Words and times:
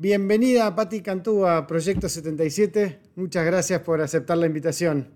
Bienvenida 0.00 0.76
Patti 0.76 1.02
Cantú 1.02 1.44
a 1.44 1.66
Proyecto 1.66 2.08
77. 2.08 3.00
Muchas 3.16 3.44
gracias 3.44 3.80
por 3.80 4.00
aceptar 4.00 4.38
la 4.38 4.46
invitación. 4.46 5.12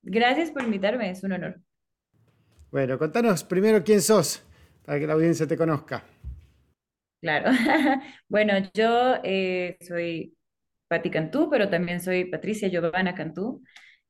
Gracias 0.00 0.52
por 0.52 0.62
invitarme, 0.62 1.10
es 1.10 1.24
un 1.24 1.32
honor. 1.32 1.60
Bueno, 2.70 2.96
contanos 3.00 3.42
primero 3.42 3.82
quién 3.82 4.00
sos, 4.00 4.44
para 4.84 5.00
que 5.00 5.08
la 5.08 5.14
audiencia 5.14 5.44
te 5.44 5.56
conozca. 5.56 6.04
Claro. 7.20 7.50
bueno, 8.28 8.54
yo 8.74 9.16
eh, 9.24 9.76
soy 9.80 10.36
Patti 10.86 11.10
Cantú, 11.10 11.50
pero 11.50 11.68
también 11.68 12.00
soy 12.00 12.26
Patricia 12.26 12.68
Giovanna 12.68 13.12
Cantú. 13.16 13.64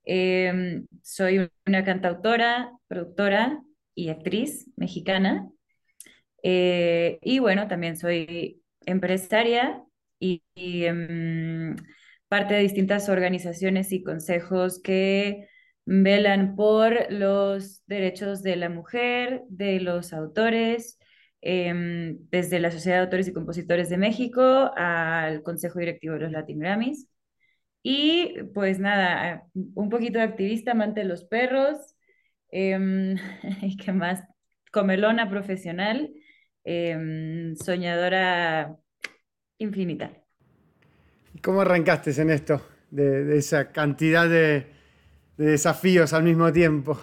Em, 0.05 0.87
soy 1.03 1.51
una 1.67 1.83
cantautora, 1.87 2.71
productora 2.87 3.63
y 3.95 4.11
actriz 4.11 4.71
mexicana. 4.77 5.49
Eh, 6.43 7.19
y 7.23 7.39
bueno, 7.39 7.67
también 7.67 7.97
soy 7.97 8.62
empresaria 8.87 9.83
y, 10.19 10.43
em, 10.55 11.77
parte 12.29 12.55
de 12.55 12.61
distintas 12.61 13.09
organizaciones 13.09 13.93
y 13.93 14.03
consejos 14.03 14.81
que 14.83 15.49
velan 15.85 16.55
por 16.57 17.13
los 17.13 17.83
derechos 17.87 18.43
de 18.43 18.57
la 18.57 18.69
mujer, 18.69 19.43
de 19.49 19.81
los 19.81 20.13
autores, 20.13 20.99
em, 21.41 22.19
desde 22.31 22.61
la 22.61 22.71
Sociedad 22.71 22.99
de 22.99 23.03
Autores 23.05 23.29
y 23.29 23.33
Compositores 23.33 23.89
de 23.91 23.99
México 23.99 24.71
al 24.77 25.43
Consejo 25.43 25.79
Directivo 25.81 26.15
de 26.15 26.21
los 26.21 26.33
Latin 26.33 26.59
Grammys. 26.61 27.09
Y 27.83 28.35
pues 28.55 28.79
nada, 28.79 29.45
un 29.55 29.89
poquito 29.91 30.19
de 30.19 30.25
activista, 30.25 30.73
amante 30.73 31.01
de 31.01 31.07
los 31.07 31.25
perros, 31.25 31.79
em, 32.51 33.17
y 33.63 33.77
qué 33.77 33.93
más, 33.93 34.25
comelona 34.73 35.29
profesional, 35.31 36.13
em, 36.65 37.55
soñadora 37.57 38.77
infinita. 39.59 40.13
¿Cómo 41.43 41.63
arrancaste 41.63 42.11
en 42.21 42.31
esto, 42.31 42.61
de, 42.91 43.37
esa 43.37 43.73
cantidad 43.73 44.29
de, 44.29 44.67
desafíos 45.37 46.13
al 46.13 46.25
mismo 46.25 46.53
tiempo? 46.53 47.01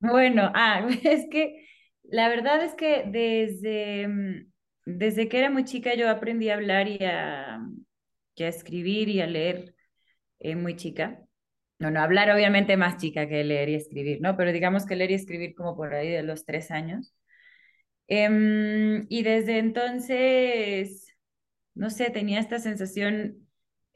Bueno, 0.00 0.50
ah, 0.54 0.86
es 1.04 1.26
que 1.30 1.66
la 2.04 2.28
verdad 2.28 2.62
es 2.62 2.74
que 2.74 3.04
desde, 3.06 4.46
desde 4.84 5.28
que 5.28 5.38
era 5.38 5.50
muy 5.50 5.64
chica 5.64 5.94
yo 5.94 6.08
aprendí 6.08 6.50
a 6.50 6.54
hablar 6.54 6.88
y 6.88 7.04
a, 7.04 7.56
a 7.56 8.48
escribir 8.48 9.08
y 9.08 9.20
a 9.20 9.26
leer 9.26 9.74
eh, 10.38 10.56
muy 10.56 10.76
chica. 10.76 11.20
No, 11.78 11.90
no, 11.90 12.00
hablar 12.00 12.30
obviamente 12.30 12.76
más 12.76 12.96
chica 12.96 13.28
que 13.28 13.44
leer 13.44 13.68
y 13.68 13.74
escribir, 13.76 14.20
¿no? 14.20 14.36
Pero 14.36 14.52
digamos 14.52 14.84
que 14.84 14.96
leer 14.96 15.12
y 15.12 15.14
escribir 15.14 15.54
como 15.54 15.76
por 15.76 15.94
ahí 15.94 16.10
de 16.10 16.22
los 16.22 16.44
tres 16.44 16.70
años. 16.70 17.14
Em, 18.08 19.06
y 19.08 19.22
desde 19.22 19.58
entonces, 19.58 21.14
no 21.74 21.90
sé, 21.90 22.10
tenía 22.10 22.40
esta 22.40 22.58
sensación 22.58 23.48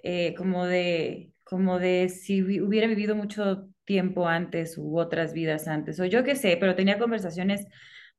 eh, 0.03 0.35
como 0.37 0.67
de, 0.67 1.33
como 1.45 1.79
de 1.79 2.09
si 2.09 2.43
hubiera 2.63 2.87
vivido 2.89 3.17
mucho 3.17 3.69
tiempo 3.85 4.29
antes 4.29 4.79
u 4.79 4.99
otras 4.99 5.33
vidas 5.33 5.69
antes, 5.69 5.99
o 6.01 6.05
yo 6.07 6.25
qué 6.25 6.37
sé, 6.37 6.57
pero 6.59 6.77
tenía 6.77 6.99
conversaciones 6.99 7.67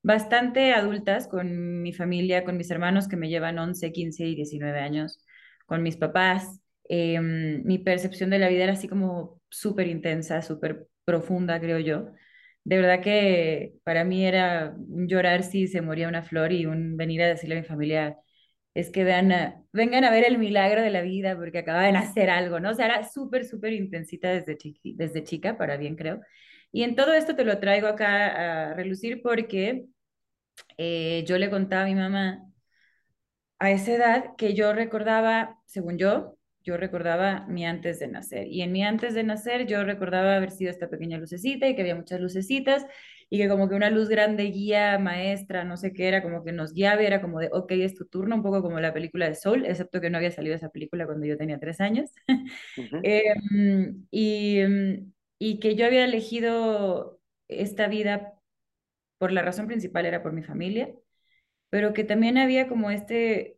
bastante 0.02 0.74
adultas 0.74 1.28
con 1.28 1.82
mi 1.82 1.94
familia, 1.94 2.44
con 2.44 2.58
mis 2.58 2.72
hermanos 2.72 3.08
que 3.08 3.16
me 3.18 3.30
llevan 3.30 3.60
11, 3.60 3.92
15 3.92 4.26
y 4.26 4.36
19 4.36 4.80
años 4.80 5.20
con 5.66 5.82
mis 5.84 5.98
papás. 5.98 6.60
Em, 6.90 7.64
mi 7.64 7.80
percepción 7.80 8.30
de 8.30 8.40
la 8.40 8.50
vida 8.50 8.64
era 8.66 8.74
así 8.74 8.88
como 8.88 9.42
súper 9.50 9.88
intensa, 9.88 10.42
súper 10.42 10.88
profunda, 11.06 11.60
creo 11.60 11.80
yo. 11.80 12.12
De 12.64 12.78
verdad 12.78 13.02
que 13.02 13.74
para 13.84 14.04
mí 14.06 14.26
era 14.26 14.74
un 14.78 15.08
llorar 15.08 15.44
si 15.44 15.68
se 15.68 15.82
moría 15.82 16.08
una 16.08 16.24
flor 16.24 16.52
y 16.54 16.66
un 16.66 16.96
venir 16.98 17.22
a 17.22 17.28
decirle 17.28 17.58
a 17.58 17.62
mi 17.62 17.66
familia, 17.68 18.18
es 18.74 18.90
que 18.92 19.04
vean 19.04 19.66
vengan 19.74 20.04
a 20.06 20.12
ver 20.12 20.26
el 20.26 20.38
milagro 20.38 20.82
de 20.82 20.90
la 20.92 21.02
vida 21.02 21.36
porque 21.38 21.60
acaba 21.60 21.84
de 21.84 21.92
nacer 21.94 22.30
algo, 22.30 22.60
¿no? 22.60 22.72
O 22.72 22.74
sea, 22.76 22.86
era 22.88 23.08
súper, 23.10 23.46
súper 23.46 23.74
intensita 23.74 24.30
desde, 24.32 24.58
desde 24.84 25.24
chica, 25.24 25.58
para 25.58 25.78
bien 25.78 25.96
creo. 25.96 26.22
Y 26.72 26.84
en 26.84 26.96
todo 26.96 27.14
esto 27.14 27.36
te 27.36 27.46
lo 27.46 27.60
traigo 27.60 27.88
acá 27.88 28.72
a 28.72 28.74
relucir 28.74 29.22
porque 29.22 29.86
eh, 30.78 31.24
yo 31.28 31.38
le 31.40 31.50
contaba 31.50 31.84
a 31.84 31.86
mi 31.88 31.96
mamá 31.96 32.46
a 33.60 33.72
esa 33.72 33.94
edad 33.94 34.36
que 34.38 34.54
yo 34.54 34.74
recordaba, 34.74 35.60
según 35.66 35.98
yo, 35.98 36.38
yo 36.64 36.78
recordaba 36.78 37.46
mi 37.48 37.66
antes 37.66 38.00
de 38.00 38.08
nacer. 38.08 38.48
Y 38.48 38.62
en 38.62 38.72
mi 38.72 38.84
antes 38.84 39.14
de 39.14 39.24
nacer 39.24 39.68
yo 39.68 39.84
recordaba 39.84 40.36
haber 40.36 40.52
sido 40.52 40.72
esta 40.72 40.90
pequeña 40.90 41.18
lucecita 41.18 41.68
y 41.68 41.76
que 41.76 41.82
había 41.82 41.96
muchas 41.96 42.20
lucecitas 42.22 42.86
y 43.30 43.38
que 43.40 43.50
como 43.50 43.70
que 43.70 43.76
una 43.76 43.90
luz 43.90 44.10
grande 44.10 44.44
guía, 44.46 45.00
maestra, 45.00 45.64
no 45.64 45.78
sé 45.78 45.94
qué 45.94 46.08
era, 46.08 46.22
como 46.22 46.44
que 46.44 46.52
nos 46.52 46.74
guiaba 46.74 47.02
y 47.04 47.06
era 47.06 47.22
como 47.22 47.40
de, 47.40 47.50
ok, 47.52 47.72
es 47.72 47.96
tu 47.96 48.06
turno, 48.06 48.36
un 48.36 48.44
poco 48.44 48.62
como 48.62 48.80
la 48.80 48.94
película 48.94 49.28
de 49.28 49.36
Soul, 49.36 49.66
excepto 49.66 50.02
que 50.02 50.10
no 50.10 50.18
había 50.18 50.32
salido 50.32 50.56
esa 50.56 50.70
película 50.70 51.06
cuando 51.06 51.26
yo 51.26 51.38
tenía 51.38 51.60
tres 51.60 51.82
años. 51.82 52.12
Em, 53.04 54.06
y, 54.12 54.60
em, 54.60 55.14
y 55.40 55.60
que 55.60 55.76
yo 55.76 55.86
había 55.86 56.06
elegido 56.06 57.20
esta 57.48 57.88
vida 57.88 58.34
por 59.18 59.32
la 59.32 59.42
razón 59.42 59.68
principal 59.68 60.06
era 60.06 60.24
por 60.24 60.34
mi 60.34 60.44
familia 60.44 60.94
pero 61.74 61.94
que 61.94 62.04
también 62.04 62.38
había 62.38 62.68
como 62.68 62.92
este 62.92 63.58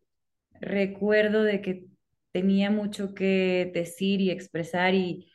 recuerdo 0.62 1.44
de 1.44 1.62
que 1.62 1.88
tenía 2.36 2.70
mucho 2.70 3.14
que 3.14 3.72
decir 3.74 4.20
y 4.20 4.30
expresar 4.30 4.94
y, 4.94 5.32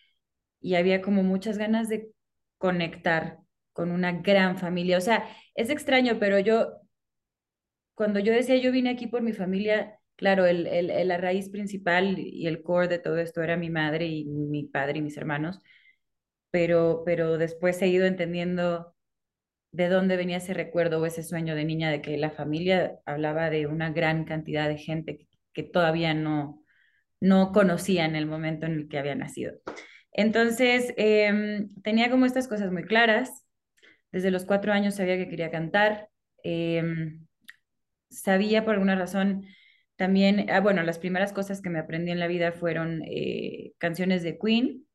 y 0.60 0.74
había 0.74 1.00
como 1.00 1.22
muchas 1.22 1.56
ganas 1.56 1.88
de 1.88 2.10
conectar 2.58 3.38
con 3.72 3.90
una 3.90 4.12
gran 4.20 4.58
familia. 4.58 4.98
O 4.98 5.00
sea, 5.00 5.26
es 5.54 5.70
extraño, 5.70 6.18
pero 6.20 6.38
yo, 6.40 6.74
cuando 7.94 8.20
yo 8.20 8.34
decía 8.34 8.58
yo 8.58 8.70
vine 8.70 8.90
aquí 8.90 9.06
por 9.06 9.22
mi 9.22 9.32
familia, 9.32 9.98
claro, 10.14 10.44
el, 10.44 10.66
el, 10.66 11.08
la 11.08 11.16
raíz 11.16 11.48
principal 11.48 12.18
y 12.18 12.46
el 12.46 12.62
core 12.62 12.88
de 12.88 12.98
todo 12.98 13.16
esto 13.16 13.42
era 13.42 13.56
mi 13.56 13.70
madre 13.70 14.06
y 14.06 14.26
mi 14.26 14.64
padre 14.64 14.98
y 14.98 15.02
mis 15.02 15.16
hermanos, 15.16 15.58
pero, 16.50 17.02
pero 17.06 17.38
después 17.38 17.80
he 17.80 17.88
ido 17.88 18.04
entendiendo 18.04 18.94
de 19.72 19.88
dónde 19.88 20.18
venía 20.18 20.36
ese 20.36 20.52
recuerdo 20.52 21.00
o 21.00 21.06
ese 21.06 21.22
sueño 21.22 21.54
de 21.54 21.64
niña 21.64 21.90
de 21.90 22.02
que 22.02 22.18
la 22.18 22.30
familia 22.30 22.98
hablaba 23.06 23.48
de 23.48 23.66
una 23.66 23.90
gran 23.90 24.24
cantidad 24.26 24.68
de 24.68 24.76
gente 24.76 25.28
que, 25.54 25.62
todavía 25.62 26.12
no, 26.12 26.59
no 27.20 27.52
conocía 27.52 28.04
en 28.04 28.16
el 28.16 28.26
momento 28.26 28.66
en 28.66 28.72
el 28.72 28.88
que 28.88 28.98
había 28.98 29.14
nacido. 29.14 29.52
Entonces, 30.12 30.92
em, 30.96 31.70
tenía 31.82 32.10
como 32.10 32.26
estas 32.26 32.48
cosas 32.48 32.72
muy 32.72 32.84
claras. 32.84 33.46
Desde 34.12 34.30
los 34.30 34.44
cuatro 34.44 34.72
años 34.72 34.96
sabía 34.96 35.16
que 35.16 35.28
quería 35.28 35.50
cantar. 35.50 36.08
Em, 36.42 37.26
sabía 38.10 38.64
por 38.64 38.74
alguna 38.74 38.96
razón 38.96 39.46
también, 39.96 40.50
ah, 40.50 40.60
bueno, 40.60 40.82
las 40.82 40.98
primeras 40.98 41.32
cosas 41.32 41.60
que 41.62 41.70
me 41.70 41.78
aprendí 41.78 42.10
en 42.10 42.20
la 42.20 42.26
vida 42.26 42.52
fueron 42.52 43.02
eh, 43.06 43.72
canciones 43.78 44.22
de 44.22 44.38
Queen 44.38 44.86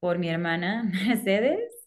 por 0.00 0.18
mi 0.18 0.28
hermana 0.28 0.84
Mercedes 1.06 1.80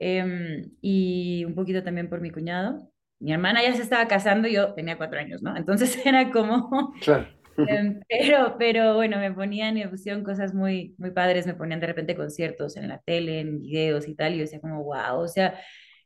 Em, 0.00 0.72
y 0.80 1.44
un 1.44 1.54
poquito 1.54 1.82
también 1.82 2.08
por 2.08 2.22
mi 2.22 2.30
cuñado. 2.30 2.90
Mi 3.18 3.32
hermana 3.32 3.62
ya 3.62 3.74
se 3.74 3.82
estaba 3.82 4.08
casando 4.08 4.48
yo 4.48 4.72
tenía 4.72 4.96
cuatro 4.96 5.20
años, 5.20 5.42
¿no? 5.42 5.54
Entonces 5.54 5.94
era 6.06 6.30
como... 6.32 6.94
Claro. 7.02 7.28
Pero, 8.08 8.56
pero 8.58 8.94
bueno, 8.94 9.18
me 9.18 9.32
ponían 9.32 9.76
y 9.76 9.84
me 9.84 9.88
pusieron 9.88 10.24
cosas 10.24 10.54
muy, 10.54 10.94
muy 10.98 11.10
padres, 11.10 11.46
me 11.46 11.54
ponían 11.54 11.80
de 11.80 11.86
repente 11.86 12.16
conciertos 12.16 12.76
en 12.76 12.88
la 12.88 12.98
tele, 12.98 13.40
en 13.40 13.60
videos 13.60 14.08
y 14.08 14.14
tal, 14.14 14.34
y 14.34 14.36
yo 14.38 14.42
decía 14.42 14.60
como, 14.60 14.82
wow, 14.84 15.20
o 15.20 15.28
sea, 15.28 15.60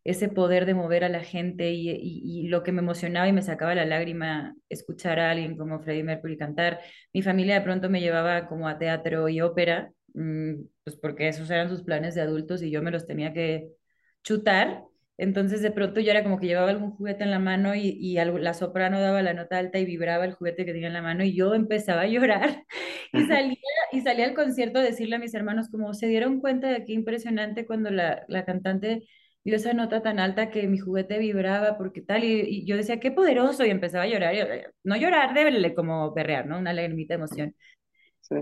ese 0.04 0.28
poder 0.28 0.66
de 0.66 0.74
mover 0.74 1.02
a 1.04 1.08
la 1.08 1.24
gente 1.24 1.70
y, 1.72 1.90
y, 1.90 2.48
lo 2.48 2.62
que 2.62 2.72
me 2.72 2.80
emocionaba 2.80 3.26
y 3.26 3.32
me 3.32 3.42
sacaba 3.42 3.74
la 3.74 3.86
lágrima 3.86 4.54
escuchar 4.68 5.18
a 5.18 5.30
alguien 5.30 5.56
como 5.56 5.80
Freddie 5.80 6.04
Mercury 6.04 6.36
cantar. 6.36 6.80
Mi 7.14 7.22
familia 7.22 7.54
de 7.54 7.62
pronto 7.62 7.88
me 7.88 8.00
llevaba 8.00 8.46
como 8.46 8.68
a 8.68 8.78
teatro 8.78 9.28
y 9.30 9.40
ópera, 9.40 9.92
mm, 10.14 10.54
pues 10.84 10.96
porque 10.96 11.28
esos 11.28 11.50
eran 11.50 11.70
sus 11.70 11.82
planes 11.82 12.14
de 12.14 12.20
adultos 12.20 12.62
y 12.62 12.70
yo 12.70 12.82
me 12.82 12.90
los 12.90 13.06
tenía 13.06 13.32
que 13.32 13.70
chutar. 14.22 14.84
Entonces 15.16 15.62
de 15.62 15.70
pronto 15.70 16.00
yo 16.00 16.10
era 16.10 16.24
como 16.24 16.40
que 16.40 16.46
llevaba 16.46 16.70
algún 16.70 16.90
juguete 16.90 17.22
en 17.24 17.30
la 17.30 17.38
mano 17.38 17.74
y, 17.74 17.96
y 18.00 18.14
la 18.16 18.54
soprano 18.54 19.00
daba 19.00 19.22
la 19.22 19.32
nota 19.32 19.58
alta 19.58 19.78
y 19.78 19.84
vibraba 19.84 20.24
el 20.24 20.32
juguete 20.34 20.64
que 20.64 20.72
tenía 20.72 20.88
en 20.88 20.94
la 20.94 21.02
mano 21.02 21.24
y 21.24 21.34
yo 21.36 21.54
empezaba 21.54 22.02
a 22.02 22.06
llorar 22.08 22.64
y 23.12 23.22
salía, 23.26 23.56
y 23.92 24.00
salía 24.00 24.26
al 24.26 24.34
concierto 24.34 24.80
a 24.80 24.82
decirle 24.82 25.16
a 25.16 25.20
mis 25.20 25.34
hermanos 25.34 25.68
como 25.70 25.94
se 25.94 26.08
dieron 26.08 26.40
cuenta 26.40 26.68
de 26.68 26.84
qué 26.84 26.92
impresionante 26.92 27.66
cuando 27.66 27.90
la, 27.90 28.24
la 28.28 28.44
cantante 28.44 29.06
dio 29.44 29.56
esa 29.56 29.74
nota 29.74 30.02
tan 30.02 30.18
alta 30.18 30.50
que 30.50 30.66
mi 30.66 30.78
juguete 30.78 31.18
vibraba 31.18 31.76
porque 31.76 32.00
tal 32.00 32.24
y, 32.24 32.64
yo 32.64 32.76
decía 32.76 32.98
qué 32.98 33.10
poderoso 33.12 33.64
y 33.64 33.70
empezaba 33.70 34.04
a 34.04 34.06
llorar, 34.08 34.34
no 34.82 34.96
llorar, 34.96 35.34
de 35.34 35.74
como 35.74 36.14
perrear, 36.14 36.46
¿no? 36.46 36.58
Una 36.58 36.72
lagrimita 36.72 37.14
de 37.14 37.16
emoción. 37.16 37.54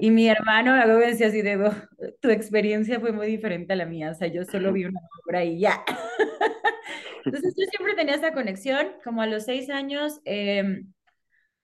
Y 0.00 0.10
mi 0.10 0.28
hermano 0.28 0.76
luego 0.86 1.00
me 1.00 1.06
decía 1.06 1.26
así 1.26 1.42
de, 1.42 1.56
oh, 1.56 1.74
tu 2.20 2.30
experiencia 2.30 3.00
fue 3.00 3.12
muy 3.12 3.26
diferente 3.26 3.72
a 3.72 3.76
la 3.76 3.84
mía, 3.84 4.12
o 4.12 4.14
sea, 4.14 4.28
yo 4.28 4.44
solo 4.44 4.72
vi 4.72 4.84
una 4.84 5.00
obra 5.26 5.44
y 5.44 5.58
ya. 5.58 5.84
Entonces 7.24 7.54
yo 7.56 7.64
siempre 7.66 7.94
tenía 7.94 8.14
esa 8.14 8.32
conexión, 8.32 8.88
como 9.04 9.22
a 9.22 9.26
los 9.26 9.44
seis 9.44 9.70
años, 9.70 10.20
em, 10.24 10.92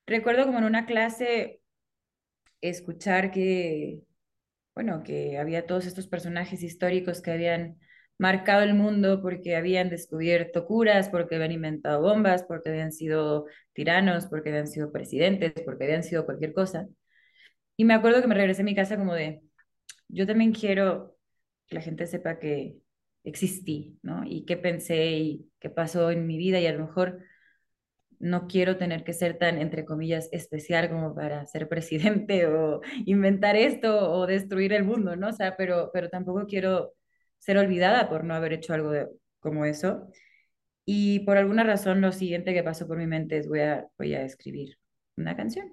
recuerdo 0.06 0.46
como 0.46 0.58
en 0.58 0.64
una 0.64 0.86
clase 0.86 1.60
escuchar 2.60 3.30
que, 3.30 4.00
bueno, 4.74 5.02
que 5.04 5.38
había 5.38 5.66
todos 5.66 5.86
estos 5.86 6.08
personajes 6.08 6.62
históricos 6.62 7.22
que 7.22 7.32
habían 7.32 7.78
marcado 8.18 8.62
el 8.62 8.74
mundo 8.74 9.22
porque 9.22 9.56
habían 9.56 9.90
descubierto 9.90 10.66
curas, 10.66 11.08
porque 11.08 11.36
habían 11.36 11.52
inventado 11.52 12.02
bombas, 12.02 12.42
porque 12.44 12.70
habían 12.70 12.92
sido 12.92 13.46
tiranos, 13.72 14.26
porque 14.26 14.50
habían 14.50 14.66
sido 14.66 14.92
presidentes, 14.92 15.52
porque 15.64 15.84
habían 15.84 16.02
sido 16.02 16.26
cualquier 16.26 16.52
cosa. 16.52 16.88
Y 17.76 17.84
me 17.84 17.94
acuerdo 17.94 18.20
que 18.20 18.28
me 18.28 18.34
regresé 18.34 18.62
a 18.62 18.64
mi 18.64 18.74
casa 18.74 18.96
como 18.96 19.14
de, 19.14 19.40
yo 20.08 20.26
también 20.26 20.52
quiero 20.52 21.16
que 21.66 21.76
la 21.76 21.80
gente 21.80 22.06
sepa 22.06 22.38
que 22.38 22.76
existí, 23.24 23.98
¿no? 24.02 24.22
Y 24.24 24.44
qué 24.44 24.56
pensé 24.56 25.10
y 25.18 25.50
qué 25.60 25.70
pasó 25.70 26.10
en 26.10 26.26
mi 26.26 26.38
vida 26.38 26.60
y 26.60 26.66
a 26.66 26.72
lo 26.72 26.86
mejor 26.86 27.20
no 28.18 28.48
quiero 28.48 28.76
tener 28.76 29.04
que 29.04 29.12
ser 29.12 29.38
tan, 29.38 29.58
entre 29.58 29.84
comillas, 29.84 30.28
especial 30.32 30.88
como 30.90 31.14
para 31.14 31.46
ser 31.46 31.68
presidente 31.68 32.46
o 32.48 32.80
inventar 33.06 33.56
esto 33.56 34.10
o 34.12 34.26
destruir 34.26 34.72
el 34.72 34.84
mundo, 34.84 35.16
¿no? 35.16 35.28
O 35.28 35.32
sea, 35.32 35.56
pero, 35.56 35.90
pero 35.92 36.08
tampoco 36.08 36.46
quiero 36.46 36.94
ser 37.38 37.58
olvidada 37.58 38.08
por 38.08 38.24
no 38.24 38.34
haber 38.34 38.52
hecho 38.54 38.74
algo 38.74 38.92
como 39.40 39.64
eso. 39.64 40.10
Y 40.84 41.20
por 41.20 41.36
alguna 41.36 41.64
razón 41.64 42.00
lo 42.00 42.12
siguiente 42.12 42.54
que 42.54 42.62
pasó 42.62 42.86
por 42.88 42.98
mi 42.98 43.06
mente 43.06 43.38
es 43.38 43.48
voy 43.48 43.60
a, 43.60 43.86
voy 43.98 44.14
a 44.14 44.24
escribir 44.24 44.78
una 45.16 45.36
canción. 45.36 45.72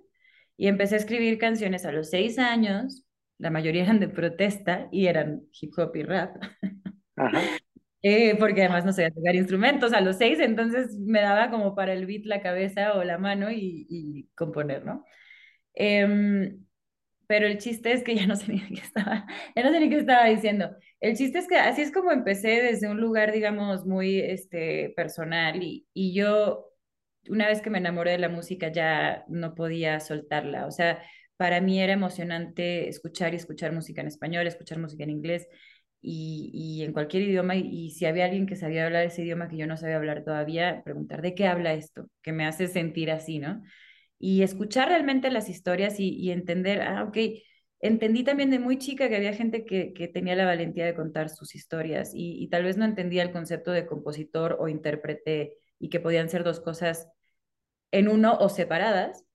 Y 0.57 0.67
empecé 0.67 0.95
a 0.95 0.97
escribir 0.99 1.37
canciones 1.37 1.85
a 1.85 1.91
los 1.91 2.09
seis 2.09 2.39
años, 2.39 3.05
la 3.37 3.49
mayoría 3.49 3.83
eran 3.83 3.99
de 3.99 4.09
protesta 4.09 4.87
y 4.91 5.07
eran 5.07 5.43
hip 5.59 5.73
hop 5.77 5.95
y 5.95 6.03
rap. 6.03 6.37
Eh, 8.01 8.35
porque 8.39 8.61
además 8.61 8.85
no 8.85 8.93
sabía 8.93 9.11
tocar 9.11 9.35
instrumentos 9.35 9.91
a 9.93 10.01
los 10.01 10.17
seis, 10.17 10.39
entonces 10.39 10.95
me 10.99 11.21
daba 11.21 11.49
como 11.49 11.73
para 11.75 11.93
el 11.93 12.05
beat 12.05 12.25
la 12.25 12.41
cabeza 12.41 12.93
o 12.93 13.03
la 13.03 13.17
mano 13.17 13.49
y, 13.51 13.87
y 13.89 14.29
componer, 14.35 14.85
¿no? 14.85 15.03
Em, 15.75 16.65
pero 17.27 17.47
el 17.47 17.57
chiste 17.59 17.91
es 17.93 18.03
que 18.03 18.15
ya 18.15 18.27
no 18.27 18.35
sé 18.37 18.47
ni 18.53 18.61
qué 18.61 18.81
estaba, 18.81 19.25
ya 19.55 19.63
no 19.63 19.71
sé 19.71 19.79
ni 19.79 19.89
qué 19.89 19.97
estaba 19.99 20.25
diciendo. 20.27 20.71
El 20.99 21.15
chiste 21.17 21.39
es 21.39 21.47
que 21.47 21.57
así 21.57 21.81
es 21.81 21.91
como 21.91 22.11
empecé 22.11 22.61
desde 22.61 22.89
un 22.89 23.01
lugar, 23.01 23.31
digamos, 23.31 23.85
muy 23.85 24.19
este, 24.19 24.93
personal 24.95 25.61
y, 25.63 25.87
y 25.93 26.13
yo, 26.15 26.71
una 27.29 27.47
vez 27.47 27.61
que 27.61 27.69
me 27.71 27.79
enamoré 27.79 28.11
de 28.11 28.19
la 28.19 28.29
música, 28.29 28.69
ya 28.71 29.25
no 29.27 29.55
podía 29.55 29.99
soltarla. 29.99 30.67
O 30.67 30.71
sea, 30.71 31.03
para 31.37 31.61
mí 31.61 31.81
era 31.81 31.93
emocionante 31.93 32.89
escuchar 32.89 33.33
y 33.33 33.37
escuchar 33.37 33.71
música 33.73 34.01
en 34.01 34.07
español, 34.07 34.47
escuchar 34.47 34.79
música 34.79 35.03
en 35.03 35.09
inglés 35.11 35.47
y, 36.05 36.51
y 36.53 36.83
en 36.83 36.93
cualquier 36.93 37.23
idioma. 37.23 37.55
Y, 37.55 37.91
si 37.91 38.05
había 38.05 38.25
alguien 38.25 38.45
que 38.45 38.55
sabía 38.55 38.85
hablar 38.85 39.05
ese 39.05 39.23
idioma 39.23 39.47
que 39.49 39.57
yo 39.57 39.67
no 39.67 39.77
sabía 39.77 39.97
hablar 39.97 40.23
todavía, 40.23 40.81
preguntar 40.83 41.21
de 41.21 41.35
qué 41.35 41.47
habla 41.47 41.73
esto, 41.73 42.07
que 42.21 42.31
me 42.31 42.45
hace 42.45 42.67
sentir 42.67 43.11
así, 43.11 43.39
¿no? 43.39 43.61
y 44.19 44.43
escuchar 44.43 44.89
realmente 44.89 45.29
las 45.31 45.49
historias 45.49 45.99
y, 45.99 46.31
entender, 46.31 46.81
ah, 46.81 47.03
ok, 47.03 47.17
entendí 47.79 48.23
también 48.23 48.49
de 48.49 48.59
muy 48.59 48.77
chica 48.77 49.09
que 49.09 49.15
había 49.15 49.33
gente 49.33 49.65
que, 49.65 49.91
tenía 50.13 50.35
la 50.35 50.45
valentía 50.45 50.85
de 50.85 50.95
contar 50.95 51.29
sus 51.29 51.55
historias 51.55 52.11
y, 52.13 52.47
tal 52.49 52.63
vez 52.63 52.77
no 52.77 52.85
entendía 52.85 53.23
el 53.23 53.31
concepto 53.31 53.71
de 53.71 53.85
compositor 53.85 54.57
o 54.59 54.67
intérprete 54.67 55.57
y 55.79 55.89
que 55.89 55.99
podían 55.99 56.29
ser 56.29 56.43
dos 56.43 56.59
cosas 56.59 57.09
en 57.91 58.07
uno 58.07 58.37
o 58.39 58.49
separadas, 58.49 59.25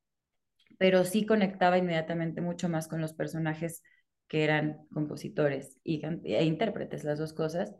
pero 0.78 1.04
sí 1.04 1.26
conectaba 1.26 1.78
inmediatamente 1.78 2.40
mucho 2.40 2.68
más 2.68 2.88
con 2.88 3.00
los 3.00 3.12
personajes 3.12 3.82
que 4.30 4.44
eran 4.44 4.86
compositores 4.92 5.76
y, 5.82 6.00
e 6.24 6.44
intérpretes, 6.44 7.02
las 7.02 7.18
dos 7.18 7.32
cosas, 7.32 7.74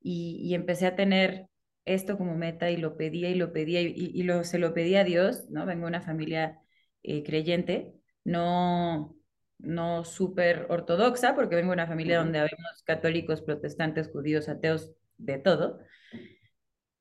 y, 0.00 0.38
y 0.40 0.54
empecé 0.54 0.86
a 0.86 0.94
tener 0.94 1.48
esto 1.84 2.16
como 2.16 2.36
meta 2.36 2.70
y 2.70 2.76
lo 2.76 2.96
pedía 2.96 3.28
y 3.28 3.34
lo 3.34 3.52
pedía 3.52 3.80
y, 3.82 4.22
lo, 4.22 4.44
se 4.44 4.58
lo 4.58 4.72
pedía 4.72 5.00
a 5.00 5.04
Dios, 5.04 5.50
¿no? 5.50 5.66
Vengo 5.66 5.82
de 5.82 5.88
una 5.88 6.02
familia 6.02 6.60
eh, 7.02 7.24
creyente, 7.24 7.94
no, 8.22 9.16
no 9.58 10.04
súper 10.04 10.66
ortodoxa, 10.68 11.34
porque 11.34 11.56
vengo 11.56 11.70
de 11.70 11.74
una 11.74 11.88
familia 11.88 12.18
donde 12.18 12.38
habemos 12.38 12.82
católicos, 12.84 13.42
protestantes, 13.42 14.08
judíos, 14.08 14.48
ateos, 14.48 14.92
de 15.18 15.38
todo, 15.38 15.80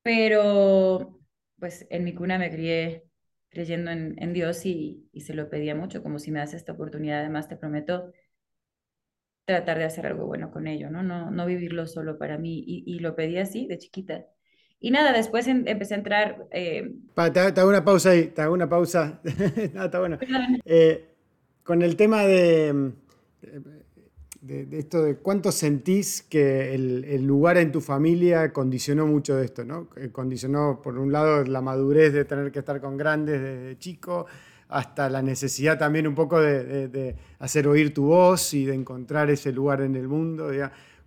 pero 0.02 1.20
pues 1.60 1.86
en 1.92 2.04
mi 2.06 2.16
cuna 2.16 2.40
me 2.40 2.50
crié 2.50 3.04
creyendo 3.50 3.92
en, 3.92 4.16
en 4.22 4.34
Dios 4.34 4.66
y, 4.66 5.08
y, 5.12 5.22
se 5.22 5.34
lo 5.36 5.50
pedía 5.50 5.76
mucho, 5.76 6.02
como 6.02 6.18
si 6.18 6.32
me 6.32 6.40
das 6.40 6.54
esta 6.54 6.74
oportunidad, 6.74 7.20
además 7.20 7.48
te 7.48 7.58
prometo 7.58 8.12
tratar 9.46 9.78
de 9.78 9.86
hacer 9.86 10.08
algo 10.08 10.26
bueno 10.26 10.52
con 10.52 10.68
ello, 10.68 10.90
¿no? 10.90 11.04
No, 11.04 11.32
no 11.32 11.46
vivirlo 11.46 11.88
solo 11.88 12.18
para 12.18 12.38
mí. 12.38 12.64
Y, 12.66 12.84
y 12.86 13.00
lo 13.00 13.16
pedí 13.16 13.38
así, 13.38 13.68
de 13.68 13.78
chiquita. 13.78 14.26
Y 14.80 14.92
nada, 14.92 15.14
después 15.14 15.48
empecé 15.48 15.94
a 15.96 15.98
entrar... 15.98 16.48
Eh... 16.52 16.94
te, 17.34 17.40
hago 17.40 17.70
una 17.70 17.84
pausa 17.84 18.12
ahí, 18.12 18.28
te 18.28 18.42
hago 18.42 18.54
una 18.54 18.70
pausa. 18.70 19.22
no, 19.74 19.86
está 19.86 20.00
bueno. 20.00 20.20
Eh, 20.66 21.16
con 21.64 21.82
el 21.82 21.96
tema 21.96 22.24
de, 22.24 22.92
de, 24.42 24.78
esto 24.78 25.02
de 25.02 25.16
cuánto 25.16 25.52
sentís 25.52 26.22
que 26.22 26.76
el, 26.76 27.26
lugar 27.26 27.58
en 27.58 27.72
tu 27.72 27.82
familia 27.82 28.54
condicionó 28.54 29.08
mucho 29.08 29.36
de 29.36 29.46
esto, 29.46 29.66
¿no? 29.66 29.90
Condicionó, 30.12 30.82
por 30.84 31.00
un 31.00 31.12
lado, 31.12 31.44
la 31.46 31.62
madurez 31.62 32.14
de 32.14 32.26
tener 32.26 32.52
que 32.52 32.60
estar 32.60 32.80
con 32.80 32.98
grandes 32.98 33.42
desde 33.42 33.80
chico, 33.80 34.28
hasta 34.68 35.10
la 35.10 35.22
necesidad 35.22 35.78
también 35.78 36.08
un 36.08 36.16
poco 36.16 36.42
de, 36.42 37.16
hacer 37.40 37.68
oír 37.68 37.94
tu 37.94 38.08
voz 38.08 38.54
y 38.54 38.66
de 38.66 38.74
encontrar 38.74 39.30
ese 39.30 39.52
lugar 39.52 39.82
en 39.82 39.96
el 39.96 40.08
mundo. 40.08 40.52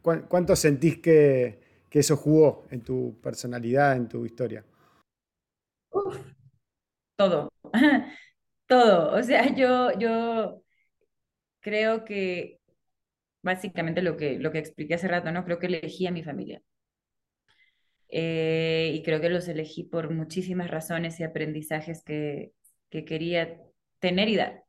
¿Cuánto 0.02 0.56
sentís 0.56 0.99
que, 0.99 1.60
que 1.90 2.00
eso 2.00 2.16
jugó 2.16 2.66
en 2.70 2.82
tu 2.82 3.19
personalidad, 3.20 3.96
en 3.96 4.08
tu 4.08 4.25
historia? 4.25 4.64
Uf, 5.90 6.16
todo, 7.16 7.52
todo. 8.66 9.16
O 9.16 9.22
sea, 9.22 9.55
yo, 9.55 9.99
yo 9.99 10.62
creo 11.60 12.05
que 12.05 12.60
básicamente 13.43 14.02
lo 14.02 14.16
que, 14.16 14.38
lo 14.38 14.52
que 14.52 14.58
expliqué 14.58 14.94
hace 14.94 15.08
rato, 15.08 15.32
¿no? 15.32 15.44
Creo 15.44 15.58
que 15.58 15.66
elegí 15.66 16.06
a 16.06 16.12
mi 16.12 16.22
familia. 16.22 16.62
Eh, 18.10 18.93
y 18.94 19.02
creo 19.02 19.20
que 19.20 19.28
los 19.28 19.49
elegí 19.49 19.84
por 19.84 20.10
muchísimas 20.10 20.70
razones 20.70 21.20
y 21.20 21.25
aprendizajes 21.25 22.02
que, 22.05 22.52
que 22.90 23.05
quería 23.05 23.61
tener 24.00 24.29
y 24.29 24.37
dar. 24.37 24.64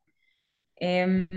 Em, 0.76 1.28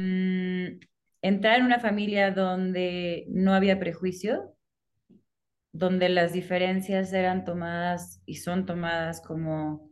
entrar 1.22 1.58
en 1.58 1.66
una 1.66 1.80
familia 1.80 2.30
donde 2.30 3.26
no 3.28 3.54
había 3.54 3.78
prejuicio, 3.78 4.56
donde 5.72 6.08
las 6.08 6.32
diferencias 6.32 7.12
eran 7.12 7.44
tomadas 7.44 8.22
y 8.26 8.36
son 8.36 8.66
tomadas 8.66 9.20
como 9.20 9.90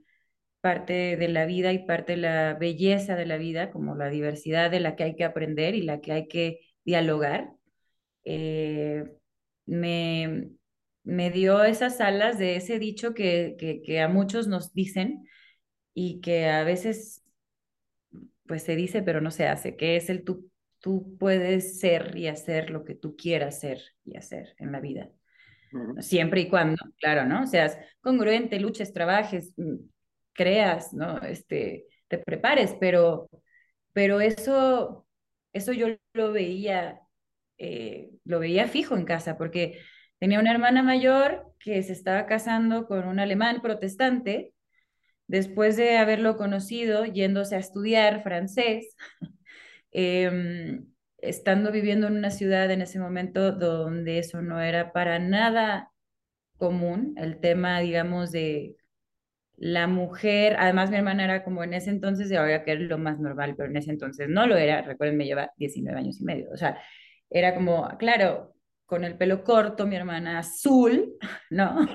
parte 0.61 1.17
de 1.17 1.29
la 1.29 1.47
vida 1.47 1.73
y 1.73 1.87
parte 1.87 2.13
de 2.13 2.19
la 2.19 2.55
belleza 2.55 3.17
de 3.17 3.27
la 3.27 3.39
vida, 3.39 3.71
como 3.71 3.95
la 3.97 4.11
diversidad 4.11 4.71
de 4.71 4.81
la 4.81 4.95
que 4.97 5.05
hay 5.05 5.17
que 5.17 5.25
aprender 5.25 5.75
y 5.75 5.83
la 5.83 6.01
que 6.01 6.13
hay 6.13 6.29
que 6.29 6.61
dialogar, 6.85 7.53
eh, 8.25 9.05
me, 9.67 10.51
me, 11.05 11.31
dio 11.31 11.65
esas 11.65 12.01
alas 12.01 12.39
de 12.39 12.57
ese 12.57 12.79
dicho 12.79 13.15
que, 13.15 13.57
que, 13.85 14.01
a 14.01 14.09
muchos 14.09 14.49
nos 14.49 14.75
dicen 14.75 15.25
y 15.95 16.21
que 16.21 16.49
a 16.49 16.65
veces 16.65 17.25
pues 18.47 18.65
se 18.65 18.75
dice 18.75 19.03
pero 19.03 19.21
no 19.21 19.31
se 19.31 19.47
hace, 19.47 19.77
que 19.77 19.97
es 19.97 20.11
el 20.11 20.25
tú, 20.25 20.51
tú 20.81 21.17
puedes 21.19 21.79
ser 21.79 22.17
y 22.17 22.27
hacer 22.27 22.71
lo 22.71 22.85
que 22.85 22.95
tú 22.95 23.17
quieras 23.17 23.61
ser 23.61 23.81
y 24.05 24.17
hacer 24.17 24.55
en 24.59 24.73
la 24.73 24.81
vida. 24.81 25.11
Siempre 26.01 26.41
y 26.41 26.49
cuando, 26.49 26.83
claro, 26.99 27.27
¿no? 27.27 27.47
Seas 27.47 27.79
congruente, 28.01 28.59
luches, 28.59 28.93
trabajes, 28.93 29.53
mm, 29.57 29.77
creas, 30.33 30.93
¿no? 30.93 31.23
Este, 31.23 31.87
te 32.09 32.19
prepares, 32.19 32.75
pero, 32.81 33.31
pero 33.93 34.21
eso, 34.21 35.07
eso 35.53 35.73
yo 35.73 35.87
lo 36.13 36.33
veía, 36.33 37.01
eh, 37.57 38.11
lo 38.25 38.41
veía 38.41 38.67
fijo 38.67 38.97
en 38.97 39.05
casa, 39.05 39.39
porque 39.39 39.79
tenía 40.19 40.41
una 40.41 40.51
hermana 40.51 40.83
mayor 40.83 41.55
que 41.61 41.81
se 41.85 41.93
estaba 41.93 42.27
casando 42.27 42.89
con 42.89 43.07
un 43.07 43.21
alemán 43.21 43.63
protestante, 43.63 44.53
después 45.31 45.77
de 45.77 45.97
haberlo 45.97 46.37
conocido, 46.37 47.05
yéndose 47.05 47.55
a 47.55 47.61
estudiar 47.61 48.23
francés. 48.23 48.97
eh, 49.93 50.81
estando 51.19 51.71
viviendo 51.71 52.07
en 52.07 52.17
una 52.17 52.31
ciudad 52.31 52.71
en 52.71 52.83
ese 52.83 52.99
momento 52.99 53.53
donde 53.53 54.19
eso 54.19 54.43
no 54.43 54.61
era 54.61 54.93
para 54.93 55.19
nada 55.19 55.93
común, 56.57 57.15
el 57.17 57.41
tema, 57.41 57.81
digamos, 57.81 58.33
de 58.33 58.77
la 59.57 59.87
mujer, 59.87 60.57
además 60.59 60.91
mi 60.91 60.97
hermana 60.97 61.25
era 61.25 61.45
como 61.45 61.63
en 61.63 61.75
ese 61.75 61.91
entonces, 61.91 62.31
y 62.31 62.37
ahora 62.37 62.65
que 62.65 62.73
era 62.73 62.81
lo 62.81 62.99
más 62.99 63.19
normal, 63.19 63.55
pero 63.57 63.69
en 63.69 63.77
ese 63.77 63.91
entonces 63.91 64.29
no 64.29 64.47
lo 64.47 64.57
era, 64.57 64.83
recuerden, 64.83 65.19
me 65.19 65.27
lleva 65.27 65.53
19 65.57 65.99
años 65.99 66.21
y 66.21 66.25
medio, 66.25 66.51
o 66.53 66.57
sea, 66.57 66.79
era 67.29 67.55
como, 67.55 67.89
claro, 67.99 68.55
con 68.87 69.05
el 69.05 69.17
pelo 69.17 69.45
corto, 69.45 69.87
mi 69.87 69.97
hermana 69.97 70.39
azul, 70.39 71.15
¿no? 71.51 71.87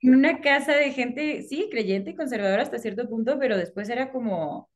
En 0.00 0.14
una 0.14 0.40
casa 0.40 0.74
de 0.74 0.92
gente, 0.92 1.42
sí, 1.42 1.68
creyente 1.70 2.10
y 2.10 2.14
conservadora 2.16 2.62
hasta 2.62 2.78
cierto 2.78 3.08
punto, 3.08 3.38
pero 3.38 3.56
después 3.56 3.88
era 3.88 4.10
como, 4.12 4.70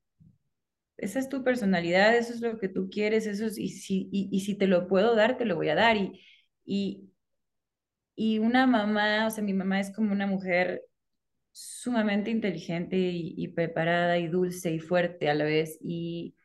esa 0.96 1.18
es 1.18 1.28
tu 1.28 1.42
personalidad, 1.44 2.16
eso 2.16 2.32
es 2.32 2.40
lo 2.40 2.58
que 2.58 2.68
tú 2.68 2.88
quieres, 2.90 3.26
eso 3.26 3.46
y, 3.60 3.68
si, 3.70 4.08
y, 4.12 4.40
si 4.40 4.56
te 4.56 4.66
lo 4.66 4.86
puedo 4.88 5.14
dar, 5.16 5.36
te 5.36 5.44
lo 5.44 5.56
voy 5.56 5.68
a 5.68 5.74
dar. 5.74 5.96
Y, 5.96 6.20
y, 6.64 7.10
y 8.14 8.38
una 8.38 8.66
mamá, 8.66 9.26
o 9.26 9.30
sea, 9.30 9.42
mi 9.44 9.54
mamá 9.54 9.80
es 9.80 9.92
como 9.94 10.12
una 10.12 10.26
mujer 10.26 10.82
sumamente 11.52 12.30
inteligente 12.30 12.96
y, 12.98 13.48
preparada 13.48 14.18
y 14.18 14.28
dulce 14.28 14.72
y 14.72 14.80
fuerte 14.80 15.30
a 15.30 15.34
la 15.34 15.44
vez. 15.44 15.78
Y, 15.82 16.36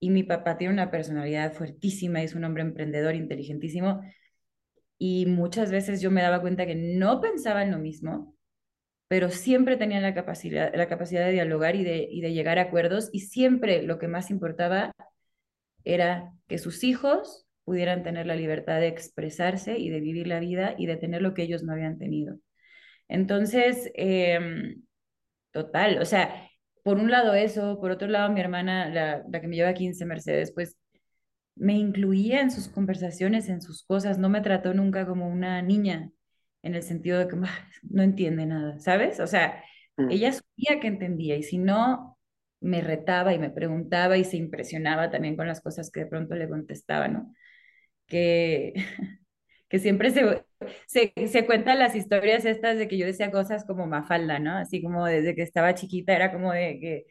y 0.00 0.10
mi 0.10 0.22
papá 0.24 0.58
tiene 0.58 0.74
una 0.74 0.90
personalidad 0.90 1.52
fuertísima, 1.54 2.22
es 2.22 2.34
un 2.34 2.44
hombre 2.44 2.62
emprendedor, 2.62 3.14
inteligentísimo. 3.14 4.02
Y 4.98 5.26
muchas 5.26 5.70
veces 5.70 6.00
yo 6.00 6.10
me 6.10 6.22
daba 6.22 6.40
cuenta 6.40 6.66
que 6.66 6.74
no 6.74 7.20
pensaba 7.20 7.62
en 7.62 7.72
lo 7.72 7.78
mismo, 7.78 8.34
pero 9.08 9.30
siempre 9.30 9.76
tenía 9.76 10.00
la 10.00 10.14
capacidad, 10.14 10.74
la 10.74 10.88
capacidad 10.88 11.26
de 11.26 11.32
dialogar 11.32 11.76
y 11.76 11.84
de, 11.84 12.08
y 12.10 12.20
de 12.22 12.32
llegar 12.32 12.58
a 12.58 12.62
acuerdos 12.62 13.10
y 13.12 13.20
siempre 13.20 13.82
lo 13.82 13.98
que 13.98 14.08
más 14.08 14.30
importaba 14.30 14.92
era 15.84 16.32
que 16.48 16.58
sus 16.58 16.84
hijos 16.84 17.46
pudieran 17.64 18.02
tener 18.02 18.26
la 18.26 18.36
libertad 18.36 18.80
de 18.80 18.88
expresarse 18.88 19.78
y 19.78 19.90
de 19.90 20.00
vivir 20.00 20.26
la 20.28 20.40
vida 20.40 20.74
y 20.78 20.86
de 20.86 20.96
tener 20.96 21.22
lo 21.22 21.34
que 21.34 21.42
ellos 21.42 21.62
no 21.62 21.72
habían 21.72 21.98
tenido. 21.98 22.38
Entonces, 23.08 23.90
em, 23.94 24.82
total, 25.52 26.00
o 26.00 26.04
sea, 26.04 26.50
por 26.84 26.98
un 26.98 27.10
lado 27.10 27.34
eso, 27.34 27.78
por 27.80 27.90
otro 27.90 28.08
lado 28.08 28.32
mi 28.32 28.40
hermana, 28.40 28.88
la, 28.90 29.24
la 29.28 29.40
que 29.40 29.48
me 29.48 29.56
lleva 29.56 29.74
15, 29.74 30.04
Mercedes, 30.06 30.52
pues 30.54 30.76
me 31.56 31.74
incluía 31.74 32.40
en 32.40 32.50
sus 32.50 32.68
conversaciones, 32.68 33.48
en 33.48 33.62
sus 33.62 33.84
cosas, 33.84 34.18
no 34.18 34.28
me 34.28 34.42
trató 34.42 34.74
nunca 34.74 35.06
como 35.06 35.28
una 35.28 35.62
niña, 35.62 36.12
en 36.62 36.74
el 36.74 36.82
sentido 36.82 37.18
de 37.18 37.28
que 37.28 37.36
no 37.82 38.02
entiende 38.02 38.46
nada, 38.46 38.78
¿sabes? 38.78 39.20
O 39.20 39.26
sea, 39.26 39.64
mm. 39.96 40.10
ella 40.10 40.32
sabía 40.32 40.80
que 40.80 40.88
entendía 40.88 41.36
y 41.36 41.42
si 41.42 41.58
no, 41.58 42.18
me 42.60 42.80
retaba 42.80 43.34
y 43.34 43.38
me 43.38 43.50
preguntaba 43.50 44.16
y 44.18 44.24
se 44.24 44.36
impresionaba 44.36 45.10
también 45.10 45.36
con 45.36 45.46
las 45.46 45.60
cosas 45.60 45.90
que 45.90 46.00
de 46.00 46.06
pronto 46.06 46.34
le 46.34 46.48
contestaba, 46.48 47.08
¿no? 47.08 47.34
Que, 48.06 48.74
que 49.68 49.78
siempre 49.78 50.10
se, 50.10 50.44
se, 50.86 51.12
se 51.28 51.46
cuentan 51.46 51.78
las 51.78 51.94
historias 51.96 52.44
estas 52.44 52.78
de 52.78 52.88
que 52.88 52.98
yo 52.98 53.06
decía 53.06 53.30
cosas 53.30 53.64
como 53.64 53.86
Mafalda, 53.86 54.38
¿no? 54.38 54.56
Así 54.56 54.82
como 54.82 55.06
desde 55.06 55.34
que 55.34 55.42
estaba 55.42 55.74
chiquita 55.74 56.14
era 56.14 56.32
como 56.32 56.52
de 56.52 56.78
que 56.80 57.06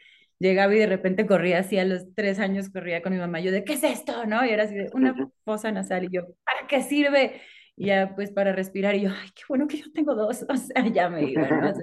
llegaba 0.45 0.75
y 0.75 0.79
de 0.79 0.87
repente 0.87 1.25
corría 1.25 1.59
así 1.59 1.77
a 1.77 1.85
los 1.85 2.13
tres 2.15 2.39
años, 2.39 2.69
corría 2.69 3.01
con 3.01 3.13
mi 3.13 3.19
mamá, 3.19 3.39
yo 3.39 3.51
de, 3.51 3.63
¿qué 3.63 3.73
es 3.73 3.83
esto? 3.83 4.25
¿No? 4.25 4.45
Y 4.45 4.49
era 4.49 4.63
así 4.63 4.75
de 4.75 4.89
una 4.93 5.15
fosa 5.43 5.71
nasal 5.71 6.05
y 6.05 6.09
yo, 6.11 6.23
¿para 6.43 6.67
qué 6.67 6.81
sirve? 6.81 7.41
Y 7.75 7.87
ya 7.87 8.13
pues 8.15 8.31
para 8.31 8.53
respirar 8.53 8.95
y 8.95 9.01
yo, 9.01 9.09
ay, 9.11 9.29
qué 9.35 9.43
bueno 9.49 9.67
que 9.67 9.77
yo 9.77 9.91
tengo 9.93 10.15
dos, 10.15 10.45
o 10.49 10.57
sea, 10.57 10.87
ya 10.87 11.09
me 11.09 11.23
iba, 11.23 11.47
¿no? 11.49 11.73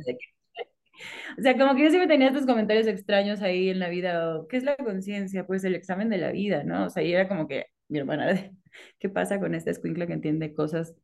O 1.39 1.43
sea, 1.43 1.57
como 1.57 1.75
que 1.75 1.83
yo 1.85 1.89
siempre 1.91 2.07
tenía 2.07 2.29
estos 2.29 2.47
comentarios 2.47 2.87
extraños 2.87 3.43
ahí 3.43 3.71
en 3.71 3.81
la 3.81 3.89
vida, 3.89 4.41
¿qué 4.49 4.57
es 4.59 4.63
la 4.63 4.77
conciencia? 4.77 5.47
Pues 5.47 5.65
el 5.65 5.75
examen 5.75 6.09
de 6.11 6.19
la 6.19 6.31
vida, 6.31 6.63
¿no? 6.65 6.87
O 6.87 6.91
sea, 6.91 7.03
y 7.03 7.13
era 7.13 7.29
como 7.29 7.49
que 7.49 7.67
mi 7.89 7.99
hermana, 7.99 8.53
¿qué 8.99 9.09
pasa 9.09 9.41
con 9.41 9.55
esta 9.55 9.71
escuincla 9.71 10.07
que 10.07 10.13
entiende 10.13 10.55
cosas 10.55 10.95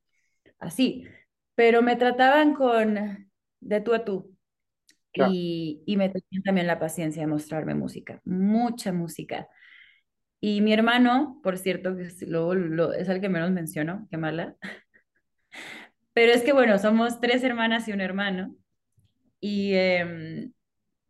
así? 0.58 1.04
Pero 1.54 1.82
me 1.82 1.96
trataban 1.96 2.54
con 2.54 3.28
de 3.60 3.80
tú 3.80 3.94
a 3.94 4.04
tú, 4.04 4.36
y, 5.12 5.82
y, 5.86 5.96
me 5.96 6.08
tenían 6.08 6.42
también 6.44 6.66
la 6.66 6.78
paciencia 6.78 7.22
de 7.22 7.26
mostrarme 7.26 7.74
música, 7.74 8.20
mucha 8.24 8.92
música. 8.92 9.48
Y 10.40 10.60
mi 10.60 10.72
hermano, 10.72 11.40
por 11.42 11.58
cierto, 11.58 11.96
que 11.96 12.04
es, 12.04 12.22
lo, 12.22 12.92
es 12.92 13.08
el 13.08 13.20
que 13.20 13.28
menos 13.28 13.50
menciono, 13.50 14.06
qué 14.10 14.16
mala. 14.16 14.56
Pero 16.12 16.32
es 16.32 16.42
que 16.42 16.52
bueno, 16.52 16.78
somos 16.78 17.20
tres 17.20 17.42
hermanas 17.42 17.88
y 17.88 17.92
un 17.92 18.00
hermano. 18.00 18.54
Y, 19.40 19.74
em, 19.74 20.52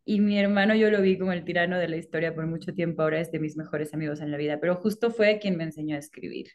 y 0.05 0.21
mi 0.21 0.39
hermano 0.39 0.75
yo 0.75 0.89
lo 0.89 1.01
vi 1.01 1.17
como 1.19 1.33
el 1.33 1.45
tirano 1.45 1.77
de 1.77 1.87
la 1.87 1.97
historia 1.97 2.33
por 2.33 2.47
mucho 2.47 2.73
tiempo, 2.73 3.03
ahora 3.03 3.19
es 3.21 3.31
de 3.31 3.39
mis 3.39 3.57
mejores 3.57 3.93
amigos 3.93 4.21
en 4.21 4.31
la 4.31 4.37
vida, 4.37 4.59
pero 4.59 4.75
justo 4.75 5.11
fue 5.11 5.39
quien 5.39 5.57
me 5.57 5.63
enseñó 5.65 5.95
a 5.95 5.99
escribir 5.99 6.47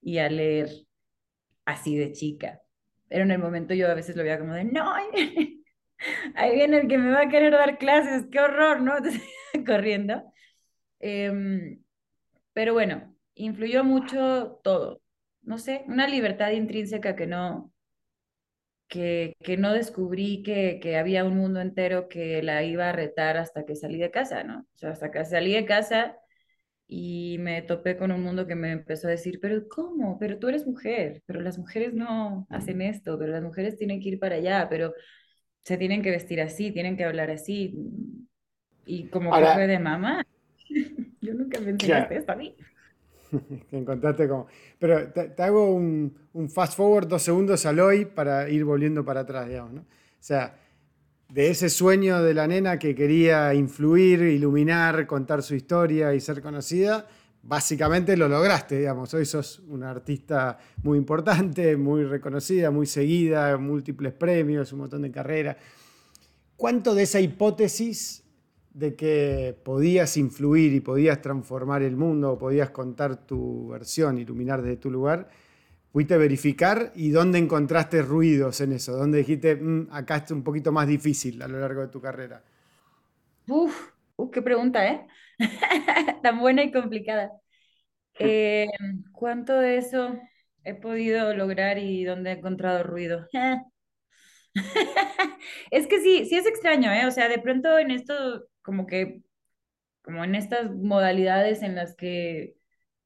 y 0.00 0.18
a 0.18 0.28
leer 0.30 0.70
así 1.64 1.96
de 1.96 2.12
chica. 2.12 2.60
Pero 3.08 3.24
en 3.24 3.32
el 3.32 3.38
momento 3.38 3.74
yo 3.74 3.88
a 3.88 3.94
veces 3.94 4.16
lo 4.16 4.22
veía 4.22 4.38
como 4.38 4.54
de, 4.54 4.64
no, 4.64 4.94
ahí 6.34 6.54
viene 6.56 6.78
el 6.78 6.88
que 6.88 6.98
me 6.98 7.10
va 7.10 7.22
a 7.22 7.28
querer 7.28 7.52
dar 7.52 7.78
clases, 7.78 8.26
qué 8.30 8.40
horror, 8.40 8.80
¿no? 8.82 8.94
Corriendo. 9.66 10.22
Em, 11.00 11.82
pero 12.52 12.74
bueno, 12.74 13.16
influyó 13.34 13.84
mucho 13.84 14.60
todo. 14.64 15.02
No 15.42 15.58
sé, 15.58 15.84
una 15.88 16.08
libertad 16.08 16.50
intrínseca 16.52 17.16
que 17.16 17.26
no, 17.26 17.72
que, 18.88 19.36
que 19.42 19.56
no 19.56 19.72
descubrí 19.72 20.42
que, 20.42 20.78
que, 20.80 20.96
había 20.96 21.24
un 21.24 21.36
mundo 21.36 21.60
entero 21.60 22.08
que 22.08 22.42
la 22.42 22.62
iba 22.64 22.88
a 22.88 22.92
retar 22.92 23.36
hasta 23.36 23.64
que 23.64 23.76
salí 23.76 23.98
de 23.98 24.10
casa, 24.10 24.44
¿no? 24.44 24.60
O 24.74 24.78
sea, 24.78 24.90
hasta 24.90 25.10
que 25.10 25.24
salí 25.24 25.52
de 25.52 25.66
casa 25.66 26.16
y 26.88 27.38
me 27.40 27.62
topé 27.62 27.96
con 27.96 28.12
un 28.12 28.22
mundo 28.22 28.46
que 28.46 28.54
me 28.54 28.72
empezó 28.72 29.08
a 29.08 29.12
decir, 29.12 29.40
pero 29.40 29.68
¿cómo? 29.68 30.18
Pero 30.18 30.38
tú 30.38 30.48
eres 30.48 30.66
mujer, 30.66 31.22
pero 31.26 31.40
las 31.40 31.58
mujeres 31.58 31.94
no 31.94 32.46
hacen 32.50 32.80
esto, 32.82 33.18
pero 33.18 33.32
las 33.32 33.42
mujeres 33.42 33.76
tienen 33.76 34.00
que 34.00 34.10
ir 34.10 34.20
para 34.20 34.36
allá, 34.36 34.68
pero 34.70 34.94
se 35.66 35.76
tienen 35.76 36.00
que 36.00 36.12
vestir 36.12 36.40
así, 36.40 36.70
tienen 36.70 36.96
que 36.96 37.04
hablar 37.04 37.28
así. 37.28 37.74
Y 38.86 39.08
como 39.08 39.36
que 39.36 39.44
fue 39.46 39.66
de 39.66 39.80
mamá, 39.80 40.24
yo 41.20 41.34
nunca 41.34 41.58
me 41.58 41.70
enseñaste 41.70 42.18
esto 42.18 42.30
a 42.30 42.36
mí. 42.36 42.54
que 43.70 43.76
encontraste 43.76 44.28
como... 44.28 44.46
Pero 44.78 45.10
te, 45.10 45.42
hago 45.42 45.74
un, 45.74 46.16
un, 46.34 46.48
fast 46.48 46.76
forward 46.76 47.08
dos 47.08 47.20
segundos 47.20 47.66
al 47.66 47.80
hoy 47.80 48.04
para 48.04 48.48
ir 48.48 48.64
volviendo 48.64 49.04
para 49.04 49.22
atrás, 49.22 49.48
digamos, 49.48 49.72
¿no? 49.72 49.80
O 49.80 49.84
sea, 50.20 50.56
de 51.30 51.50
ese 51.50 51.68
sueño 51.68 52.22
de 52.22 52.34
la 52.34 52.46
nena 52.46 52.78
que 52.78 52.94
quería 52.94 53.52
influir, 53.52 54.22
iluminar, 54.22 55.04
contar 55.08 55.42
su 55.42 55.56
historia 55.56 56.14
y 56.14 56.20
ser 56.20 56.42
conocida, 56.42 57.08
básicamente 57.46 58.16
lo 58.16 58.28
lograste, 58.28 58.78
digamos. 58.78 59.12
Hoy 59.14 59.24
sos 59.24 59.60
una 59.68 59.90
artista 59.90 60.58
muy 60.82 60.98
importante, 60.98 61.76
muy 61.76 62.04
reconocida, 62.04 62.70
muy 62.70 62.86
seguida, 62.86 63.56
múltiples 63.56 64.12
premios, 64.12 64.72
un 64.72 64.80
montón 64.80 65.02
de 65.02 65.10
carreras. 65.10 65.56
¿Cuánto 66.56 66.94
de 66.94 67.04
esa 67.04 67.20
hipótesis 67.20 68.24
de 68.72 68.94
que 68.94 69.56
podías 69.64 70.16
influir 70.16 70.72
y 70.72 70.80
podías 70.80 71.22
transformar 71.22 71.82
el 71.82 71.96
mundo, 71.96 72.32
o 72.32 72.38
podías 72.38 72.70
contar 72.70 73.26
tu 73.26 73.68
versión, 73.68 74.18
iluminar 74.18 74.62
desde 74.62 74.76
tu 74.76 74.90
lugar, 74.90 75.30
fuiste 75.92 76.16
verificar 76.18 76.92
y 76.94 77.10
dónde 77.10 77.38
encontraste 77.38 78.02
ruidos 78.02 78.60
en 78.60 78.72
eso? 78.72 78.96
¿Dónde 78.96 79.18
dijiste, 79.18 79.56
mm, 79.56 79.88
acá 79.92 80.16
es 80.16 80.30
un 80.30 80.42
poquito 80.42 80.72
más 80.72 80.86
difícil 80.86 81.40
a 81.42 81.48
lo 81.48 81.60
largo 81.60 81.82
de 81.82 81.88
tu 81.88 82.00
carrera? 82.00 82.42
Uf, 83.48 83.92
qué 84.32 84.42
pregunta, 84.42 84.86
¿eh? 84.86 85.06
Tan 86.22 86.38
buena 86.40 86.62
y 86.64 86.72
complicada. 86.72 87.32
Eh, 88.18 88.66
¿Cuánto 89.12 89.58
de 89.60 89.76
eso 89.76 90.18
he 90.64 90.74
podido 90.74 91.34
lograr 91.34 91.76
y 91.76 92.02
dónde 92.04 92.30
he 92.30 92.34
encontrado 92.34 92.82
ruido? 92.82 93.26
es 95.70 95.86
que 95.86 96.00
sí, 96.00 96.24
sí 96.26 96.36
es 96.36 96.46
extraño, 96.46 96.92
¿eh? 96.92 97.06
O 97.06 97.10
sea, 97.10 97.28
de 97.28 97.38
pronto 97.38 97.78
en 97.78 97.90
esto, 97.90 98.46
como 98.62 98.86
que, 98.86 99.22
como 100.02 100.24
en 100.24 100.34
estas 100.34 100.70
modalidades 100.74 101.62
en 101.62 101.74
las 101.76 101.96
que 101.96 102.56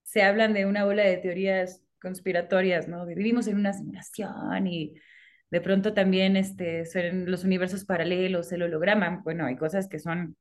se 0.05 0.23
hablan 0.23 0.55
de 0.55 0.67
una 0.67 0.87
ola 0.87 1.05
de 1.05 1.19
teorías 1.19 1.83
conspiratorias, 2.03 2.89
¿no? 2.89 3.07
Vivimos 3.07 3.47
en 3.49 3.57
una 3.57 3.73
simulación 3.73 4.67
y 4.67 4.95
de 5.51 5.61
pronto 5.61 5.95
también 5.95 6.37
este, 6.37 6.87
son 6.87 7.31
los 7.31 7.45
universos 7.45 7.85
paralelos, 7.85 8.53
el 8.53 8.63
holograma, 8.63 9.21
bueno, 9.25 9.47
hay 9.47 9.57
cosas 9.57 9.89
que 9.89 9.99
son 9.99 10.37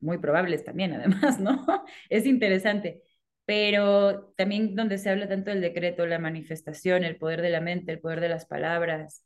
muy 0.00 0.18
probables 0.18 0.64
también, 0.64 0.92
además, 0.92 1.40
¿no? 1.40 1.66
Es 2.08 2.26
interesante, 2.26 3.02
pero 3.44 4.32
también 4.36 4.74
donde 4.74 4.98
se 4.98 5.10
habla 5.10 5.28
tanto 5.28 5.50
del 5.50 5.60
decreto, 5.60 6.06
la 6.06 6.18
manifestación, 6.18 7.04
el 7.04 7.16
poder 7.16 7.42
de 7.42 7.50
la 7.50 7.60
mente, 7.60 7.92
el 7.92 8.00
poder 8.00 8.20
de 8.20 8.28
las 8.28 8.46
palabras. 8.46 9.24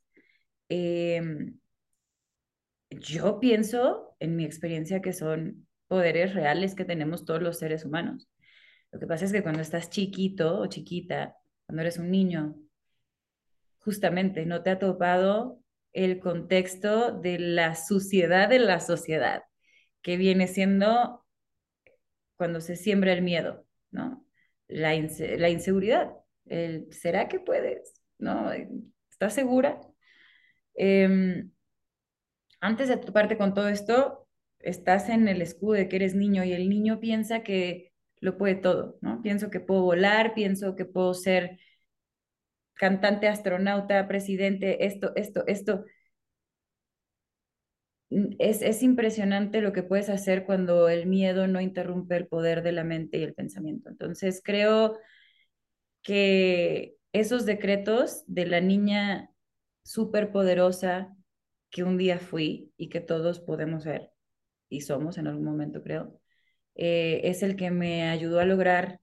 Em, 0.69 1.57
yo 2.89 3.39
pienso, 3.39 4.15
en 4.19 4.35
mi 4.35 4.45
experiencia, 4.45 5.01
que 5.01 5.13
son 5.13 5.67
poderes 5.87 6.33
reales 6.33 6.75
que 6.75 6.85
tenemos 6.85 7.25
todos 7.25 7.41
los 7.41 7.59
seres 7.59 7.85
humanos. 7.85 8.29
Lo 8.91 8.99
que 8.99 9.07
pasa 9.07 9.25
es 9.25 9.31
que 9.31 9.43
cuando 9.43 9.61
estás 9.61 9.89
chiquito 9.89 10.59
o 10.59 10.67
chiquita, 10.67 11.35
cuando 11.65 11.81
eres 11.81 11.97
un 11.97 12.11
niño, 12.11 12.55
justamente 13.79 14.45
no 14.45 14.63
te 14.63 14.69
ha 14.69 14.79
topado 14.79 15.59
el 15.91 16.19
contexto 16.19 17.11
de 17.11 17.39
la 17.39 17.75
suciedad 17.75 18.49
de 18.49 18.59
la 18.59 18.79
sociedad 18.79 19.43
que 20.03 20.17
viene 20.17 20.47
siendo 20.47 21.25
cuando 22.35 22.61
se 22.61 22.75
siembra 22.75 23.13
el 23.13 23.23
miedo, 23.23 23.65
¿no? 23.89 24.23
La, 24.67 24.93
la 24.93 25.49
inseguridad, 25.49 26.13
el 26.45 26.91
¿será 26.91 27.27
que 27.27 27.39
puedes? 27.39 27.93
¿No? 28.19 28.51
¿Estás 29.09 29.33
segura? 29.33 29.79
Em, 30.75 31.51
antes 32.59 32.89
de 32.89 32.97
toparte 32.97 33.37
con 33.37 33.53
todo 33.53 33.69
esto, 33.69 34.27
estás 34.59 35.09
en 35.09 35.27
el 35.27 35.41
escudo 35.41 35.73
de 35.73 35.89
que 35.89 35.97
eres 35.97 36.15
niño 36.15 36.43
y 36.43 36.53
el 36.53 36.69
niño 36.69 36.99
piensa 36.99 37.43
que 37.43 37.93
lo 38.19 38.37
puede 38.37 38.55
todo, 38.55 38.97
¿no? 39.01 39.21
Pienso 39.21 39.49
que 39.49 39.59
puedo 39.59 39.83
volar, 39.83 40.33
pienso 40.33 40.75
que 40.75 40.85
puedo 40.85 41.13
ser 41.13 41.59
cantante, 42.73 43.27
astronauta, 43.27 44.07
presidente, 44.07 44.85
esto, 44.85 45.11
esto, 45.15 45.43
esto 45.47 45.85
es, 48.39 48.83
impresionante 48.83 49.61
lo 49.61 49.73
que 49.73 49.83
puedes 49.83 50.09
hacer 50.09 50.45
cuando 50.45 50.89
el 50.89 51.05
miedo 51.07 51.47
no 51.47 51.61
interrumpe 51.61 52.15
el 52.17 52.27
poder 52.27 52.63
de 52.63 52.71
la 52.71 52.83
mente 52.83 53.17
y 53.17 53.23
el 53.23 53.33
pensamiento. 53.33 53.89
Entonces, 53.89 54.41
creo 54.43 54.97
que 56.01 56.95
esos 57.13 57.45
decretos 57.45 58.23
de 58.27 58.45
la 58.45 58.61
niña 58.61 59.31
súper 59.83 60.31
poderosa 60.31 61.15
que 61.69 61.83
un 61.83 61.97
día 61.97 62.19
fui 62.19 62.71
y 62.77 62.89
que 62.89 63.01
todos 63.01 63.39
podemos 63.39 63.83
ser 63.83 64.11
y 64.69 64.81
somos 64.81 65.17
en 65.17 65.27
algún 65.27 65.45
momento, 65.45 65.83
creo, 65.83 66.19
eh, 66.75 67.21
es 67.25 67.43
el 67.43 67.55
que 67.55 67.71
me 67.71 68.09
ayudó 68.09 68.39
a 68.39 68.45
lograr, 68.45 68.99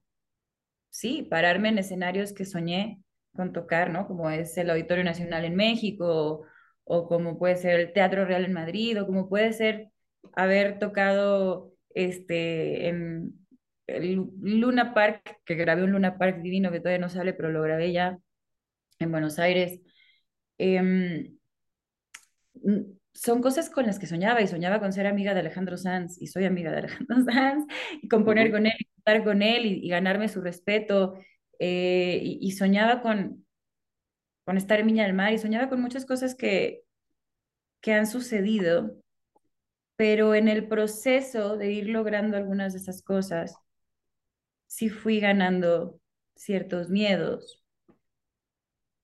sí, 0.89 1.23
pararme 1.23 1.69
en 1.69 1.79
escenarios 1.79 2.33
que 2.33 2.45
soñé 2.45 3.01
con 3.33 3.53
tocar, 3.53 3.89
¿no? 3.91 4.07
Como 4.07 4.29
es 4.29 4.57
el 4.57 4.69
Auditorio 4.69 5.03
Nacional 5.03 5.45
en 5.45 5.55
México, 5.55 6.45
o, 6.83 7.07
como 7.07 7.37
puede 7.37 7.55
ser 7.57 7.79
el 7.79 7.93
Teatro 7.93 8.25
Real 8.25 8.45
en 8.45 8.53
Madrid, 8.53 9.01
o 9.01 9.05
como 9.05 9.29
puede 9.29 9.53
ser 9.53 9.89
haber 10.35 10.79
tocado 10.79 11.73
este, 11.93 12.87
en 12.87 13.33
el 13.87 14.29
Luna 14.41 14.93
Park, 14.93 15.39
que 15.45 15.55
grabé 15.55 15.83
un 15.83 15.91
Luna 15.91 16.17
Park 16.17 16.41
divino 16.41 16.71
que 16.71 16.79
todavía 16.79 16.99
no 16.99 17.09
sale, 17.09 17.33
pero 17.33 17.49
lo 17.51 17.61
grabé 17.61 17.91
ya 17.91 18.17
en 18.99 19.11
Buenos 19.11 19.39
Aires. 19.39 19.79
Em, 20.57 21.37
son 23.13 23.41
cosas 23.41 23.69
con 23.69 23.85
las 23.85 23.99
que 23.99 24.07
soñaba 24.07 24.41
y 24.41 24.47
soñaba 24.47 24.79
con 24.79 24.93
ser 24.93 25.07
amiga 25.07 25.33
de 25.33 25.41
Alejandro 25.41 25.77
Sanz 25.77 26.21
y 26.21 26.27
soy 26.27 26.45
amiga 26.45 26.71
de 26.71 26.79
Alejandro 26.79 27.17
Sanz 27.25 27.65
y 28.01 28.07
componer 28.07 28.51
con 28.51 28.65
él 28.65 28.73
y 28.79 28.87
estar 28.97 29.23
con 29.23 29.41
él 29.41 29.65
y, 29.65 29.87
ganarme 29.89 30.29
su 30.29 30.41
respeto 30.41 31.15
eh, 31.59 32.19
y, 32.23 32.51
soñaba 32.51 33.01
con, 33.01 33.45
con 34.51 34.57
estar 34.57 34.81
en 34.81 34.87
Viña 34.87 35.05
del 35.05 35.13
Mar 35.13 35.31
y 35.31 35.37
soñaba 35.37 35.69
con 35.69 35.81
muchas 35.81 36.05
cosas 36.05 36.35
que, 36.35 36.83
que 37.79 37.93
han 37.93 38.05
sucedido, 38.05 38.97
pero 39.95 40.35
en 40.35 40.49
el 40.49 40.67
proceso 40.67 41.55
de 41.55 41.71
ir 41.71 41.87
logrando 41.87 42.35
algunas 42.35 42.73
de 42.73 42.79
esas 42.79 43.01
cosas, 43.01 43.55
sí 44.67 44.89
fui 44.89 45.21
ganando 45.21 46.01
ciertos 46.35 46.89
miedos 46.89 47.63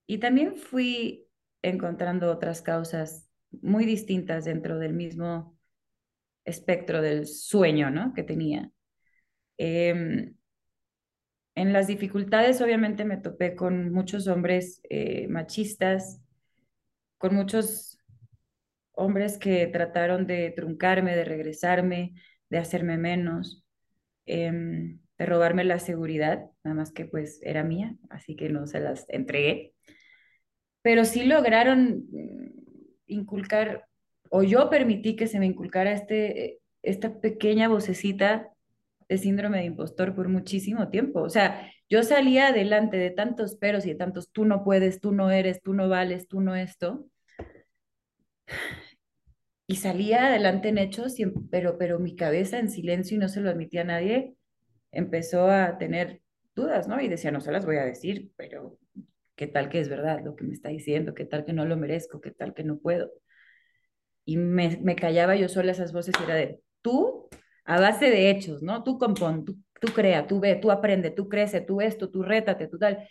y 0.06 0.18
también 0.18 0.58
fui 0.58 1.30
encontrando 1.62 2.30
otras 2.30 2.62
causas 2.62 3.30
muy 3.50 3.86
distintas 3.86 4.44
dentro 4.44 4.80
del 4.80 4.94
mismo 4.94 5.58
espectro 6.44 7.02
del 7.02 7.26
sueño, 7.26 7.90
¿no? 7.90 8.14
Que 8.14 8.24
tenía. 8.24 8.70
Em, 9.56 10.37
en 11.58 11.74
las 11.74 11.88
dificultades, 11.88 12.62
obviamente, 12.62 13.04
me 13.04 13.18
topé 13.18 13.56
con 13.56 13.92
muchos 13.92 14.28
hombres 14.28 14.80
eh, 14.92 15.28
machistas, 15.28 16.22
con 17.18 17.34
muchos 17.34 17.98
hombres 18.92 19.40
que 19.40 19.66
trataron 19.66 20.28
de 20.28 20.52
truncarme, 20.52 21.16
de 21.16 21.26
regresarme, 21.26 22.14
de 22.52 22.60
hacerme 22.60 23.00
menos, 23.00 23.66
em, 24.28 25.00
de 25.18 25.26
robarme 25.26 25.64
la 25.64 25.80
seguridad, 25.80 26.46
nada 26.64 26.76
más 26.76 26.92
que 26.92 27.06
pues 27.06 27.40
era 27.42 27.64
mía, 27.64 27.96
así 28.12 28.36
que 28.36 28.50
no 28.50 28.68
se 28.68 28.80
las 28.80 29.10
entregué. 29.10 29.74
Pero 30.84 31.06
sí 31.06 31.24
lograron 31.24 32.06
inculcar, 33.08 33.88
o 34.30 34.44
yo 34.44 34.70
permití 34.70 35.16
que 35.16 35.26
se 35.26 35.40
me 35.40 35.48
inculcara 35.48 35.92
este, 35.92 36.60
esta 36.84 37.20
pequeña 37.20 37.68
vocecita 37.68 38.54
de 39.10 39.18
síndrome 39.18 39.60
de 39.60 39.66
impostor 39.66 40.16
por 40.16 40.28
muchísimo 40.30 40.90
tiempo. 40.90 41.22
O 41.22 41.30
sea, 41.30 41.72
yo 41.90 42.04
salía 42.04 42.48
adelante 42.48 42.98
de 42.98 43.12
tantos 43.12 43.56
peros 43.56 43.86
y 43.86 43.90
de 43.90 43.96
tantos 43.96 44.32
tú 44.32 44.46
no 44.46 44.64
puedes, 44.64 45.00
tú 45.00 45.12
no 45.14 45.32
eres, 45.32 45.62
tú 45.62 45.74
no 45.74 45.88
vales, 45.90 46.28
tú 46.28 46.42
no 46.42 46.56
esto. 46.56 47.08
Y 49.66 49.78
salía 49.78 50.28
adelante 50.28 50.70
en 50.70 50.78
hechos, 50.78 51.16
pero, 51.52 51.78
pero 51.78 52.00
mi 52.00 52.16
cabeza 52.16 52.60
en 52.60 52.70
silencio 52.70 53.16
y 53.18 53.20
no 53.20 53.28
se 53.28 53.42
lo 53.42 53.50
admitía 53.50 53.82
a 53.82 53.86
nadie, 53.86 54.36
empezó 54.92 55.50
a 55.50 55.78
tener 55.78 56.22
dudas, 56.56 56.88
¿no? 56.88 57.02
Y 57.02 57.10
decía, 57.10 57.32
no 57.32 57.42
se 57.42 57.52
las 57.52 57.66
voy 57.66 57.78
a 57.78 57.84
decir, 57.86 58.32
pero 58.38 58.80
qué 59.36 59.48
tal 59.48 59.70
que 59.70 59.80
es 59.80 59.90
verdad 59.90 60.22
lo 60.24 60.36
que 60.36 60.46
me 60.46 60.54
está 60.54 60.70
diciendo, 60.70 61.14
qué 61.14 61.26
tal 61.26 61.46
que 61.46 61.54
no 61.54 61.66
lo 61.66 61.78
merezco, 61.78 62.22
qué 62.22 62.32
tal 62.32 62.54
que 62.54 62.64
no 62.64 62.80
puedo. 62.80 63.12
Y 64.26 64.38
me, 64.38 64.78
me 64.82 64.96
callaba 64.96 65.36
yo 65.36 65.50
sola 65.50 65.72
esas 65.72 65.94
voces 65.94 66.16
era 66.24 66.36
de, 66.36 66.62
tú, 66.82 67.30
a 67.68 67.80
base 67.82 68.10
de 68.12 68.32
hechos, 68.32 68.64
¿no? 68.64 68.84
Tú 68.84 69.00
compón, 69.00 69.46
tú, 69.46 69.58
tú 69.82 69.90
crea, 69.94 70.28
tú 70.28 70.40
ve, 70.42 70.56
tú 70.58 70.72
aprende, 70.72 71.12
tú 71.12 71.30
crece, 71.30 71.62
tú 71.62 71.82
esto, 71.82 72.10
tú 72.12 72.24
rétate, 72.24 72.68
tú 72.68 72.80
tal. 72.80 73.08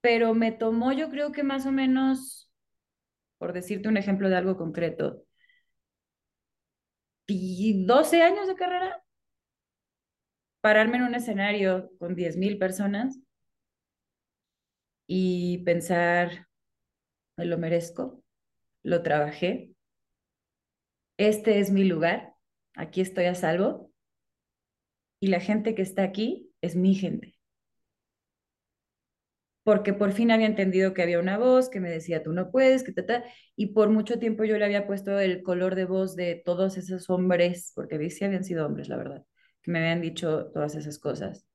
Pero 0.00 0.34
me 0.34 0.52
tomó 0.52 0.92
yo 0.92 1.10
creo 1.10 1.32
que 1.32 1.42
más 1.42 1.66
o 1.66 1.72
menos, 1.72 2.50
por 3.38 3.52
decirte 3.54 3.88
un 3.88 3.96
ejemplo 3.98 4.28
de 4.30 4.36
algo 4.36 4.56
concreto, 4.58 5.24
12 7.86 8.22
años 8.22 8.46
de 8.48 8.54
carrera, 8.54 9.02
pararme 10.60 10.96
en 10.96 11.04
un 11.04 11.14
escenario 11.14 11.90
con 12.00 12.16
10.000 12.16 12.58
personas 12.58 13.20
y 15.06 15.58
pensar, 15.64 16.48
me 17.36 17.46
lo 17.46 17.58
merezco, 17.58 18.22
lo 18.84 19.02
trabajé, 19.02 19.74
este 21.16 21.58
es 21.60 21.70
mi 21.72 21.84
lugar, 21.84 22.33
aquí 22.74 23.00
estoy 23.00 23.26
a 23.26 23.34
salvo 23.34 23.92
y 25.20 25.28
la 25.28 25.40
gente 25.40 25.74
que 25.74 25.82
está 25.82 26.02
aquí 26.02 26.50
es 26.60 26.76
mi 26.76 26.94
gente. 26.94 27.36
Porque 29.62 29.94
por 29.94 30.12
fin 30.12 30.30
había 30.30 30.46
entendido 30.46 30.92
que 30.92 31.02
había 31.02 31.18
una 31.18 31.38
voz 31.38 31.70
que 31.70 31.80
me 31.80 31.88
decía, 31.88 32.22
tú 32.22 32.32
no 32.32 32.50
puedes, 32.50 32.84
que 32.84 32.92
ta, 32.92 33.24
y 33.56 33.68
por 33.68 33.88
mucho 33.88 34.18
tiempo 34.18 34.44
yo 34.44 34.58
le 34.58 34.66
había 34.66 34.86
puesto 34.86 35.18
el 35.18 35.42
color 35.42 35.74
de 35.74 35.86
voz 35.86 36.16
de 36.16 36.42
todos 36.44 36.76
esos 36.76 37.08
hombres, 37.08 37.72
porque 37.74 38.10
sí 38.10 38.24
habían 38.24 38.44
sido 38.44 38.66
hombres, 38.66 38.88
la 38.88 38.98
verdad, 38.98 39.24
que 39.62 39.70
me 39.70 39.78
habían 39.78 40.02
dicho 40.02 40.50
todas 40.52 40.74
esas 40.74 40.98
cosas. 40.98 41.46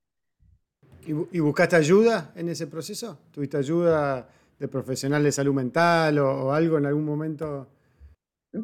¿Y, 1.06 1.40
buscaste 1.40 1.76
ayuda 1.76 2.34
en 2.36 2.50
ese 2.50 2.68
proceso? 2.68 3.20
¿Tuviste 3.32 3.58
ayuda 3.58 4.28
de 4.60 4.68
profesional 4.68 5.24
de 5.24 5.32
salud 5.32 5.54
mental 5.54 6.20
o, 6.20 6.52
algo 6.52 6.78
en 6.78 6.86
algún 6.88 7.06
momento? 7.06 7.68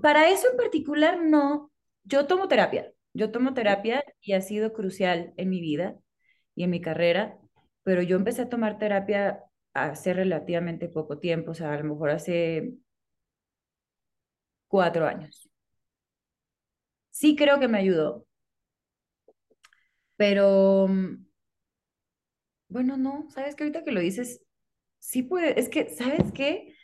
Para 0.01 0.29
eso 0.29 0.49
en 0.51 0.57
particular 0.57 1.23
no. 1.23 1.71
Yo 2.05 2.27
tomo 2.27 2.47
terapia. 2.47 2.91
Yo 3.13 3.31
tomo 3.31 3.53
terapia 3.53 4.03
y 4.21 4.33
ha 4.33 4.41
sido 4.41 4.73
crucial 4.73 5.33
en 5.37 5.49
mi 5.49 5.61
vida 5.61 5.97
y 6.55 6.63
en 6.63 6.69
mi 6.71 6.81
carrera, 6.81 7.37
pero 7.83 8.01
yo 8.01 8.17
empecé 8.17 8.43
a 8.43 8.49
tomar 8.49 8.77
terapia 8.79 9.43
hace 9.73 10.13
relativamente 10.13 10.89
poco 10.89 11.19
tiempo, 11.19 11.51
o 11.51 11.53
sea, 11.53 11.73
a 11.73 11.77
lo 11.77 11.85
mejor 11.85 12.11
hace 12.11 12.73
cuatro 14.67 15.07
años. 15.07 15.49
Sí 17.09 17.35
creo 17.35 17.59
que 17.59 17.67
me 17.67 17.79
ayudó, 17.79 18.27
pero 20.17 20.87
mm, 20.87 21.25
bueno, 22.67 22.97
no, 22.97 23.27
sabes 23.29 23.55
que 23.55 23.63
ahorita 23.63 23.83
que 23.83 23.91
lo 23.91 23.99
dices, 24.01 24.41
sí 24.99 25.23
puede, 25.23 25.59
es 25.59 25.69
que, 25.69 25.89
¿sabes 25.95 26.31
qué? 26.33 26.74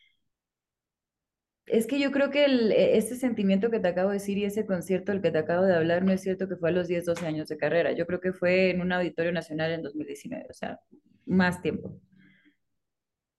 Es 1.71 1.87
que 1.87 1.99
yo 1.99 2.11
creo 2.11 2.31
que 2.31 2.43
el, 2.43 2.73
e, 2.73 2.97
ese 2.97 3.15
sentimiento 3.15 3.71
que 3.71 3.79
te 3.79 3.87
acabo 3.87 4.09
de 4.09 4.15
decir 4.15 4.37
y 4.37 4.43
ese 4.43 4.65
concierto 4.65 5.13
del 5.13 5.21
que 5.21 5.31
te 5.31 5.37
acabo 5.37 5.65
de 5.65 5.73
hablar, 5.73 6.03
no 6.03 6.11
es 6.11 6.19
cierto 6.21 6.49
que 6.49 6.57
fue 6.57 6.67
a 6.69 6.73
los 6.73 6.89
10, 6.89 7.05
12 7.05 7.25
años 7.25 7.47
de 7.47 7.55
carrera. 7.57 7.93
Yo 7.93 8.05
creo 8.05 8.19
que 8.19 8.33
fue 8.33 8.71
en 8.71 8.81
un 8.81 8.91
auditorio 8.91 9.31
nacional 9.31 9.71
en 9.71 9.81
2019, 9.81 10.47
o 10.49 10.53
sea, 10.53 10.81
más 11.25 11.61
tiempo. 11.61 11.97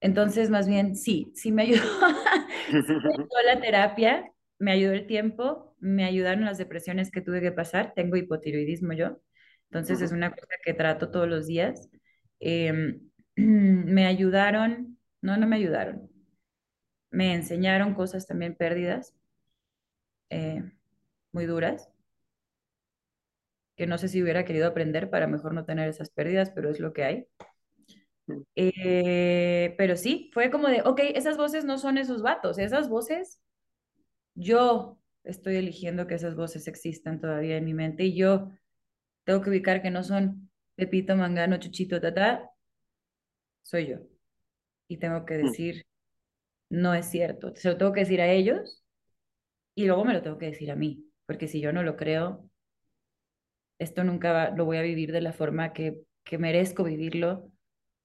Entonces, 0.01 0.49
más 0.49 0.66
bien, 0.66 0.97
sí, 0.97 1.31
sí 1.35 1.53
me 1.53 1.64
ayudó, 1.64 1.83
sí 2.71 2.77
me 2.79 3.12
ayudó 3.18 3.42
la 3.45 3.61
terapia, 3.61 4.33
me 4.59 4.73
ayudó 4.73 4.92
el 4.95 5.07
tiempo, 5.07 5.77
me 5.79 6.05
ayudaron 6.05 6.47
las 6.47 6.57
depresiones 6.57 7.11
que 7.11 7.21
tuve 7.21 7.42
que 7.42 7.53
pasar. 7.53 7.92
Tengo 7.95 8.16
hipotiroidismo 8.16 8.95
yo, 8.95 9.21
entonces 9.71 10.01
es 10.01 10.11
una 10.11 10.31
cosa 10.31 10.55
que 10.64 10.73
trato 10.73 11.11
todos 11.11 11.29
los 11.29 11.47
días. 11.47 11.90
Em, 12.40 12.99
me 13.37 14.07
ayudaron, 14.07 14.99
no, 15.21 15.37
no 15.37 15.47
me 15.47 15.57
ayudaron, 15.57 16.09
me 17.12 17.35
enseñaron 17.35 17.94
cosas 17.94 18.27
también 18.27 18.57
pérdidas, 18.57 19.14
eh, 20.31 20.64
muy 21.31 21.46
duras, 21.46 21.90
que 23.77 23.87
no 23.87 23.98
sé 23.98 24.09
si 24.09 24.22
hubiera 24.22 24.44
querido 24.44 24.66
aprender 24.66 25.11
para 25.11 25.27
mejor 25.27 25.55
no 25.55 25.64
tener 25.64 25.88
esas 25.88 26.11
pérdidas, 26.11 26.51
pero 26.51 26.70
es 26.70 26.81
lo 26.81 26.92
que 26.92 27.05
hay. 27.05 27.27
Eh, 28.57 29.75
pero 29.77 29.96
sí, 29.96 30.31
fue 30.33 30.51
como 30.51 30.68
de, 30.68 30.83
ok, 30.83 31.01
esas 31.14 31.37
voces 31.37 31.64
no 31.64 31.79
son 31.79 31.98
esos 31.98 32.22
vatos, 32.22 32.59
esas 32.59 32.88
voces, 32.88 33.40
yo 34.35 34.98
estoy 35.25 35.57
eligiendo 35.57 36.07
que 36.07 36.14
esas 36.14 36.35
voces 36.35 36.66
existan 36.66 37.20
todavía 37.20 37.57
en 37.57 37.64
mi 37.64 37.75
mente 37.75 38.05
y 38.05 38.16
yo 38.16 38.51
tengo 39.25 39.42
que 39.42 39.51
ubicar 39.51 39.83
que 39.83 39.90
no 39.90 40.03
son 40.03 40.51
Pepito, 40.75 41.14
Mangano, 41.14 41.59
Chuchito, 41.59 42.01
Tata, 42.01 42.51
soy 43.62 43.88
yo. 43.88 43.98
Y 44.88 44.96
tengo 44.96 45.25
que 45.27 45.38
mm. 45.38 45.46
decir, 45.46 45.87
no 46.73 46.95
es 46.95 47.07
cierto. 47.07 47.53
Se 47.55 47.69
lo 47.69 47.77
tengo 47.77 47.93
que 47.93 48.01
decir 48.01 48.23
a 48.23 48.33
ellos 48.33 48.83
y 49.75 49.85
luego 49.85 50.07
me 50.07 50.15
lo 50.15 50.23
tengo 50.23 50.39
que 50.39 50.47
decir 50.47 50.71
a 50.71 50.75
mí, 50.75 51.05
porque 51.27 51.47
si 51.47 51.61
yo 51.61 51.71
no 51.71 51.83
lo 51.83 51.97
creo, 51.97 52.49
esto 53.79 54.05
nunca 54.05 54.51
lo 54.51 54.65
voy 54.65 54.79
a 54.79 54.83
vivir 54.83 55.13
de 55.13 55.21
la 55.21 55.35
forma 55.35 55.75
que, 55.75 56.01
que 56.25 56.39
merezco 56.39 56.85
vivirlo, 56.85 57.53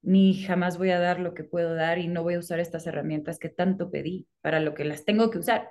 ni 0.01 0.43
jamás 0.43 0.77
voy 0.77 0.89
a 0.89 0.99
dar 0.99 1.21
lo 1.21 1.33
que 1.33 1.45
puedo 1.45 1.75
dar 1.75 1.97
y 1.97 2.09
no 2.09 2.23
voy 2.23 2.33
a 2.33 2.39
usar 2.39 2.59
estas 2.59 2.85
herramientas 2.87 3.39
que 3.39 3.47
tanto 3.47 3.89
pedí 3.89 4.27
para 4.41 4.59
lo 4.59 4.73
que 4.73 4.83
las 4.83 5.05
tengo 5.05 5.31
que 5.31 5.39
usar. 5.39 5.69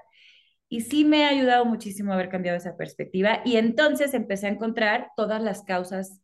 Y 0.70 0.80
sí 0.80 1.04
me 1.04 1.26
ha 1.26 1.28
ayudado 1.28 1.66
muchísimo 1.66 2.14
haber 2.14 2.30
cambiado 2.30 2.56
esa 2.56 2.78
perspectiva 2.78 3.42
y 3.44 3.56
entonces 3.58 4.14
empecé 4.14 4.46
a 4.46 4.50
encontrar 4.50 5.10
todas 5.16 5.42
las 5.42 5.64
causas 5.64 6.22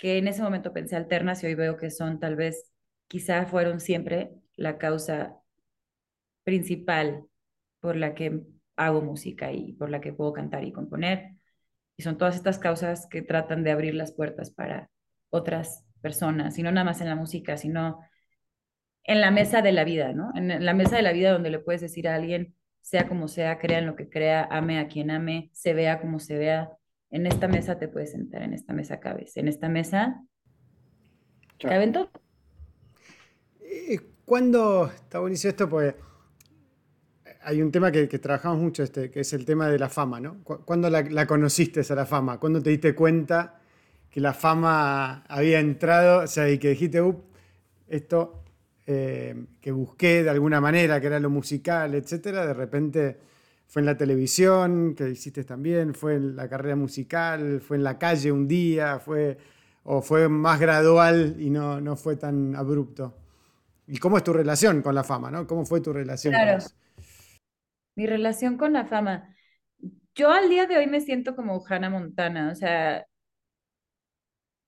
que 0.00 0.18
en 0.18 0.26
ese 0.26 0.42
momento 0.42 0.72
pensé 0.72 0.96
alternas 0.96 1.44
y 1.44 1.46
hoy 1.46 1.54
veo 1.54 1.76
que 1.76 1.92
son 1.92 2.18
tal 2.18 2.34
vez, 2.34 2.72
quizá 3.06 3.46
fueron 3.46 3.78
siempre 3.78 4.32
la 4.56 4.78
causa 4.78 5.40
principal 6.44 7.26
por 7.80 7.96
la 7.96 8.14
que 8.14 8.40
hago 8.76 9.02
música 9.02 9.52
y 9.52 9.72
por 9.72 9.90
la 9.90 10.00
que 10.00 10.12
puedo 10.12 10.32
cantar 10.32 10.64
y 10.64 10.72
componer. 10.72 11.32
Y 11.96 12.02
son 12.02 12.18
todas 12.18 12.36
estas 12.36 12.58
causas 12.58 13.06
que 13.06 13.22
tratan 13.22 13.64
de 13.64 13.70
abrir 13.70 13.94
las 13.94 14.12
puertas 14.12 14.50
para 14.50 14.90
otras 15.30 15.84
personas, 16.00 16.58
y 16.58 16.62
no 16.62 16.70
nada 16.70 16.84
más 16.84 17.00
en 17.00 17.08
la 17.08 17.16
música, 17.16 17.56
sino 17.56 18.00
en 19.04 19.20
la 19.20 19.30
mesa 19.30 19.62
de 19.62 19.72
la 19.72 19.84
vida, 19.84 20.12
¿no? 20.12 20.30
En 20.34 20.64
la 20.64 20.74
mesa 20.74 20.96
de 20.96 21.02
la 21.02 21.12
vida 21.12 21.32
donde 21.32 21.50
le 21.50 21.58
puedes 21.58 21.80
decir 21.80 22.08
a 22.08 22.14
alguien, 22.14 22.54
sea 22.80 23.08
como 23.08 23.28
sea, 23.28 23.58
crea 23.58 23.78
en 23.78 23.86
lo 23.86 23.96
que 23.96 24.08
crea, 24.08 24.46
ame 24.50 24.78
a 24.78 24.88
quien 24.88 25.10
ame, 25.10 25.50
se 25.52 25.72
vea 25.72 26.00
como 26.00 26.20
se 26.20 26.36
vea. 26.36 26.70
En 27.10 27.26
esta 27.26 27.48
mesa 27.48 27.78
te 27.78 27.88
puedes 27.88 28.12
sentar, 28.12 28.42
en 28.42 28.52
esta 28.52 28.72
mesa 28.72 29.00
cabes, 29.00 29.36
en 29.36 29.48
esta 29.48 29.68
mesa 29.68 30.22
caben 31.58 31.92
todo. 31.92 32.10
¿Cuándo 34.24 34.86
está 34.86 35.20
buenísimo 35.20 35.50
esto? 35.50 35.68
Pues 35.68 35.94
hay 37.44 37.60
un 37.62 37.70
tema 37.70 37.92
que, 37.92 38.06
trabajamos 38.06 38.58
mucho, 38.58 38.82
este, 38.82 39.10
que 39.10 39.20
es 39.20 39.32
el 39.32 39.44
tema 39.44 39.68
de 39.68 39.78
la 39.78 39.88
fama, 39.88 40.20
¿no? 40.20 40.42
¿Cuándo 40.42 40.88
la, 40.88 41.26
conociste 41.26 41.80
a 41.88 41.94
la 41.94 42.06
fama? 42.06 42.38
¿Cuándo 42.38 42.62
te 42.62 42.70
diste 42.70 42.94
cuenta 42.94 43.60
que 44.10 44.20
la 44.20 44.32
fama 44.32 45.24
había 45.28 45.60
entrado? 45.60 46.24
O 46.24 46.26
sea, 46.26 46.48
y 46.48 46.58
que 46.58 46.70
dijiste, 46.70 47.02
esto 47.88 48.42
eh, 48.86 49.46
que 49.60 49.72
busqué 49.72 50.22
de 50.22 50.30
alguna 50.30 50.60
manera, 50.60 51.00
que 51.00 51.06
era 51.06 51.20
lo 51.20 51.30
musical, 51.30 51.94
etcétera, 51.94 52.46
de 52.46 52.54
repente 52.54 53.18
fue 53.66 53.80
en 53.80 53.86
la 53.86 53.96
televisión, 53.96 54.94
que 54.94 55.10
hiciste 55.10 55.44
también, 55.44 55.94
fue 55.94 56.14
en 56.14 56.36
la 56.36 56.48
carrera 56.48 56.76
musical, 56.76 57.60
fue 57.60 57.76
en 57.76 57.84
la 57.84 57.98
calle 57.98 58.32
un 58.32 58.48
día, 58.48 58.98
fue, 58.98 59.36
o 59.84 60.00
fue 60.00 60.28
más 60.28 60.60
gradual 60.60 61.36
y 61.38 61.50
no, 61.50 61.80
no 61.80 61.96
fue 61.96 62.16
tan 62.16 62.56
abrupto. 62.56 63.14
¿Y 63.86 63.98
cómo 63.98 64.16
es 64.16 64.24
tu 64.24 64.32
relación 64.32 64.80
con 64.80 64.94
la 64.94 65.04
fama, 65.04 65.30
no? 65.30 65.46
¿Cómo 65.46 65.66
fue 65.66 65.80
tu 65.80 65.92
relación 65.92 66.32
con 66.32 66.48
eso? 66.48 66.70
Mi 67.96 68.06
relación 68.06 68.56
con 68.56 68.72
la 68.72 68.86
fama. 68.86 69.34
Yo 70.14 70.30
al 70.30 70.48
día 70.48 70.66
de 70.66 70.76
hoy 70.78 70.86
me 70.86 71.00
siento 71.00 71.36
como 71.36 71.64
Hannah 71.66 71.90
Montana, 71.90 72.50
o 72.50 72.54
sea, 72.54 73.06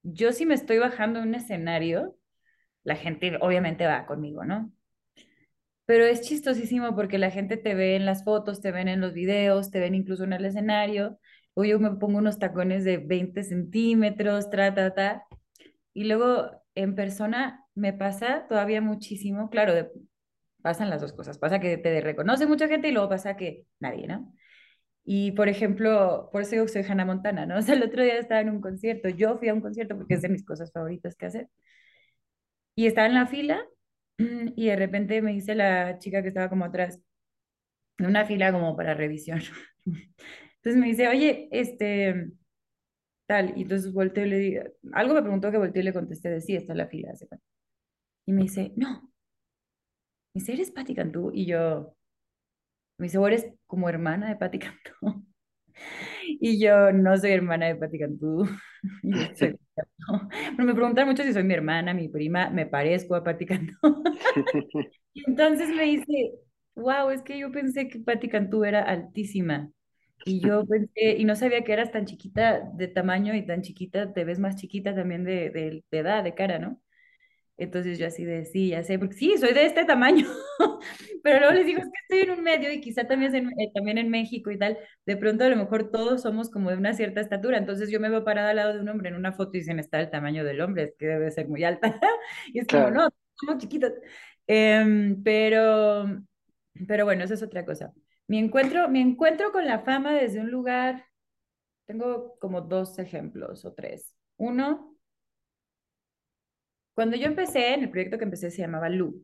yo 0.03 0.31
si 0.31 0.45
me 0.45 0.53
estoy 0.55 0.77
bajando 0.79 1.21
un 1.21 1.35
escenario, 1.35 2.17
la 2.83 2.95
gente 2.95 3.37
obviamente 3.41 3.85
va 3.85 4.05
conmigo, 4.05 4.45
¿no? 4.45 4.71
Pero 5.85 6.05
es 6.05 6.21
chistosísimo 6.21 6.95
porque 6.95 7.17
la 7.17 7.31
gente 7.31 7.57
te 7.57 7.73
ve 7.73 7.95
en 7.95 8.05
las 8.05 8.23
fotos, 8.23 8.61
te 8.61 8.71
ven 8.71 8.87
en 8.89 9.01
los 9.01 9.13
videos, 9.13 9.71
te 9.71 9.79
ven 9.79 9.95
incluso 9.95 10.25
en 10.25 10.33
el 10.33 10.45
escenario, 10.45 11.19
o 11.53 11.63
yo 11.63 11.79
me 11.79 11.91
pongo 11.95 12.17
unos 12.19 12.39
tacones 12.39 12.83
de 12.83 12.97
20 12.97 13.43
centímetros, 13.43 14.49
tra, 14.49 14.73
ta, 14.73 14.93
ta, 14.93 15.23
y 15.93 16.05
luego 16.05 16.51
en 16.75 16.95
persona 16.95 17.65
me 17.73 17.93
pasa 17.93 18.45
todavía 18.47 18.81
muchísimo, 18.81 19.49
claro, 19.49 19.73
pasan 20.67 20.89
las 20.89 20.99
dos 20.99 21.13
cosas. 21.13 21.37
Pasa 21.37 21.59
que 21.61 21.77
te 21.77 22.01
reconoce 22.01 22.45
mucha 22.45 22.67
gente 22.67 22.89
y 22.89 22.91
luego 22.91 23.07
pasa 23.07 23.37
que 23.37 23.65
nadie, 23.79 24.05
¿no? 24.05 24.33
Y 25.05 25.31
por 25.31 25.47
ejemplo, 25.49 26.29
por 26.31 26.41
eso 26.41 26.55
yo 26.57 26.67
soy 26.67 26.83
Hannah 26.83 27.05
Montana, 27.05 27.45
¿no? 27.45 27.57
O 27.59 27.61
sea, 27.61 27.75
el 27.75 27.83
otro 27.83 28.03
día 28.03 28.19
estaba 28.19 28.41
en 28.41 28.49
un 28.49 28.61
concierto, 28.61 29.07
yo 29.09 29.37
fui 29.37 29.47
a 29.49 29.53
un 29.53 29.61
concierto 29.61 29.95
porque 29.97 30.15
es 30.15 30.21
de 30.23 30.29
mis 30.29 30.45
cosas 30.45 30.71
favoritas 30.73 31.15
que 31.15 31.25
hacer. 31.27 31.49
Y 32.75 32.87
estaba 32.87 33.07
en 33.07 33.13
la 33.13 33.27
fila 33.27 33.65
y 34.17 34.67
de 34.67 34.75
repente 34.75 35.21
me 35.21 35.31
dice 35.33 35.55
la 35.55 35.97
chica 35.99 36.21
que 36.21 36.29
estaba 36.29 36.49
como 36.49 36.65
atrás, 36.65 36.99
en 37.97 38.07
una 38.07 38.25
fila 38.25 38.51
como 38.51 38.75
para 38.75 38.93
revisión. 38.93 39.41
Entonces 39.85 40.81
me 40.81 40.87
dice, 40.87 41.07
oye, 41.07 41.47
este, 41.51 42.31
tal, 43.25 43.53
y 43.57 43.61
entonces 43.63 43.93
volteo 43.93 44.25
y 44.25 44.29
le 44.29 44.37
digo, 44.39 44.63
algo 44.93 45.13
me 45.13 45.21
preguntó 45.21 45.51
que 45.51 45.57
volteé 45.57 45.81
y 45.81 45.85
le 45.85 45.93
contesté 45.93 46.29
de 46.29 46.41
sí, 46.41 46.55
está 46.55 46.73
en 46.73 46.79
la 46.79 46.87
fila. 46.87 47.13
Y 48.25 48.33
me 48.33 48.43
dice, 48.43 48.73
no, 48.75 49.13
me 50.37 50.39
dice, 50.39 50.53
¿eres 50.53 50.71
Patti 50.71 50.93
Cantú? 50.93 51.31
Y 51.33 51.47
yo, 51.47 51.95
me 52.99 53.05
dice, 53.05 53.17
¿eres 53.25 53.47
como 53.65 53.89
hermana 53.89 54.29
de 54.29 54.35
Patti 54.35 54.59
Cantú? 54.59 54.91
Y 56.39 56.59
yo 56.59 56.91
no 56.91 57.15
soy 57.17 57.31
hermana 57.31 57.67
de 57.67 57.75
Patti 57.75 57.99
Cantú. 57.99 58.45
me 60.57 60.73
preguntan 60.73 61.07
mucho 61.07 61.23
si 61.23 61.33
soy 61.33 61.43
mi 61.43 61.53
hermana, 61.53 61.93
mi 61.93 62.09
prima, 62.09 62.49
me 62.49 62.65
parezco 62.65 63.15
a 63.15 63.23
Patti 63.23 63.45
Cantú. 63.45 64.03
y 65.13 65.23
entonces 65.27 65.69
me 65.69 65.83
dice, 65.83 66.33
wow, 66.75 67.09
es 67.11 67.21
que 67.21 67.39
yo 67.39 67.51
pensé 67.51 67.87
que 67.87 67.99
Patti 67.99 68.27
Cantú 68.27 68.63
era 68.63 68.83
altísima. 68.83 69.71
Y 70.25 70.39
yo 70.41 70.65
pensé, 70.65 71.17
y 71.17 71.25
no 71.25 71.35
sabía 71.35 71.63
que 71.63 71.73
eras 71.73 71.91
tan 71.91 72.05
chiquita 72.05 72.59
de 72.73 72.87
tamaño 72.87 73.33
y 73.35 73.45
tan 73.45 73.61
chiquita, 73.61 74.13
te 74.13 74.25
ves 74.25 74.39
más 74.39 74.55
chiquita 74.55 74.93
también 74.93 75.23
de, 75.23 75.49
de, 75.51 75.83
de 75.89 75.97
edad, 75.99 76.23
de 76.23 76.33
cara, 76.35 76.59
¿no? 76.59 76.81
Entonces 77.57 77.97
yo 77.97 78.05
así 78.07 78.23
de, 78.23 78.45
sí, 78.45 78.69
ya 78.69 78.83
sé, 78.83 78.99
porque 78.99 79.15
sí, 79.15 79.35
soy 79.37 79.53
de 79.53 79.65
este 79.65 79.83
tamaño, 79.83 80.27
pero 81.23 81.39
luego 81.39 81.53
les 81.53 81.65
digo, 81.65 81.79
es 81.81 81.87
que 81.87 81.99
estoy 82.03 82.19
en 82.31 82.37
un 82.37 82.43
medio 82.43 82.71
y 82.71 82.79
quizá 82.81 83.05
también, 83.07 83.33
en, 83.33 83.47
eh, 83.59 83.71
también 83.73 83.97
en 83.97 84.09
México 84.09 84.51
y 84.51 84.59
tal, 84.59 84.77
de 85.07 85.17
pronto 85.17 85.43
a 85.43 85.49
lo 85.49 85.55
mejor 85.55 85.89
todos 85.89 86.21
somos 86.21 86.51
como 86.51 86.69
de 86.69 86.77
una 86.77 86.93
cierta 86.93 87.19
estatura, 87.19 87.57
entonces 87.57 87.89
yo 87.89 87.99
me 87.99 88.09
veo 88.09 88.23
parada 88.23 88.51
al 88.51 88.57
lado 88.57 88.73
de 88.75 88.81
un 88.81 88.89
hombre 88.89 89.09
en 89.09 89.15
una 89.15 89.33
foto 89.33 89.57
y 89.57 89.61
dicen, 89.61 89.79
está 89.79 89.99
el 89.99 90.11
tamaño 90.11 90.43
del 90.43 90.61
hombre, 90.61 90.83
es 90.83 90.93
que 90.99 91.07
debe 91.07 91.31
ser 91.31 91.47
muy 91.47 91.63
alta, 91.63 91.99
y 92.53 92.59
es 92.59 92.67
como, 92.67 92.91
no, 92.91 93.09
somos 93.33 93.57
chiquitos, 93.57 93.91
em, 94.45 95.23
pero, 95.23 96.05
pero 96.87 97.05
bueno, 97.05 97.23
eso 97.23 97.33
es 97.33 97.41
otra 97.43 97.65
cosa. 97.65 97.91
Mi 98.27 98.37
encuentro, 98.39 98.89
mi 98.89 98.99
encuentro 99.01 99.51
con 99.51 99.65
la 99.65 99.79
fama 99.79 100.13
desde 100.13 100.41
un 100.41 100.51
lugar, 100.51 101.05
tengo 101.85 102.37
como 102.39 102.61
dos 102.61 102.99
ejemplos 102.99 103.65
o 103.65 103.73
tres. 103.73 104.13
Uno, 104.37 104.96
cuando 106.97 107.15
yo 107.15 107.27
empecé, 107.27 107.75
en 107.75 107.83
el 107.83 107.91
proyecto 107.91 108.17
que 108.17 108.23
empecé 108.23 108.49
se 108.49 108.63
llamaba 108.63 108.89
Lu, 108.89 109.23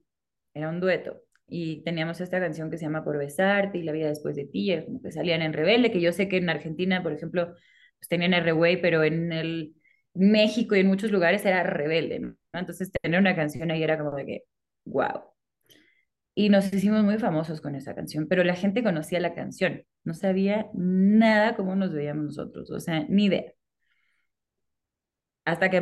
era 0.53 0.69
un 0.69 0.79
dueto, 0.79 1.23
y 1.47 1.81
teníamos 1.81 2.21
esta 2.21 2.39
canción 2.39 2.69
que 2.69 2.77
se 2.77 2.86
llama 2.86 3.03
Por 3.03 3.17
Besarte 3.17 3.79
y 3.79 3.83
La 3.83 3.91
Vida 3.91 4.09
Después 4.09 4.36
de 4.36 4.45
Ti, 4.45 4.79
como 4.86 5.01
que 5.01 5.12
salían 5.12 5.41
en 5.41 5.53
Rebelde, 5.53 5.91
que 5.91 5.99
yo 5.99 6.12
sé 6.12 6.27
que 6.27 6.38
en 6.38 6.51
Argentina, 6.51 7.01
por 7.01 7.13
ejemplo, 7.13 7.47
pues 7.47 8.07
tenían 8.07 8.36
R-Way, 8.36 8.79
pero 8.79 9.03
en 9.03 9.33
el 9.33 9.73
México 10.13 10.75
y 10.75 10.81
en 10.81 10.88
muchos 10.88 11.09
lugares 11.12 11.43
era 11.47 11.63
Rebelde, 11.63 12.19
¿no? 12.19 12.36
Entonces 12.53 12.91
tener 12.91 13.19
una 13.19 13.36
canción 13.36 13.71
ahí 13.71 13.81
era 13.81 13.97
como 13.97 14.15
de 14.17 14.25
que, 14.27 14.43
wow. 14.86 15.23
Y 16.36 16.49
nos 16.49 16.71
hicimos 16.71 17.03
muy 17.03 17.17
famosos 17.17 17.59
con 17.59 17.73
esa 17.73 17.95
canción, 17.95 18.27
pero 18.27 18.43
la 18.43 18.53
gente 18.53 18.83
conocía 18.83 19.19
la 19.19 19.33
canción, 19.33 19.81
no 20.03 20.13
sabía 20.13 20.67
nada 20.75 21.55
cómo 21.55 21.75
nos 21.75 21.91
veíamos 21.91 22.25
nosotros, 22.25 22.69
o 22.69 22.79
sea, 22.79 23.03
ni 23.09 23.25
idea 23.25 23.51
hasta 25.45 25.69
que 25.69 25.77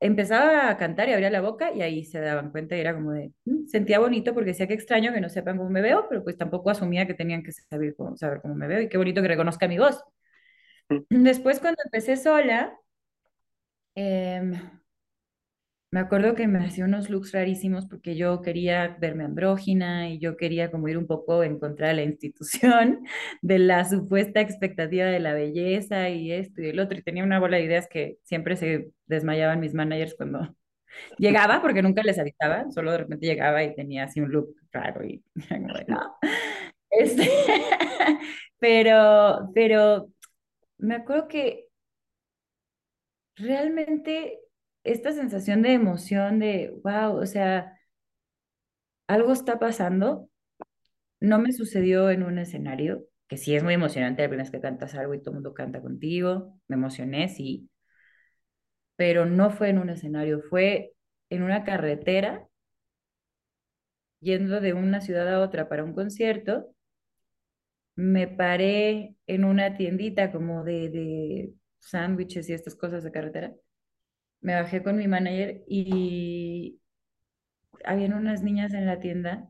empezaba 0.00 0.70
a 0.70 0.76
cantar 0.76 1.08
y 1.08 1.12
abría 1.12 1.30
la 1.30 1.40
boca 1.40 1.72
y 1.72 1.82
ahí 1.82 2.04
se 2.04 2.20
daban 2.20 2.50
cuenta 2.50 2.76
y 2.76 2.80
era 2.80 2.94
como 2.94 3.12
de, 3.12 3.32
mm, 3.46 3.66
sentía 3.66 3.98
bonito 3.98 4.34
porque 4.34 4.50
decía 4.50 4.66
que 4.66 4.74
extraño 4.74 5.12
que 5.14 5.20
no 5.20 5.28
sepan 5.30 5.56
cómo 5.56 5.70
me 5.70 5.80
veo, 5.80 6.06
pero 6.08 6.22
pues 6.22 6.36
tampoco 6.36 6.70
asumía 6.70 7.06
que 7.06 7.14
tenían 7.14 7.42
que 7.42 7.52
saber 7.52 7.94
cómo, 7.96 8.16
saber 8.16 8.40
cómo 8.42 8.54
me 8.54 8.66
veo 8.66 8.82
y 8.82 8.88
qué 8.88 8.98
bonito 8.98 9.22
que 9.22 9.28
reconozca 9.28 9.66
mi 9.68 9.78
voz. 9.78 10.02
Mm. 10.90 11.22
Después 11.24 11.60
cuando 11.60 11.80
empecé 11.84 12.16
sola, 12.16 12.78
eh, 13.94 14.52
me 15.90 16.00
acuerdo 16.00 16.34
que 16.34 16.46
me 16.46 16.58
hacía 16.64 16.84
unos 16.84 17.08
looks 17.08 17.32
rarísimos 17.32 17.86
porque 17.86 18.14
yo 18.14 18.42
quería 18.42 18.96
verme 19.00 19.24
andrógina 19.24 20.10
y 20.10 20.18
yo 20.18 20.36
quería 20.36 20.70
como 20.70 20.88
ir 20.88 20.98
un 20.98 21.06
poco 21.06 21.42
en 21.42 21.58
contra 21.58 21.88
de 21.88 21.94
la 21.94 22.02
institución, 22.02 23.06
de 23.42 23.58
la 23.58 23.84
supuesta 23.86 24.40
expectativa 24.40 25.06
de 25.06 25.20
la 25.20 25.32
belleza 25.32 26.10
y 26.10 26.32
esto 26.32 26.60
y 26.60 26.68
el 26.68 26.80
otro. 26.80 26.98
Y 26.98 27.02
tenía 27.02 27.24
una 27.24 27.40
bola 27.40 27.56
de 27.56 27.64
ideas 27.64 27.88
que 27.88 28.18
siempre 28.22 28.56
se 28.56 28.90
desmayaban 29.06 29.60
mis 29.60 29.72
managers 29.72 30.14
cuando 30.14 30.54
llegaba, 31.18 31.62
porque 31.62 31.82
nunca 31.82 32.02
les 32.02 32.18
avisaba, 32.18 32.70
solo 32.70 32.92
de 32.92 32.98
repente 32.98 33.26
llegaba 33.26 33.64
y 33.64 33.74
tenía 33.74 34.04
así 34.04 34.20
un 34.20 34.30
look 34.30 34.54
raro 34.72 35.04
y 35.04 35.22
no. 35.88 36.16
Este, 36.90 37.30
pero, 38.58 39.50
pero 39.54 40.10
me 40.78 40.96
acuerdo 40.96 41.28
que 41.28 41.66
realmente 43.36 44.40
esta 44.92 45.12
sensación 45.12 45.62
de 45.62 45.72
emoción 45.74 46.38
de, 46.38 46.74
wow, 46.84 47.16
o 47.20 47.26
sea, 47.26 47.78
algo 49.06 49.32
está 49.32 49.58
pasando. 49.58 50.28
No 51.20 51.38
me 51.38 51.52
sucedió 51.52 52.10
en 52.10 52.22
un 52.24 52.38
escenario, 52.38 53.04
que 53.28 53.36
sí 53.38 53.54
es 53.56 53.64
muy 53.64 53.74
emocionante 53.74 54.22
la 54.22 54.28
primera 54.28 54.50
que 54.50 54.60
cantas 54.60 54.94
algo 54.94 55.14
y 55.14 55.20
todo 55.20 55.30
el 55.32 55.36
mundo 55.36 55.54
canta 55.54 55.82
contigo. 55.82 56.58
Me 56.68 56.76
emocioné, 56.76 57.28
sí. 57.28 57.68
Pero 58.96 59.24
no 59.26 59.50
fue 59.50 59.70
en 59.70 59.78
un 59.78 59.88
escenario, 59.90 60.42
fue 60.42 60.92
en 61.30 61.42
una 61.42 61.64
carretera, 61.64 62.46
yendo 64.20 64.60
de 64.60 64.74
una 64.74 65.00
ciudad 65.00 65.26
a 65.34 65.40
otra 65.40 65.68
para 65.68 65.82
un 65.84 65.92
concierto. 65.92 66.68
Me 67.96 68.28
paré 68.28 69.16
en 69.26 69.44
una 69.44 69.76
tiendita 69.76 70.32
como 70.32 70.64
de, 70.64 70.88
de 70.88 71.52
sándwiches 71.80 72.48
y 72.48 72.52
estas 72.54 72.74
cosas 72.76 73.02
de 73.04 73.12
carretera 73.12 73.52
me 74.40 74.54
bajé 74.54 74.82
con 74.82 74.96
mi 74.96 75.08
manager 75.08 75.62
y 75.68 76.80
habían 77.84 78.14
unas 78.14 78.42
niñas 78.42 78.74
en 78.74 78.86
la 78.86 79.00
tienda 79.00 79.48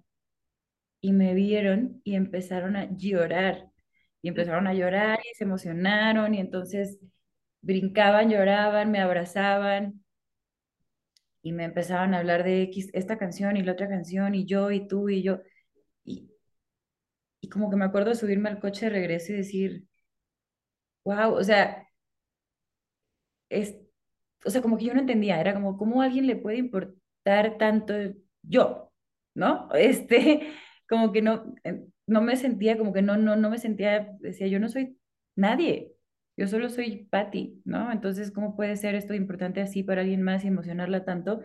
y 1.00 1.12
me 1.12 1.34
vieron 1.34 2.00
y 2.04 2.14
empezaron 2.16 2.76
a 2.76 2.88
llorar. 2.96 3.70
Y 4.22 4.28
empezaron 4.28 4.66
a 4.66 4.74
llorar 4.74 5.20
y 5.30 5.34
se 5.34 5.44
emocionaron 5.44 6.34
y 6.34 6.40
entonces 6.40 6.98
brincaban, 7.62 8.30
lloraban, 8.30 8.90
me 8.90 9.00
abrazaban 9.00 10.04
y 11.42 11.52
me 11.52 11.64
empezaban 11.64 12.14
a 12.14 12.18
hablar 12.18 12.44
de 12.44 12.62
X, 12.62 12.90
esta 12.92 13.18
canción 13.18 13.56
y 13.56 13.62
la 13.62 13.72
otra 13.72 13.88
canción 13.88 14.34
y 14.34 14.44
yo 14.46 14.70
y 14.70 14.86
tú 14.88 15.08
y 15.08 15.22
yo. 15.22 15.40
Y, 16.04 16.30
y 17.40 17.48
como 17.48 17.70
que 17.70 17.76
me 17.76 17.84
acuerdo 17.86 18.10
de 18.10 18.16
subirme 18.16 18.48
al 18.48 18.60
coche 18.60 18.86
de 18.86 18.90
regreso 18.90 19.32
y 19.32 19.36
decir, 19.36 19.84
wow, 21.04 21.34
o 21.34 21.42
sea, 21.44 21.88
es, 23.50 23.76
o 24.44 24.50
sea, 24.50 24.62
como 24.62 24.78
que 24.78 24.84
yo 24.86 24.94
no 24.94 25.00
entendía, 25.00 25.40
era 25.40 25.54
como, 25.54 25.76
¿cómo 25.78 26.02
a 26.02 26.06
alguien 26.06 26.26
le 26.26 26.36
puede 26.36 26.58
importar 26.58 27.58
tanto 27.58 27.94
yo? 28.42 28.88
¿no? 29.38 29.68
Este, 29.74 30.52
como 30.88 31.12
que 31.12 31.22
no, 31.22 31.54
eh, 31.64 31.84
no 32.06 32.20
me 32.22 32.36
sentía, 32.36 32.76
como 32.78 32.92
que 32.92 33.02
no, 33.02 33.16
no, 33.16 33.36
no 33.36 33.50
me 33.50 33.58
sentía, 33.58 34.16
decía, 34.20 34.48
yo 34.48 34.60
no 34.60 34.68
soy 34.68 34.98
nadie, 35.36 35.94
yo 36.36 36.46
solo 36.48 36.68
soy 36.70 37.06
Patty, 37.10 37.62
¿no? 37.64 37.92
Entonces, 37.92 38.30
¿cómo 38.32 38.56
puede 38.56 38.76
ser 38.76 38.94
esto 38.94 39.14
importante 39.14 39.60
así 39.60 39.82
para 39.82 40.02
alguien 40.02 40.22
más 40.22 40.44
y 40.44 40.48
emocionarla 40.48 41.04
tanto? 41.04 41.42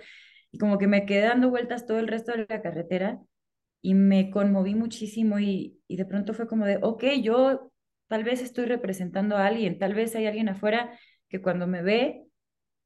Y 0.52 0.58
como 0.60 0.78
que 0.78 0.88
me 0.88 1.06
quedé 1.06 1.22
dando 1.22 1.50
vueltas 1.50 1.86
todo 1.88 2.00
el 2.00 2.08
resto 2.08 2.32
de 2.34 2.46
la 2.50 2.62
carretera 2.62 3.22
y 3.82 3.96
me 3.96 4.32
conmoví 4.32 4.76
muchísimo 4.76 5.40
y, 5.40 5.80
y 5.88 5.98
de 5.98 6.06
pronto 6.06 6.34
fue 6.34 6.48
como 6.48 6.66
de, 6.66 6.80
ok, 6.82 7.04
yo 7.22 7.72
tal 8.08 8.24
vez 8.24 8.42
estoy 8.42 8.66
representando 8.66 9.38
a 9.38 9.48
alguien, 9.48 9.80
tal 9.80 9.94
vez 9.96 10.16
hay 10.16 10.28
alguien 10.28 10.50
afuera 10.50 10.98
que 11.30 11.42
cuando 11.42 11.68
me 11.68 11.82
ve 11.82 12.23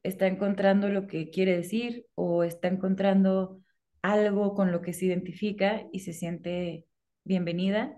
está 0.07 0.27
encontrando 0.27 0.89
lo 0.89 1.07
que 1.07 1.29
quiere 1.29 1.55
decir 1.55 2.05
o 2.15 2.43
está 2.43 2.67
encontrando 2.67 3.61
algo 4.01 4.55
con 4.55 4.71
lo 4.71 4.81
que 4.81 4.93
se 4.93 5.05
identifica 5.05 5.83
y 5.91 5.99
se 5.99 6.13
siente 6.13 6.85
bienvenida. 7.23 7.97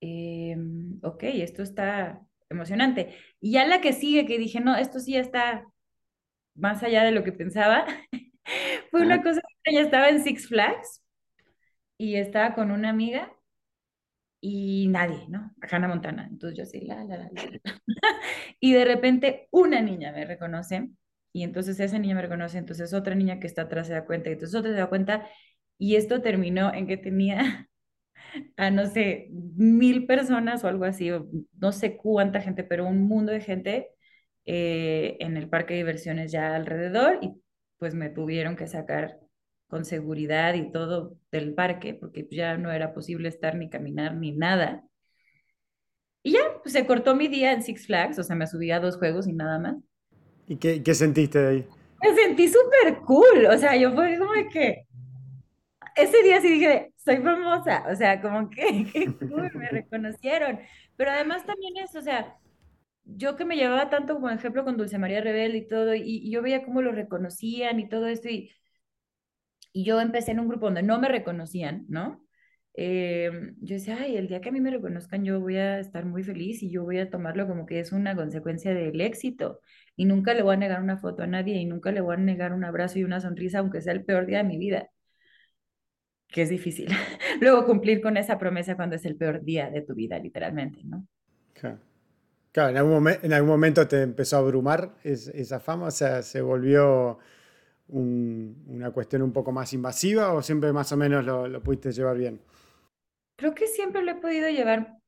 Eh, 0.00 0.56
ok, 1.02 1.22
esto 1.24 1.62
está 1.62 2.20
emocionante. 2.50 3.16
Y 3.40 3.52
ya 3.52 3.66
la 3.66 3.80
que 3.80 3.92
sigue, 3.92 4.26
que 4.26 4.38
dije, 4.38 4.60
no, 4.60 4.76
esto 4.76 5.00
sí 5.00 5.16
está 5.16 5.66
más 6.54 6.82
allá 6.82 7.04
de 7.04 7.12
lo 7.12 7.24
que 7.24 7.32
pensaba, 7.32 7.86
fue 8.90 9.02
una 9.02 9.22
cosa 9.22 9.40
que 9.64 9.74
ya 9.74 9.80
estaba 9.80 10.08
en 10.10 10.22
Six 10.22 10.48
Flags 10.48 11.02
y 11.98 12.16
estaba 12.16 12.54
con 12.54 12.70
una 12.70 12.90
amiga 12.90 13.32
y 14.44 14.88
nadie, 14.88 15.26
¿no? 15.28 15.54
Hannah 15.70 15.88
Montana. 15.88 16.26
Entonces 16.28 16.58
yo 16.58 16.64
así, 16.64 16.80
la, 16.82 17.04
la, 17.04 17.16
la, 17.16 17.30
y 18.60 18.72
de 18.74 18.84
repente 18.84 19.48
una 19.52 19.80
niña 19.80 20.12
me 20.12 20.24
reconoce 20.24 20.90
y 21.32 21.44
entonces 21.44 21.78
esa 21.80 21.98
niña 21.98 22.16
me 22.16 22.22
reconoce, 22.22 22.58
entonces 22.58 22.92
otra 22.92 23.14
niña 23.14 23.40
que 23.40 23.46
está 23.46 23.62
atrás 23.62 23.86
se 23.86 23.94
da 23.94 24.04
cuenta 24.04 24.30
y 24.30 24.34
entonces 24.34 24.58
otra 24.58 24.72
se 24.72 24.78
da 24.78 24.88
cuenta 24.88 25.28
y 25.78 25.96
esto 25.96 26.20
terminó 26.22 26.74
en 26.74 26.86
que 26.88 26.96
tenía 26.96 27.70
a 28.56 28.70
no 28.70 28.86
sé, 28.86 29.28
mil 29.30 30.06
personas 30.06 30.64
o 30.64 30.68
algo 30.68 30.84
así, 30.84 31.10
no 31.60 31.72
sé 31.72 31.96
cuánta 31.96 32.40
gente, 32.42 32.64
pero 32.64 32.86
un 32.86 33.02
mundo 33.02 33.32
de 33.32 33.40
gente 33.40 33.90
eh, 34.46 35.18
en 35.20 35.36
el 35.36 35.48
parque 35.48 35.74
de 35.74 35.78
diversiones 35.80 36.32
ya 36.32 36.56
alrededor 36.56 37.18
y 37.22 37.34
pues 37.78 37.94
me 37.94 38.10
tuvieron 38.10 38.56
que 38.56 38.66
sacar 38.68 39.20
con 39.72 39.86
seguridad 39.86 40.52
y 40.52 40.70
todo 40.70 41.16
del 41.30 41.54
parque, 41.54 41.94
porque 41.94 42.28
ya 42.30 42.58
no 42.58 42.70
era 42.70 42.92
posible 42.92 43.30
estar 43.30 43.54
ni 43.54 43.70
caminar 43.70 44.14
ni 44.14 44.30
nada. 44.30 44.84
Y 46.22 46.32
ya, 46.32 46.40
pues 46.62 46.74
se 46.74 46.86
cortó 46.86 47.16
mi 47.16 47.26
día 47.26 47.52
en 47.52 47.62
Six 47.62 47.86
Flags, 47.86 48.18
o 48.18 48.22
sea, 48.22 48.36
me 48.36 48.46
subí 48.46 48.70
a 48.70 48.80
dos 48.80 48.98
juegos 48.98 49.26
y 49.26 49.32
nada 49.32 49.58
más. 49.58 49.76
¿Y 50.46 50.56
qué, 50.56 50.82
qué 50.82 50.94
sentiste 50.94 51.38
de 51.38 51.48
ahí? 51.48 51.66
Me 52.02 52.14
sentí 52.14 52.48
súper 52.48 52.98
cool, 53.06 53.46
o 53.46 53.56
sea, 53.56 53.74
yo 53.74 53.94
fue 53.94 54.18
como 54.18 54.32
que, 54.52 54.84
ese 55.96 56.22
día 56.22 56.42
sí 56.42 56.50
dije, 56.50 56.92
soy 56.94 57.16
famosa, 57.16 57.86
o 57.90 57.96
sea, 57.96 58.20
como 58.20 58.50
que, 58.50 58.86
qué 58.92 59.06
cool, 59.06 59.50
me 59.54 59.70
reconocieron. 59.70 60.60
Pero 60.96 61.12
además 61.12 61.46
también 61.46 61.78
es, 61.78 61.96
o 61.96 62.02
sea, 62.02 62.36
yo 63.06 63.36
que 63.36 63.46
me 63.46 63.56
llevaba 63.56 63.88
tanto 63.88 64.16
como 64.16 64.28
ejemplo 64.28 64.64
con 64.64 64.76
Dulce 64.76 64.98
María 64.98 65.22
Rebelde 65.22 65.56
y 65.56 65.66
todo, 65.66 65.94
y, 65.94 66.02
y 66.02 66.30
yo 66.30 66.42
veía 66.42 66.62
cómo 66.62 66.82
lo 66.82 66.92
reconocían 66.92 67.80
y 67.80 67.88
todo 67.88 68.06
esto, 68.06 68.28
y 68.28 68.50
y 69.72 69.84
yo 69.84 70.00
empecé 70.00 70.32
en 70.32 70.40
un 70.40 70.48
grupo 70.48 70.66
donde 70.66 70.82
no 70.82 71.00
me 71.00 71.08
reconocían, 71.08 71.86
¿no? 71.88 72.22
Eh, 72.74 73.30
yo 73.60 73.74
decía, 73.74 73.98
ay, 74.00 74.16
el 74.16 74.28
día 74.28 74.40
que 74.40 74.48
a 74.48 74.52
mí 74.52 74.60
me 74.60 74.70
reconozcan 74.70 75.24
yo 75.24 75.40
voy 75.40 75.56
a 75.56 75.78
estar 75.78 76.06
muy 76.06 76.22
feliz 76.22 76.62
y 76.62 76.70
yo 76.70 76.84
voy 76.84 76.98
a 76.98 77.10
tomarlo 77.10 77.46
como 77.46 77.66
que 77.66 77.80
es 77.80 77.92
una 77.92 78.16
consecuencia 78.16 78.72
del 78.72 78.98
éxito 79.02 79.60
y 79.94 80.06
nunca 80.06 80.32
le 80.32 80.42
voy 80.42 80.54
a 80.54 80.58
negar 80.58 80.80
una 80.80 80.96
foto 80.96 81.22
a 81.22 81.26
nadie 81.26 81.56
y 81.56 81.66
nunca 81.66 81.92
le 81.92 82.00
voy 82.00 82.14
a 82.14 82.18
negar 82.18 82.54
un 82.54 82.64
abrazo 82.64 82.98
y 82.98 83.04
una 83.04 83.20
sonrisa 83.20 83.58
aunque 83.58 83.82
sea 83.82 83.92
el 83.92 84.04
peor 84.04 84.24
día 84.24 84.38
de 84.38 84.44
mi 84.44 84.56
vida, 84.56 84.88
que 86.28 86.42
es 86.42 86.48
difícil. 86.48 86.88
Luego 87.40 87.66
cumplir 87.66 88.00
con 88.00 88.16
esa 88.16 88.38
promesa 88.38 88.74
cuando 88.74 88.96
es 88.96 89.04
el 89.04 89.16
peor 89.16 89.44
día 89.44 89.70
de 89.70 89.82
tu 89.82 89.94
vida, 89.94 90.18
literalmente, 90.18 90.80
¿no? 90.82 91.06
Claro, 91.52 91.78
claro 92.52 92.70
en, 92.70 92.76
algún 92.78 93.08
en, 93.22 93.32
algún 93.34 93.50
momento 93.50 93.86
te 93.86 94.00
empezó 94.00 94.36
a 94.36 94.38
abrumar 94.38 94.94
esa 95.04 95.60
fama, 95.60 95.88
o 95.88 95.90
sea, 95.90 96.22
se 96.22 96.40
volvió 96.40 97.18
una 97.92 98.90
cuestión 98.90 99.22
un 99.22 99.32
poco 99.32 99.52
más 99.52 99.72
invasiva 99.72 100.32
o 100.32 100.42
siempre 100.42 100.72
más 100.72 100.90
o 100.92 100.96
menos 100.96 101.24
lo, 101.24 101.46
lo, 101.46 101.62
pudiste 101.62 101.92
llevar 101.92 102.16
bien? 102.16 102.40
Creo 103.36 103.54
que 103.54 103.66
siempre 103.66 104.02
lo 104.02 104.12
he 104.12 104.14
podido 104.16 104.48
llevar 104.48 104.98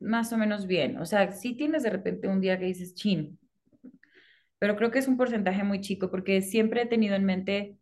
más 0.00 0.32
o 0.32 0.38
menos 0.38 0.66
bien. 0.66 0.98
O 0.98 1.06
sea, 1.06 1.32
sí 1.32 1.54
tienes 1.54 1.82
de 1.82 1.90
repente 1.90 2.28
un 2.28 2.40
día 2.40 2.58
que 2.58 2.66
dices 2.66 2.94
chin, 2.94 3.38
pero 4.58 4.76
creo 4.76 4.90
que 4.90 4.98
es 4.98 5.08
un 5.08 5.16
porcentaje 5.16 5.62
muy 5.64 5.80
chico 5.80 6.10
porque 6.10 6.42
siempre 6.42 6.82
he 6.82 6.86
tenido 6.86 7.14
en 7.14 7.24
mente 7.24 7.78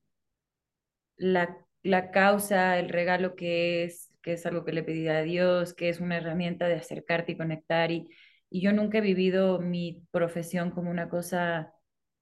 la, 1.16 1.58
la 1.82 2.10
causa, 2.10 2.78
el 2.78 2.88
regalo 2.88 3.36
que 3.36 3.84
es, 3.84 4.12
que 4.22 4.34
es 4.34 4.46
algo 4.46 4.64
que 4.64 4.72
le 4.72 4.82
pedí 4.82 5.08
a 5.08 5.22
Dios, 5.22 5.74
que 5.74 5.88
es 5.88 6.00
una 6.00 6.16
herramienta 6.18 6.68
de 6.68 6.74
acercarte 6.76 7.32
y 7.32 7.36
conectar. 7.36 7.90
Y, 7.90 8.08
y 8.50 8.60
yo 8.60 8.72
nunca 8.72 8.98
he 8.98 9.00
vivido 9.02 9.60
mi 9.60 10.06
profesión 10.10 10.70
como 10.70 10.90
una 10.90 11.08
cosa 11.08 11.72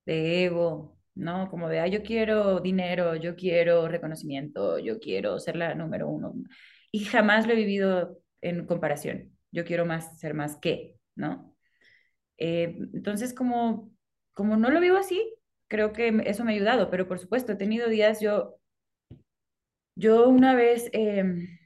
de 0.06 0.44
ego, 0.44 0.93
¿no? 1.14 1.48
Como 1.50 1.68
de, 1.68 1.80
ah, 1.80 1.86
yo 1.86 2.02
quiero 2.02 2.60
dinero, 2.60 3.16
yo 3.16 3.36
quiero 3.36 3.88
reconocimiento, 3.88 4.78
yo 4.78 4.98
quiero 4.98 5.38
ser 5.38 5.56
la 5.56 5.74
número 5.74 6.08
uno. 6.08 6.34
Y 6.92 7.04
jamás 7.04 7.46
lo 7.46 7.52
he 7.52 7.56
vivido 7.56 8.18
en 8.40 8.66
comparación. 8.66 9.36
Yo 9.52 9.64
quiero 9.64 9.86
más 9.86 10.18
ser 10.18 10.34
más 10.34 10.56
que, 10.56 10.96
¿no? 11.14 11.56
Eh, 12.38 12.76
entonces, 12.94 13.34
como, 13.34 13.90
como 14.32 14.56
no 14.56 14.70
lo 14.70 14.80
vivo 14.80 14.96
así, 14.96 15.34
creo 15.68 15.92
que 15.92 16.22
eso 16.26 16.44
me 16.44 16.52
ha 16.52 16.54
ayudado, 16.56 16.90
pero 16.90 17.08
por 17.08 17.18
supuesto, 17.18 17.52
he 17.52 17.56
tenido 17.56 17.88
días, 17.88 18.20
yo, 18.20 18.58
yo 19.96 20.28
una 20.28 20.54
vez, 20.54 20.90
em, 20.92 21.58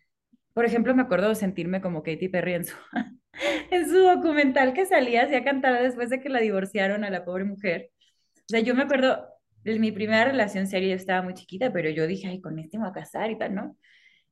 por 0.54 0.64
ejemplo, 0.64 0.94
me 0.94 1.02
acuerdo 1.02 1.34
sentirme 1.34 1.80
como 1.80 2.02
Katy 2.02 2.28
Perry 2.28 2.54
en 2.54 2.64
su, 2.64 2.76
en 3.70 3.88
su 3.88 3.98
documental 3.98 4.74
que 4.74 4.86
salía, 4.86 5.24
hacía 5.24 5.44
cantar 5.44 5.82
después 5.82 6.10
de 6.10 6.20
que 6.20 6.28
la 6.28 6.40
divorciaron 6.40 7.04
a 7.04 7.10
la 7.10 7.24
pobre 7.24 7.44
mujer. 7.44 7.90
O 8.36 8.44
sea, 8.48 8.60
yo 8.60 8.74
me 8.74 8.82
acuerdo, 8.82 9.28
mi 9.64 9.92
primera 9.92 10.24
relación 10.24 10.66
seria 10.66 10.90
yo 10.90 10.96
estaba 10.96 11.22
muy 11.22 11.34
chiquita, 11.34 11.72
pero 11.72 11.90
yo 11.90 12.06
dije, 12.06 12.28
ay, 12.28 12.40
con 12.40 12.58
este 12.58 12.78
me 12.78 12.84
voy 12.84 12.90
a 12.90 12.94
casar 12.94 13.30
y 13.30 13.38
tal, 13.38 13.54
¿no? 13.54 13.76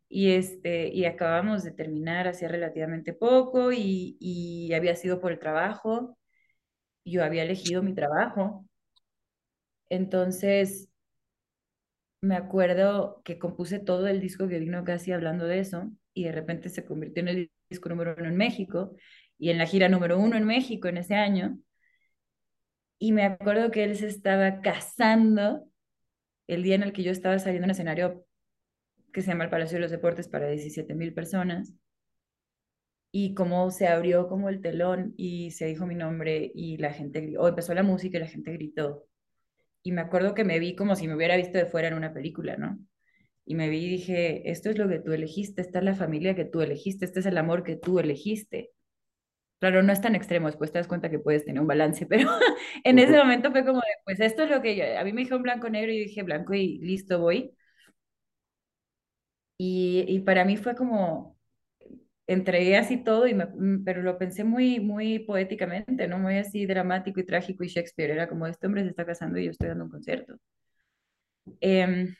Y, 0.09 0.33
este, 0.33 0.89
y 0.89 1.05
acabamos 1.05 1.65
de 1.65 1.73
terminar 1.73 2.29
hace 2.29 2.49
relativamente 2.49 3.13
poco 3.13 3.73
y 3.73 4.73
había 4.75 4.97
sido 4.97 5.21
por 5.21 5.33
el 5.33 5.39
trabajo, 5.39 6.17
yo 7.05 7.25
había 7.25 7.45
elegido 7.45 7.83
mi 7.83 7.95
trabajo. 7.95 8.67
Entonces, 9.89 10.89
me 12.21 12.37
acuerdo 12.37 13.23
que 13.25 13.39
compuse 13.39 13.79
todo 13.79 14.07
el 14.09 14.21
disco 14.21 14.49
que 14.49 14.59
vino 14.59 14.85
casi 14.85 15.13
hablando 15.13 15.47
de 15.47 15.61
eso 15.61 15.91
y 16.15 16.25
de 16.25 16.33
repente 16.33 16.69
se 16.69 16.85
convirtió 16.85 17.23
en 17.23 17.29
el 17.29 17.51
disco 17.71 17.89
número 17.89 18.15
uno 18.19 18.29
en 18.29 18.37
México 18.37 18.97
y 19.39 19.51
en 19.51 19.59
la 19.59 19.67
gira 19.67 19.89
número 19.89 20.19
uno 20.19 20.37
en 20.37 20.45
México 20.45 20.89
en 20.89 20.99
ese 20.99 21.15
año 21.15 21.59
y 22.99 23.13
me 23.13 23.25
acuerdo 23.25 23.71
que 23.71 23.85
él 23.85 23.97
se 23.97 24.07
estaba 24.07 24.61
casando 24.61 25.69
el 26.47 26.63
día 26.63 26.77
en 26.77 26.83
el 26.83 26.93
que 26.93 27.03
yo 27.03 27.13
estaba 27.13 27.39
saliendo 27.39 27.65
en 27.65 27.71
un 27.71 27.71
escenario 27.73 28.25
que 29.13 29.23
se 29.23 29.29
llama 29.29 29.45
el 29.45 29.51
Palacio 29.51 29.77
de 29.77 29.83
los 29.83 29.91
Deportes 29.91 30.29
para 30.29 30.49
17 30.49 30.95
mil 30.95 31.15
personas. 31.15 31.75
Y 33.13 33.35
cómo 33.35 33.71
se 33.71 33.89
abrió 33.89 34.29
como 34.29 34.49
el 34.49 34.61
telón 34.61 35.15
y 35.17 35.51
se 35.53 35.67
dijo 35.67 35.87
mi 35.87 35.95
nombre 35.95 36.51
y 36.55 36.77
la 36.77 36.93
gente, 36.93 37.35
o 37.39 37.49
empezó 37.49 37.73
la 37.73 37.83
música 37.83 38.19
y 38.19 38.21
la 38.21 38.27
gente 38.27 38.53
gritó. 38.53 39.07
Y 39.83 39.93
me 39.93 40.03
acuerdo 40.03 40.35
que 40.35 40.45
me 40.45 40.59
vi 40.59 40.77
como 40.77 40.97
si 40.97 41.09
me 41.09 41.15
hubiera 41.15 41.37
visto 41.37 41.57
de 41.57 41.67
fuera 41.67 41.89
en 41.89 41.95
una 41.95 42.13
película, 42.13 42.57
¿no? 42.57 42.79
Y 43.47 43.55
me 43.55 43.69
vi 43.71 43.87
y 43.87 43.91
dije, 43.91 44.51
esto 44.51 44.69
es 44.69 44.77
lo 44.77 44.89
que 44.89 44.99
tú 44.99 45.13
elegiste, 45.13 45.63
esta 45.63 45.79
es 45.79 45.85
la 45.85 45.95
familia 45.95 46.35
que 46.35 46.45
tú 46.45 46.61
elegiste, 46.61 47.05
este 47.05 47.21
es 47.21 47.27
el 47.27 47.39
amor 47.39 47.63
que 47.63 47.77
tú 47.77 47.99
elegiste. 48.01 48.73
Claro, 49.59 49.83
no 49.83 49.91
es 49.93 50.03
tan 50.03 50.15
extremo, 50.15 50.49
después 50.49 50.71
te 50.71 50.79
das 50.79 50.87
cuenta 50.87 51.09
que 51.11 51.19
puedes 51.19 51.45
tener 51.47 51.61
un 51.63 51.67
balance, 51.67 52.05
pero 52.11 52.29
en 52.85 52.99
ese 52.99 53.17
momento 53.17 53.51
fue 53.53 53.65
como 53.65 53.79
de, 53.81 53.87
pues 54.05 54.21
esto 54.21 54.43
es 54.45 54.51
lo 54.51 54.61
que 54.63 54.77
yo, 54.77 54.85
a 54.99 55.05
mí 55.05 55.13
me 55.13 55.23
dijeron 55.23 55.43
blanco-negro 55.43 55.91
y 55.93 55.99
yo 55.99 56.05
dije 56.05 56.23
blanco 56.23 56.53
y 56.55 56.79
listo, 56.79 57.19
voy. 57.21 57.55
Y, 59.59 60.05
y 60.09 60.21
para 60.21 60.45
mí 60.45 60.57
fue 60.57 60.75
como, 60.77 61.39
entregué 62.27 62.77
así 62.79 62.99
todo, 63.05 63.27
y 63.29 63.35
me, 63.35 63.47
mm, 63.47 63.85
pero 63.85 64.03
lo 64.03 64.19
pensé 64.19 64.45
muy, 64.45 64.81
muy 64.81 65.21
poéticamente, 65.21 66.09
¿no? 66.09 66.19
Muy 66.19 66.39
así 66.39 66.67
dramático 66.67 67.21
y 67.21 67.27
trágico 67.27 67.65
y 67.65 67.69
Shakespeare, 67.69 68.13
era 68.13 68.29
como, 68.29 68.47
este 68.49 68.67
hombre 68.69 68.85
se 68.85 68.91
está 68.91 69.07
casando 69.07 69.39
y 69.39 69.47
yo 69.47 69.53
estoy 69.53 69.69
dando 69.71 69.85
un 69.87 69.91
concierto. 69.91 70.37
Eh, 71.61 72.17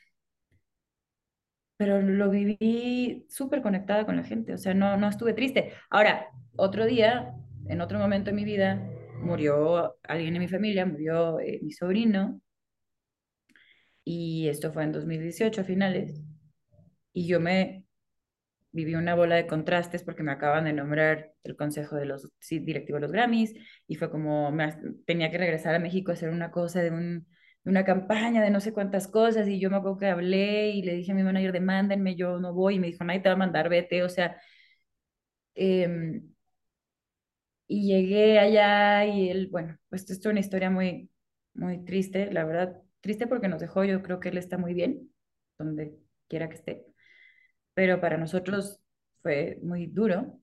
pero 1.77 2.01
lo 2.01 2.29
viví 2.29 3.25
súper 3.29 3.61
conectada 3.61 4.05
con 4.05 4.15
la 4.15 4.23
gente, 4.23 4.53
o 4.53 4.57
sea, 4.57 4.73
no, 4.73 4.97
no 4.97 5.07
estuve 5.09 5.33
triste. 5.33 5.73
Ahora, 5.89 6.27
otro 6.57 6.85
día, 6.85 7.33
en 7.67 7.81
otro 7.81 7.99
momento 7.99 8.31
de 8.31 8.35
mi 8.35 8.45
vida, 8.45 8.81
murió 9.21 9.97
alguien 10.03 10.35
en 10.35 10.41
mi 10.41 10.47
familia, 10.47 10.85
murió 10.85 11.39
eh, 11.39 11.59
mi 11.63 11.71
sobrino, 11.71 12.41
y 14.03 14.47
esto 14.47 14.71
fue 14.71 14.83
en 14.83 14.91
2018 14.91 15.61
a 15.61 15.63
finales, 15.63 16.21
y 17.13 17.27
yo 17.27 17.39
me 17.39 17.85
viví 18.71 18.95
una 18.95 19.15
bola 19.15 19.35
de 19.35 19.47
contrastes 19.47 20.03
porque 20.03 20.23
me 20.23 20.31
acaban 20.31 20.65
de 20.65 20.73
nombrar 20.73 21.33
el 21.43 21.55
consejo 21.55 21.95
de 21.95 22.05
los 22.05 22.29
sí, 22.39 22.59
directivos 22.59 23.01
de 23.01 23.07
los 23.07 23.11
Grammys, 23.11 23.53
y 23.87 23.95
fue 23.95 24.09
como, 24.11 24.51
me, 24.51 24.75
tenía 25.05 25.31
que 25.31 25.37
regresar 25.37 25.75
a 25.75 25.79
México 25.79 26.11
a 26.11 26.15
hacer 26.15 26.29
una 26.29 26.51
cosa 26.51 26.81
de 26.81 26.91
un 26.91 27.27
una 27.67 27.83
campaña 27.85 28.41
de 28.41 28.49
no 28.49 28.59
sé 28.61 28.73
cuántas 28.73 29.07
cosas. 29.07 29.47
Y 29.47 29.59
yo 29.59 29.69
me 29.69 29.77
acuerdo 29.77 29.97
que 29.97 30.07
hablé 30.07 30.69
y 30.71 30.81
le 30.83 30.93
dije 30.95 31.11
a 31.11 31.15
mi 31.15 31.23
manager, 31.23 31.51
demándenme, 31.51 32.15
yo 32.15 32.39
no 32.39 32.53
voy 32.53 32.75
y 32.75 32.79
me 32.79 32.87
dijo, 32.87 33.03
nadie 33.03 33.19
te 33.21 33.29
va 33.29 33.35
a 33.35 33.37
mandar, 33.37 33.69
vete, 33.69 34.03
o 34.03 34.09
sea, 34.09 34.37
em, 35.55 36.21
y 37.67 37.87
llegué 37.87 38.39
allá 38.39 39.05
y 39.05 39.29
él, 39.29 39.47
bueno, 39.47 39.77
pues 39.89 40.09
esto 40.09 40.29
es 40.29 40.31
una 40.33 40.39
historia 40.39 40.69
muy, 40.69 41.09
muy 41.53 41.83
triste, 41.85 42.31
la 42.31 42.45
verdad, 42.45 42.81
triste 43.01 43.27
porque 43.27 43.47
nos 43.47 43.59
dejó, 43.61 43.83
yo 43.83 44.01
creo 44.03 44.19
que 44.19 44.29
él 44.29 44.37
está 44.37 44.57
muy 44.57 44.73
bien, 44.73 45.11
donde 45.57 45.95
quiera 46.27 46.49
que 46.49 46.55
esté, 46.55 46.85
pero 47.73 48.01
para 48.01 48.17
nosotros 48.17 48.79
fue 49.21 49.59
muy 49.63 49.87
duro. 49.87 50.39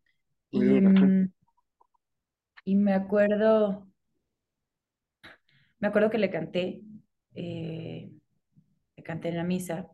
y, 0.51 0.81
mm, 0.81 1.33
y 2.65 2.75
me 2.77 2.93
acuerdo, 2.95 3.87
me 5.79 5.89
acuerdo 5.89 6.11
que 6.11 6.19
le 6.19 6.31
canté, 6.31 6.81
eh, 7.35 8.11
le 8.97 9.03
canté 9.05 9.29
en 9.29 9.37
la 9.37 9.45
misa 9.45 9.89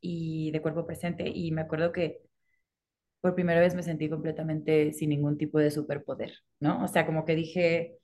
y 0.00 0.50
de 0.52 0.62
cuerpo 0.62 0.86
presente 0.86 1.28
y 1.28 1.50
me 1.52 1.62
acuerdo 1.62 1.92
que 1.92 2.22
por 3.24 3.34
primera 3.34 3.58
vez 3.58 3.74
me 3.74 3.82
sentí 3.82 4.10
completamente 4.10 4.92
sin 4.92 5.08
ningún 5.08 5.38
tipo 5.38 5.58
de 5.58 5.70
superpoder, 5.70 6.40
¿no? 6.60 6.84
O 6.84 6.88
sea, 6.88 7.06
como 7.06 7.24
que 7.24 7.34
dije, 7.34 7.96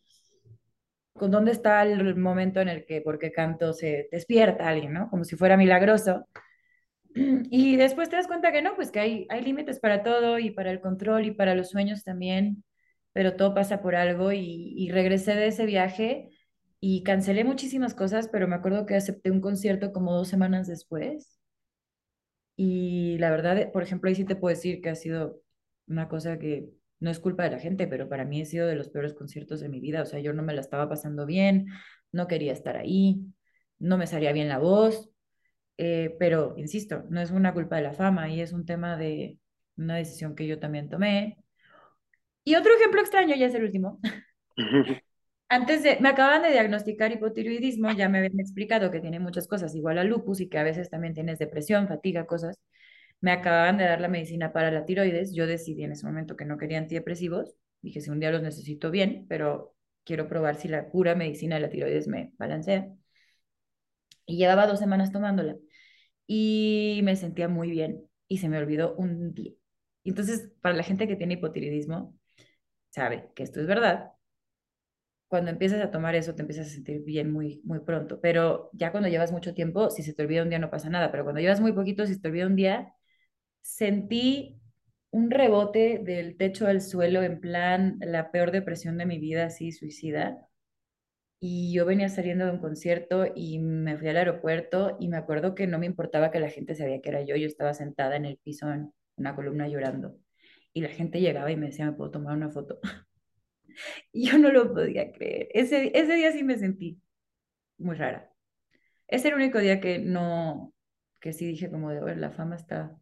¿con 1.13 1.31
dónde 1.31 1.53
está 1.53 1.83
el 1.83 2.17
momento 2.17 2.63
en 2.63 2.71
el 2.71 2.87
que 2.87 3.03
porque 3.03 3.31
canto 3.31 3.75
se 3.75 4.09
despierta 4.11 4.67
alguien, 4.67 4.95
¿no? 4.95 5.11
Como 5.11 5.25
si 5.25 5.37
fuera 5.37 5.59
milagroso. 5.59 6.27
Y 7.51 7.77
después 7.77 8.09
te 8.09 8.17
das 8.17 8.29
cuenta 8.29 8.51
que 8.51 8.63
no, 8.63 8.75
pues 8.77 8.91
que 8.91 9.01
hay, 9.01 9.27
hay 9.29 9.43
límites 9.43 9.79
para 9.79 10.03
todo 10.03 10.39
y 10.39 10.53
para 10.53 10.71
el 10.71 10.81
control 10.81 11.27
y 11.27 11.33
para 11.33 11.55
los 11.55 11.69
sueños 11.69 12.03
también, 12.03 12.65
pero 13.13 13.37
todo 13.37 13.55
pasa 13.55 13.83
por 13.83 13.97
algo 13.97 14.33
y, 14.33 14.73
y 14.75 14.91
regresé 14.91 15.35
de 15.35 15.49
ese 15.49 15.67
viaje 15.67 16.31
y 16.81 17.03
cancelé 17.03 17.45
muchísimas 17.45 17.95
cosas, 17.95 18.29
pero 18.33 18.49
me 18.49 18.55
acuerdo 18.57 18.87
que 18.87 18.97
acepté 18.97 19.31
un 19.31 19.43
concierto 19.43 19.93
como 19.93 20.15
dos 20.15 20.29
semanas 20.29 20.67
después 20.67 21.40
y 22.63 23.17
la 23.17 23.31
verdad, 23.31 23.73
por 23.73 23.83
ejemplo, 23.83 24.11
ahí 24.11 24.15
sí 24.15 24.27
te 24.27 24.37
puedo 24.37 24.55
decir 24.55 24.83
que 24.83 24.91
ha 24.91 24.95
sido 24.95 25.41
una 25.87 26.09
cosa 26.09 26.39
que 26.39 26.69
no 26.99 27.09
es 27.09 27.19
culpa 27.19 27.45
de 27.45 27.51
la 27.53 27.59
gente, 27.59 27.87
pero 27.87 28.07
para 28.07 28.27
mí 28.27 28.43
ha 28.43 28.45
sido 28.45 28.67
de 28.67 28.75
los 28.75 28.91
peores 28.91 29.15
conciertos 29.15 29.61
de 29.61 29.71
mi 29.71 29.81
vida. 29.81 30.03
O 30.03 30.05
sea, 30.05 30.21
yo 30.21 30.35
no 30.35 30.43
me 30.43 30.53
la 30.53 30.61
estaba 30.61 30.87
pasando 30.87 31.25
bien, 31.25 31.69
no 32.13 32.27
quería 32.27 32.53
estar 32.53 32.77
ahí, 32.77 33.23
no 33.79 33.97
me 33.97 34.07
salía 34.07 34.35
bien 34.35 34.51
la 34.51 34.59
voz, 34.59 35.11
eh, 35.79 36.15
pero 36.19 36.53
insisto, 36.59 37.05
no 37.09 37.23
es 37.23 37.31
una 37.31 37.55
culpa 37.55 37.77
de 37.77 37.83
la 37.83 37.95
fama 37.95 38.29
y 38.29 38.43
es 38.43 38.53
un 38.53 38.67
tema 38.67 38.99
de 38.99 39.39
una 39.79 39.97
decisión 39.97 40.35
que 40.35 40.47
yo 40.47 40.59
también 40.59 40.91
tomé. 40.91 41.39
Y 42.45 42.57
otro 42.57 42.75
ejemplo 42.75 43.01
extraño, 43.01 43.37
ya 43.37 43.47
es 43.47 43.55
el 43.55 43.65
último. 43.65 44.01
Antes 45.53 45.83
de, 45.83 45.99
me 46.01 46.09
acaban 46.11 46.43
de 46.43 46.51
diagnosticar 46.53 47.11
hipotiroidismo, 47.11 47.91
ya 47.93 48.09
me 48.09 48.19
habían 48.19 48.39
explicado 48.39 48.91
que 48.93 49.01
tiene 49.01 49.19
muchas 49.19 49.49
cosas 49.49 49.75
igual 49.75 49.99
a 49.99 50.05
lupus 50.05 50.41
y 50.41 50.49
que 50.49 50.59
a 50.59 50.63
veces 50.63 50.91
también 50.91 51.13
tienes 51.13 51.41
depresión, 51.41 51.89
fatiga, 51.89 52.25
cosas. 52.27 52.61
Me 53.21 53.33
acababan 53.33 53.77
de 53.77 53.85
dar 53.85 54.01
la 54.01 54.09
medicina 54.09 54.53
para 54.53 54.71
la 54.71 54.85
tiroides. 54.85 55.35
Yo 55.35 55.47
decidí 55.49 55.85
en 55.85 55.93
ese 55.93 56.07
momento 56.07 56.37
que 56.37 56.45
no 56.45 56.57
quería 56.57 56.79
antidepresivos. 56.79 57.55
Dije, 57.83 58.01
si 58.01 58.11
un 58.11 58.21
día 58.21 58.31
los 58.31 58.43
necesito 58.43 58.91
bien, 58.93 59.27
pero 59.29 59.75
quiero 60.05 60.29
probar 60.29 60.55
si 60.57 60.69
la 60.69 60.89
pura 60.91 61.17
medicina 61.17 61.57
de 61.57 61.63
la 61.63 61.71
tiroides 61.71 62.07
me 62.09 62.33
balancea. 62.39 62.89
Y 64.27 64.37
llevaba 64.37 64.67
dos 64.67 64.79
semanas 64.79 65.13
tomándola 65.13 65.57
y 66.27 67.01
me 67.05 67.17
sentía 67.17 67.49
muy 67.49 67.71
bien 67.71 68.09
y 68.29 68.39
se 68.39 68.49
me 68.49 68.59
olvidó 68.59 68.95
un 68.97 69.35
día. 69.35 69.53
Entonces, 70.05 70.51
para 70.63 70.77
la 70.77 70.85
gente 70.85 71.09
que 71.09 71.17
tiene 71.17 71.35
hipotiroidismo, 71.35 72.17
sabe 72.91 73.31
que 73.35 73.43
esto 73.45 73.61
es 73.61 73.67
verdad, 73.67 74.13
cuando 75.31 75.53
empiezas 75.53 75.83
a 75.83 75.93
tomar 75.93 76.17
eso 76.17 76.37
te 76.37 76.43
empiezas 76.43 76.69
a 76.69 76.71
sentir 76.73 77.03
bien 77.05 77.33
muy, 77.33 77.63
muy 77.65 77.81
pronto. 77.81 78.21
Pero 78.23 78.71
ya 78.75 78.93
cuando 78.93 79.11
llevas 79.11 79.33
mucho 79.33 79.55
tiempo, 79.55 79.91
si 79.91 80.05
se 80.05 80.15
te 80.15 80.25
olvida 80.25 80.45
un 80.45 80.51
día 80.51 80.61
no 80.61 80.71
pasa 80.71 80.91
nada, 80.91 81.13
pero 81.13 81.25
cuando 81.25 81.43
llevas 81.43 81.61
muy 81.63 81.73
poquito, 81.73 82.07
si 82.07 82.15
se 82.17 82.21
te 82.21 82.29
olvida 82.29 82.49
un 82.49 82.57
día, 82.57 82.95
sentí 83.63 84.61
un 85.11 85.31
rebote 85.31 86.01
del 86.05 86.37
techo 86.39 86.67
al 86.69 86.83
suelo 86.83 87.23
en 87.23 87.41
plan 87.41 87.99
la 88.03 88.33
peor 88.33 88.53
depresión 88.53 88.99
de 88.99 89.07
mi 89.07 89.19
vida, 89.19 89.47
así 89.47 89.73
suicida. 89.73 90.39
Y 91.41 91.73
yo 91.75 91.87
venía 91.87 92.09
saliendo 92.09 92.45
de 92.47 92.53
un 92.53 92.59
concierto 92.61 93.27
y 93.35 93.59
me 93.59 93.97
fui 93.99 94.09
al 94.09 94.17
aeropuerto 94.19 94.97
y 95.01 95.09
me 95.09 95.17
acuerdo 95.19 95.55
que 95.55 95.67
no 95.67 95.79
me 95.79 95.87
importaba 95.87 96.31
que 96.31 96.41
la 96.41 96.51
gente 96.51 96.75
sabía 96.75 97.01
que 97.01 97.09
era 97.11 97.23
yo, 97.23 97.37
yo 97.37 97.47
estaba 97.47 97.75
sentada 97.75 98.17
en 98.17 98.27
el 98.27 98.39
piso 98.39 98.71
en 98.73 98.93
una 99.17 99.35
columna 99.37 99.69
llorando 99.69 100.17
y 100.75 100.83
la 100.83 100.89
gente 100.91 101.21
llegaba 101.21 101.51
y 101.53 101.57
me 101.57 101.67
decía, 101.67 101.87
¿me 101.87 101.93
puedo 101.93 102.11
tomar 102.11 102.37
una 102.37 102.51
foto? 102.51 102.79
Yo 104.13 104.39
no 104.39 104.51
lo 104.53 104.73
podía 104.73 105.13
creer. 105.13 105.49
Ese, 105.53 105.93
ese 105.95 106.15
día 106.15 106.33
sí 106.33 106.43
me 106.43 106.59
sentí 106.59 107.01
muy 107.79 107.97
rara. 107.97 108.31
Es 109.09 109.25
el 109.25 109.35
único 109.35 109.59
día 109.59 109.81
que 109.81 109.99
no, 109.99 110.75
que 111.21 111.33
sí 111.33 111.47
dije 111.47 111.71
como 111.71 111.91
de, 111.91 112.17
la 112.17 112.31
fama 112.31 112.57
está, 112.57 112.97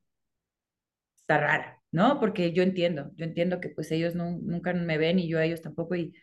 está 1.16 1.38
rara, 1.38 1.82
¿no? 1.92 2.18
Porque 2.20 2.52
yo 2.52 2.62
entiendo, 2.62 3.12
yo 3.16 3.24
entiendo 3.24 3.60
que 3.60 3.68
pues 3.70 3.90
ellos 3.92 4.14
no, 4.14 4.38
nunca 4.42 4.72
me 4.72 4.98
ven 4.98 5.18
y 5.18 5.28
yo 5.28 5.38
a 5.38 5.44
ellos 5.44 5.62
tampoco 5.62 5.96
y, 5.96 6.14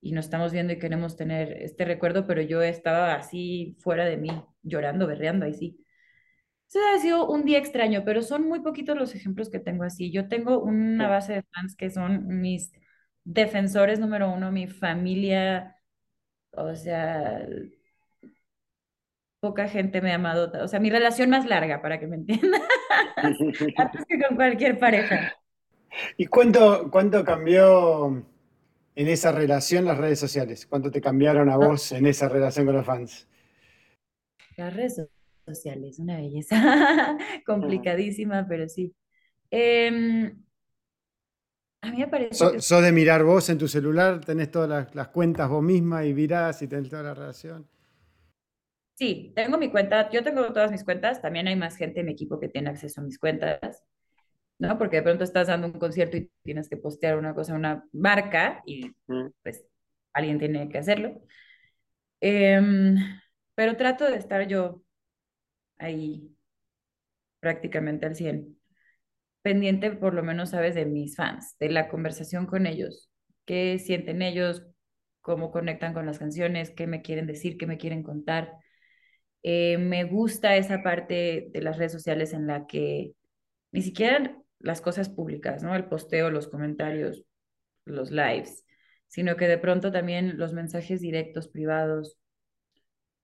y 0.00 0.12
nos 0.12 0.26
estamos 0.26 0.52
viendo 0.52 0.72
y 0.72 0.78
queremos 0.78 1.16
tener 1.16 1.52
este 1.62 1.84
recuerdo, 1.84 2.26
pero 2.26 2.42
yo 2.42 2.62
estaba 2.62 3.14
así 3.14 3.76
fuera 3.80 4.04
de 4.06 4.16
mí, 4.16 4.30
llorando, 4.62 5.06
berreando 5.06 5.46
ahí 5.46 5.54
sí. 5.54 5.86
Eso 6.68 6.80
ha 6.94 6.98
sido 6.98 7.28
un 7.28 7.44
día 7.44 7.58
extraño, 7.58 8.02
pero 8.04 8.22
son 8.22 8.48
muy 8.48 8.60
poquitos 8.60 8.96
los 8.96 9.14
ejemplos 9.14 9.50
que 9.50 9.60
tengo 9.60 9.84
así. 9.84 10.10
Yo 10.12 10.28
tengo 10.28 10.60
una 10.60 11.08
base 11.08 11.34
de 11.34 11.42
fans 11.54 11.76
que 11.76 11.90
son 11.90 12.26
mis 12.40 12.72
defensores 13.26 13.98
número 13.98 14.30
uno, 14.32 14.52
mi 14.52 14.68
familia, 14.68 15.76
o 16.52 16.74
sea, 16.76 17.44
poca 19.40 19.68
gente 19.68 20.00
me 20.00 20.12
ha 20.12 20.14
amado, 20.14 20.52
o 20.62 20.68
sea, 20.68 20.80
mi 20.80 20.90
relación 20.90 21.28
más 21.30 21.44
larga, 21.46 21.82
para 21.82 21.98
que 21.98 22.06
me 22.06 22.16
entiendan, 22.16 22.62
antes 23.16 24.04
que 24.08 24.20
con 24.20 24.36
cualquier 24.36 24.78
pareja. 24.78 25.36
¿Y 26.16 26.26
cuánto, 26.26 26.88
cuánto 26.90 27.24
cambió 27.24 28.24
en 28.94 29.08
esa 29.08 29.32
relación 29.32 29.84
las 29.84 29.98
redes 29.98 30.20
sociales? 30.20 30.66
¿Cuánto 30.66 30.90
te 30.90 31.00
cambiaron 31.00 31.50
a 31.50 31.54
ah. 31.54 31.58
vos 31.58 31.92
en 31.92 32.06
esa 32.06 32.28
relación 32.28 32.66
con 32.66 32.76
los 32.76 32.86
fans? 32.86 33.28
Las 34.56 34.74
redes 34.74 35.02
sociales, 35.44 35.98
una 35.98 36.16
belleza 36.16 37.18
complicadísima, 37.46 38.46
pero 38.48 38.68
sí. 38.68 38.94
Eh, 39.50 40.32
a 41.86 41.90
mí 41.90 41.98
me 41.98 42.08
parece. 42.08 42.60
¿Sos 42.60 42.82
de 42.82 42.92
mirar 42.92 43.22
vos 43.24 43.48
en 43.48 43.58
tu 43.58 43.68
celular? 43.68 44.20
¿Tenés 44.24 44.50
todas 44.50 44.94
las, 44.94 45.08
cuentas 45.08 45.48
vos 45.48 45.62
misma 45.62 46.04
y 46.04 46.12
virás 46.12 46.60
y 46.62 46.68
tenés 46.68 46.90
toda 46.90 47.02
la 47.02 47.14
relación? 47.14 47.68
Sí, 48.94 49.32
tengo 49.36 49.58
mi 49.58 49.70
cuenta, 49.70 50.10
yo 50.10 50.24
tengo 50.24 50.42
todas 50.52 50.70
mis 50.70 50.82
cuentas, 50.82 51.20
también 51.20 51.48
hay 51.48 51.56
más 51.56 51.76
gente 51.76 52.00
en 52.00 52.06
mi 52.06 52.12
equipo 52.12 52.40
que 52.40 52.48
tiene 52.48 52.70
acceso 52.70 53.00
a 53.00 53.04
mis 53.04 53.18
cuentas, 53.18 53.84
¿no? 54.58 54.78
Porque 54.78 54.96
de 54.96 55.02
pronto 55.02 55.22
estás 55.22 55.48
dando 55.48 55.66
un 55.66 55.74
concierto 55.74 56.16
y 56.16 56.30
tienes 56.42 56.68
que 56.68 56.78
postear 56.78 57.18
una 57.18 57.34
cosa, 57.34 57.54
una 57.54 57.84
marca, 57.92 58.62
y 58.64 58.90
mm. 59.06 59.26
pues 59.42 59.66
alguien 60.14 60.38
tiene 60.38 60.68
que 60.70 60.78
hacerlo. 60.78 61.20
Em, 62.20 62.96
pero 63.54 63.76
trato 63.76 64.06
de 64.06 64.16
estar 64.16 64.48
yo 64.48 64.82
ahí 65.78 66.34
prácticamente 67.40 68.06
al 68.06 68.16
100 68.16 68.55
pendiente, 69.46 69.92
por 69.92 70.12
lo 70.12 70.24
menos, 70.24 70.50
sabes, 70.50 70.74
de 70.74 70.86
mis 70.86 71.14
fans, 71.14 71.54
de 71.60 71.68
la 71.70 71.86
conversación 71.86 72.46
con 72.46 72.66
ellos, 72.66 73.12
qué 73.44 73.78
sienten 73.78 74.20
ellos, 74.20 74.64
cómo 75.20 75.52
conectan 75.52 75.94
con 75.94 76.04
las 76.04 76.18
canciones, 76.18 76.72
qué 76.72 76.88
me 76.88 77.00
quieren 77.00 77.28
decir, 77.28 77.56
qué 77.56 77.64
me 77.68 77.78
quieren 77.78 78.02
contar. 78.02 78.54
Eh, 79.44 79.78
me 79.78 80.02
gusta 80.02 80.56
esa 80.56 80.82
parte 80.82 81.48
de 81.52 81.62
las 81.62 81.78
redes 81.78 81.92
sociales 81.92 82.32
en 82.32 82.48
la 82.48 82.66
que 82.66 83.12
ni 83.70 83.82
siquiera 83.82 84.36
las 84.58 84.80
cosas 84.80 85.08
públicas, 85.08 85.62
¿no? 85.62 85.76
El 85.76 85.84
posteo, 85.84 86.28
los 86.30 86.48
comentarios, 86.48 87.22
los 87.84 88.10
lives, 88.10 88.64
sino 89.06 89.36
que 89.36 89.46
de 89.46 89.58
pronto 89.58 89.92
también 89.92 90.38
los 90.38 90.54
mensajes 90.54 91.00
directos, 91.00 91.46
privados. 91.46 92.18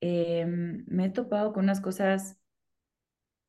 Eh, 0.00 0.46
me 0.46 1.06
he 1.06 1.10
topado 1.10 1.52
con 1.52 1.64
unas 1.64 1.80
cosas 1.80 2.38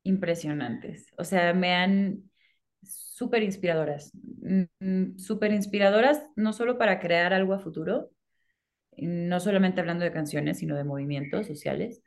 impresionantes. 0.01 1.13
O 1.19 1.23
sea, 1.23 1.53
me 1.53 1.75
han 1.75 2.31
súper 2.83 3.43
inspiradoras, 3.43 4.11
mm, 4.79 5.17
súper 5.17 5.51
inspiradoras 5.51 6.23
no 6.35 6.53
solo 6.53 6.77
para 6.77 6.99
crear 6.99 7.33
algo 7.33 7.53
a 7.53 7.59
futuro, 7.59 8.11
no 8.97 9.39
solamente 9.39 9.81
hablando 9.81 10.05
de 10.05 10.11
canciones, 10.11 10.59
sino 10.59 10.75
de 10.75 10.83
movimientos 10.83 11.47
sociales, 11.47 12.01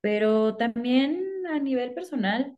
pero 0.00 0.56
también 0.56 1.24
a 1.50 1.58
nivel 1.58 1.94
personal 1.94 2.56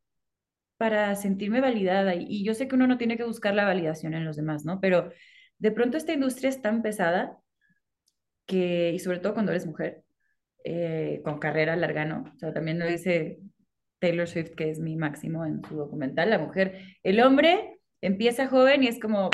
para 0.76 1.14
sentirme 1.16 1.60
validada. 1.60 2.14
Y 2.14 2.44
yo 2.44 2.54
sé 2.54 2.68
que 2.68 2.74
uno 2.76 2.86
no 2.86 2.98
tiene 2.98 3.16
que 3.16 3.24
buscar 3.24 3.54
la 3.54 3.64
validación 3.64 4.14
en 4.14 4.24
los 4.24 4.36
demás, 4.36 4.64
¿no? 4.64 4.80
Pero 4.80 5.10
de 5.58 5.72
pronto 5.72 5.96
esta 5.96 6.12
industria 6.12 6.50
es 6.50 6.62
tan 6.62 6.82
pesada 6.82 7.38
que, 8.46 8.92
y 8.94 8.98
sobre 8.98 9.18
todo 9.18 9.34
cuando 9.34 9.52
eres 9.52 9.66
mujer, 9.66 10.04
eh, 10.64 11.20
con 11.24 11.38
carrera 11.38 11.76
larga, 11.76 12.04
¿no? 12.04 12.32
O 12.34 12.38
sea, 12.38 12.52
también 12.52 12.78
lo 12.78 12.86
dice 12.86 13.38
Taylor 13.99 14.28
Swift, 14.28 14.55
que 14.55 14.70
es 14.70 14.78
mi 14.80 14.96
máximo 14.96 15.44
en 15.44 15.62
su 15.64 15.76
documental, 15.76 16.30
la 16.30 16.38
mujer, 16.38 16.80
el 17.03 17.20
hombre 17.20 17.78
empieza 18.01 18.46
joven 18.46 18.82
y 18.82 18.88
es 18.88 19.01
como 19.01 19.30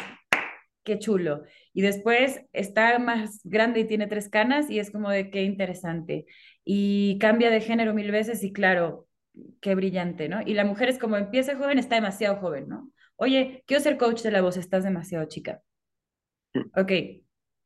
qué 0.84 0.98
chulo. 0.98 1.42
Y 1.72 1.82
después 1.82 2.42
está 2.52 2.98
más 2.98 3.40
grande 3.44 3.80
y 3.80 3.84
tiene 3.86 4.06
tres 4.06 4.28
canas 4.28 4.70
y 4.70 4.78
es 4.78 4.90
como 4.90 5.10
de 5.10 5.30
qué 5.30 5.42
interesante. 5.42 6.26
Y 6.64 7.18
cambia 7.18 7.50
de 7.50 7.60
género 7.60 7.94
mil 7.94 8.10
veces 8.10 8.44
y 8.44 8.52
claro, 8.52 9.08
qué 9.60 9.74
brillante, 9.74 10.28
¿no? 10.28 10.42
Y 10.42 10.54
la 10.54 10.64
mujer 10.64 10.88
es 10.88 10.98
como 10.98 11.16
empieza 11.16 11.56
joven, 11.56 11.78
está 11.78 11.96
demasiado 11.96 12.36
joven, 12.36 12.68
¿no? 12.68 12.92
Oye, 13.16 13.64
quiero 13.66 13.82
ser 13.82 13.96
coach 13.96 14.22
de 14.22 14.30
la 14.30 14.42
voz, 14.42 14.56
estás 14.56 14.84
demasiado 14.84 15.24
chica. 15.26 15.62
Mm. 16.54 16.80
Ok. 16.80 16.92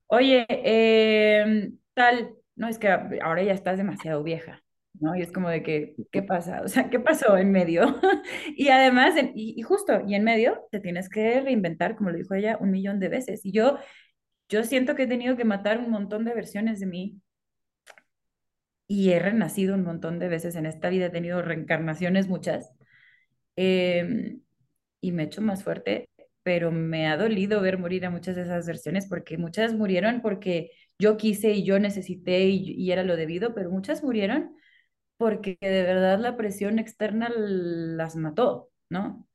Oye, 0.07 0.47
em, 0.49 1.79
tal, 1.95 2.35
no, 2.57 2.69
es 2.69 2.79
que 2.79 2.89
ahora 2.89 3.43
ya 3.43 3.53
estás 3.53 3.77
demasiado 3.77 4.23
vieja. 4.23 4.63
¿No? 5.01 5.15
Y 5.17 5.23
es 5.23 5.33
como 5.33 5.49
de 5.49 5.63
que, 5.63 5.97
¿qué 6.13 6.23
pasa? 6.23 6.63
O 6.63 6.69
sea, 6.69 6.91
¿qué 6.91 7.01
pasó 7.01 7.37
en 7.39 7.53
medio? 7.53 8.01
y 8.57 8.69
además, 8.69 9.15
y, 9.35 9.61
justo, 9.63 10.03
y 10.07 10.15
en 10.15 10.25
medio 10.25 10.67
te 10.71 10.81
tienes 10.81 11.09
que 11.09 11.41
reinventar, 11.41 11.97
como 11.97 12.11
lo 12.11 12.19
dijo 12.19 12.35
ella, 12.35 12.59
un 12.61 12.71
millón 12.71 13.01
de 13.01 13.09
veces. 13.09 13.45
Y 13.45 13.53
yo, 13.53 13.79
yo 14.49 14.65
siento 14.65 14.95
que 14.95 15.05
he 15.05 15.07
tenido 15.07 15.37
que 15.37 15.45
matar 15.45 15.79
un 15.79 15.91
montón 15.91 16.25
de 16.25 16.35
versiones 16.35 16.81
de 16.81 16.87
mí 16.87 17.21
y 18.87 19.11
he 19.11 19.19
renacido 19.19 19.75
un 19.75 19.85
montón 19.85 20.19
de 20.19 20.29
veces 20.29 20.57
en 20.57 20.67
esta 20.67 20.89
vida, 20.89 21.07
he 21.07 21.11
tenido 21.11 21.43
reencarnaciones 21.43 22.29
muchas. 22.29 22.73
Em, 23.57 24.43
y 25.01 25.13
me 25.13 25.25
he 25.25 25.27
hecho 25.27 25.43
más 25.43 25.65
fuerte, 25.65 26.09
pero 26.43 26.73
me 26.73 27.09
ha 27.09 27.17
dolido 27.17 27.61
ver 27.61 27.79
morir 27.79 28.07
a 28.07 28.11
muchas 28.11 28.37
de 28.37 28.43
esas 28.43 28.67
versiones 28.67 29.07
porque 29.09 29.39
muchas 29.39 29.75
murieron 29.75 30.23
porque 30.23 30.73
yo 30.99 31.17
quise 31.17 31.53
y 31.53 31.65
yo 31.65 31.79
necesité 31.79 32.47
y, 32.49 32.73
y 32.73 32.93
era 32.93 33.05
lo 33.05 33.17
debido, 33.17 33.55
pero 33.55 33.71
muchas 33.71 34.03
murieron 34.03 34.57
porque 35.19 35.59
de 35.61 35.83
verdad 35.83 36.19
la 36.19 36.37
presión 36.37 36.79
externa 36.79 37.29
las 37.37 38.17
mató, 38.17 38.71
¿no? 38.89 39.29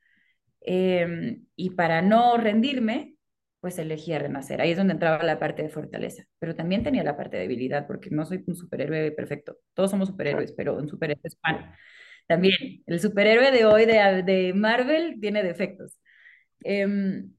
Em, 0.62 1.46
y 1.56 1.72
para 1.72 2.02
no 2.02 2.38
rendirme, 2.38 3.16
pues 3.60 3.78
elegí 3.80 4.14
a 4.14 4.20
renacer. 4.20 4.62
Ahí 4.62 4.72
es 4.72 4.78
donde 4.78 4.94
entraba 4.94 5.24
la 5.24 5.40
parte 5.40 5.62
de 5.62 5.70
fortaleza, 5.70 6.24
pero 6.40 6.56
también 6.56 6.84
tenía 6.84 7.04
la 7.04 7.18
parte 7.18 7.38
de 7.38 7.44
debilidad, 7.44 7.86
porque 7.86 8.10
no 8.10 8.26
soy 8.26 8.44
un 8.48 8.56
superhéroe 8.56 9.12
perfecto. 9.12 9.58
Todos 9.74 9.92
somos 9.92 10.10
superhéroes, 10.10 10.54
pero 10.54 10.76
un 10.76 10.88
superhéroe 10.88 11.22
es 11.24 11.38
fan. 11.42 11.74
También, 12.28 12.84
el 12.86 13.00
superhéroe 13.00 13.52
de 13.52 13.66
hoy 13.66 13.86
de, 13.86 14.24
de 14.24 14.54
Marvel 14.54 15.20
tiene 15.20 15.44
defectos. 15.44 16.00
Em, 16.64 17.34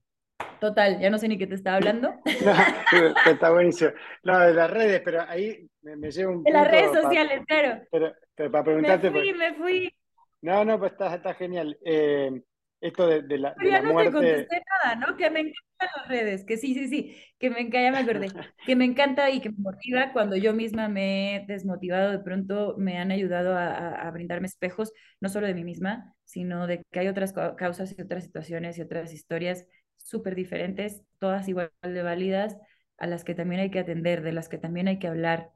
total, 0.60 1.00
ya 1.00 1.08
no 1.10 1.18
sé 1.18 1.28
ni 1.28 1.38
qué 1.38 1.46
te 1.46 1.54
estaba 1.54 1.76
hablando. 1.76 2.14
está 3.26 3.50
buenísimo. 3.50 3.92
No, 4.22 4.38
de 4.38 4.54
las 4.54 4.70
redes, 4.70 5.00
pero 5.02 5.22
ahí 5.28 5.66
me, 5.82 6.10
llevo 6.10 6.32
un 6.32 6.42
De 6.42 6.52
las 6.52 6.70
redes 6.70 6.92
sociales, 6.92 7.42
claro. 7.46 7.82
Pero, 7.90 8.12
para 8.36 8.64
preguntarte. 8.64 9.10
Me 9.10 9.20
fui, 9.20 9.34
me 9.34 9.54
fui. 9.54 9.94
No, 10.42 10.64
no, 10.64 10.78
pues 10.78 10.92
está, 10.92 11.14
está 11.14 11.34
genial. 11.34 11.78
Eh, 11.84 12.42
esto 12.84 13.06
de, 13.06 13.22
de 13.22 13.38
la, 13.38 13.54
de 13.58 13.70
ya 13.70 13.80
no 13.80 13.96
te 13.96 14.12
contesté 14.12 14.62
nada, 14.84 14.96
¿no? 14.96 15.16
Que 15.16 15.30
me 15.30 15.40
encantan 15.40 15.88
las 15.96 16.08
redes, 16.08 16.44
que 16.44 16.58
sí, 16.58 16.74
sí, 16.74 16.88
sí, 16.88 17.16
que 17.38 17.48
me 17.48 17.60
encanta, 17.60 17.82
ya 17.82 17.90
me 17.90 17.98
acordé, 17.98 18.28
que 18.66 18.76
me 18.76 18.84
encanta 18.84 19.30
y 19.30 19.40
que 19.40 19.48
me 19.48 19.56
motiva 19.58 20.12
cuando 20.12 20.36
yo 20.36 20.52
misma 20.52 20.88
me 20.90 21.36
he 21.36 21.46
desmotivado, 21.46 22.12
de 22.12 22.18
pronto 22.18 22.74
me 22.76 22.98
han 22.98 23.10
ayudado 23.10 23.56
a, 23.56 23.94
a, 23.94 24.10
brindarme 24.10 24.48
espejos, 24.48 24.92
no 25.18 25.30
solo 25.30 25.46
de 25.46 25.54
mí 25.54 25.64
misma, 25.64 26.14
sino 26.24 26.66
de 26.66 26.82
que 26.90 27.00
hay 27.00 27.08
otras 27.08 27.32
causas 27.56 27.94
y 27.96 28.02
otras 28.02 28.24
situaciones 28.24 28.76
y 28.76 28.82
otras 28.82 29.14
historias 29.14 29.66
súper 29.96 30.34
diferentes, 30.34 31.02
todas 31.18 31.48
igual 31.48 31.70
de 31.80 32.02
válidas, 32.02 32.58
a 32.98 33.06
las 33.06 33.24
que 33.24 33.34
también 33.34 33.62
hay 33.62 33.70
que 33.70 33.78
atender, 33.78 34.22
de 34.22 34.32
las 34.32 34.50
que 34.50 34.58
también 34.58 34.88
hay 34.88 34.98
que 34.98 35.08
hablar. 35.08 35.52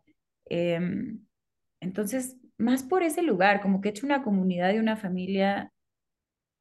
Eh, 0.48 0.80
entonces, 1.80 2.38
más 2.58 2.82
por 2.82 3.02
ese 3.02 3.22
lugar, 3.22 3.60
como 3.62 3.80
que 3.80 3.88
he 3.88 3.92
hecho 3.92 4.06
una 4.06 4.22
comunidad 4.22 4.72
y 4.74 4.78
una 4.78 4.96
familia 4.96 5.72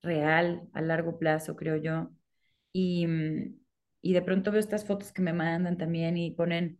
real 0.02 0.70
a 0.74 0.82
largo 0.82 1.20
plazo, 1.20 1.56
creo 1.56 1.78
yo. 1.78 2.12
Y, 2.74 3.08
mm, 3.08 3.60
y 4.02 4.14
de 4.14 4.22
pronto 4.22 4.52
veo 4.52 4.60
estas 4.60 4.86
fotos 4.86 5.12
que 5.14 5.22
me 5.22 5.34
mandan 5.34 5.78
también 5.78 6.18
y 6.18 6.32
ponen, 6.32 6.80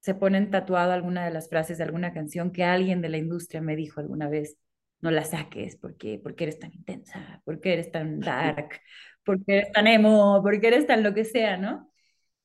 se 0.00 0.14
ponen 0.14 0.50
tatuado 0.50 0.92
alguna 0.92 1.24
de 1.24 1.30
las 1.30 1.48
frases 1.48 1.78
de 1.78 1.84
alguna 1.84 2.12
canción 2.12 2.52
que 2.52 2.64
alguien 2.64 3.00
de 3.00 3.08
la 3.08 3.18
industria 3.18 3.60
me 3.62 3.76
dijo 3.76 4.00
alguna 4.00 4.28
vez, 4.28 4.58
no 5.00 5.10
la 5.10 5.24
saques 5.24 5.76
porque, 5.76 6.20
porque 6.22 6.44
eres 6.44 6.58
tan 6.58 6.72
intensa, 6.72 7.42
porque 7.44 7.72
eres 7.74 7.90
tan 7.90 8.20
dark, 8.20 8.80
porque 9.24 9.58
eres 9.58 9.72
tan 9.72 9.86
emo, 9.86 10.40
porque 10.42 10.68
eres 10.68 10.86
tan 10.86 11.02
lo 11.02 11.14
que 11.14 11.24
sea, 11.24 11.56
¿no? 11.56 11.90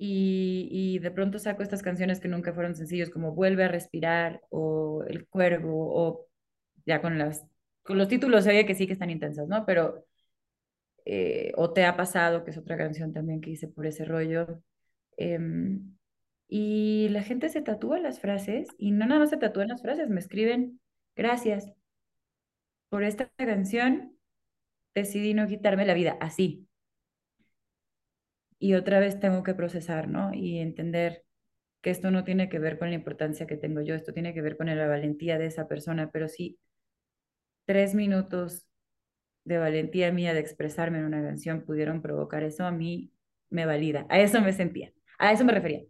Y, 0.01 0.99
de 0.99 1.11
pronto 1.11 1.39
saco 1.39 1.61
estas 1.61 1.83
canciones 1.83 2.21
que 2.21 2.29
nunca 2.29 2.53
fueron 2.53 2.73
sencillos, 2.75 3.09
como 3.09 3.33
Vuelve 3.33 3.65
a 3.65 3.67
respirar 3.67 4.41
o 4.49 5.03
El 5.07 5.27
Cuervo, 5.27 5.93
o 5.93 6.27
ya 6.85 7.01
con, 7.01 7.17
las, 7.17 7.45
con 7.83 7.97
los 7.97 8.07
títulos 8.07 8.45
se 8.45 8.65
que 8.65 8.75
sí 8.75 8.87
que 8.87 8.93
están 8.93 9.09
intensas, 9.09 9.47
¿no? 9.49 9.65
Pero, 9.65 10.05
eh, 11.05 11.51
o 11.57 11.73
Te 11.73 11.85
ha 11.85 11.97
pasado, 11.97 12.43
que 12.45 12.51
es 12.51 12.57
otra 12.57 12.77
canción 12.77 13.13
también 13.13 13.41
que 13.41 13.51
hice 13.51 13.67
por 13.67 13.85
ese 13.85 14.05
rollo. 14.05 14.63
Em, 15.17 15.97
y 16.47 17.09
la 17.09 17.23
gente 17.23 17.49
se 17.49 17.61
tatúa 17.61 17.99
las 17.99 18.19
frases, 18.21 18.69
y 18.77 18.91
no 18.91 19.05
nada 19.05 19.19
más 19.19 19.31
se 19.31 19.37
tatúan 19.37 19.67
las 19.67 19.81
frases, 19.81 20.09
me 20.09 20.19
escriben, 20.21 20.79
gracias 21.15 21.71
por 22.89 23.03
esta 23.03 23.29
canción, 23.37 24.17
decidí 24.95 25.33
no 25.33 25.47
quitarme 25.47 25.85
la 25.85 25.93
vida, 25.93 26.17
así, 26.21 26.68
y 28.59 28.73
otra 28.73 28.99
vez 28.99 29.19
tengo 29.19 29.41
que 29.41 29.55
procesar, 29.55 30.09
¿no? 30.09 30.33
Y 30.33 30.59
entender 30.59 31.23
que 31.81 31.89
esto 31.89 32.11
no 32.11 32.25
tiene 32.25 32.49
que 32.49 32.59
ver 32.59 32.77
con 32.77 32.89
la 32.89 32.95
importancia 32.95 33.47
que 33.47 33.55
tengo 33.55 33.81
yo, 33.81 33.95
esto 33.95 34.13
tiene 34.13 34.33
que 34.33 34.41
ver 34.41 34.57
con 34.57 34.67
la 34.67 34.87
valentía 34.87 35.37
de 35.37 35.45
esa 35.45 35.67
persona, 35.67 36.11
pero 36.11 36.27
sí 36.27 36.59
tres 37.65 37.95
minutos 37.95 38.67
de 39.45 39.59
valentía 39.59 40.11
mía 40.11 40.33
de 40.33 40.39
expresarme 40.39 40.99
en 40.99 41.05
una 41.05 41.23
canción 41.23 41.61
pudieron 41.61 42.01
provocar 42.01 42.43
eso, 42.43 42.65
a 42.65 42.71
mí 42.71 43.13
me 43.49 43.65
valida, 43.65 44.05
a 44.09 44.19
eso 44.19 44.41
me 44.41 44.53
sentía, 44.53 44.91
a 45.17 45.31
eso 45.31 45.45
me 45.45 45.53
refería, 45.53 45.83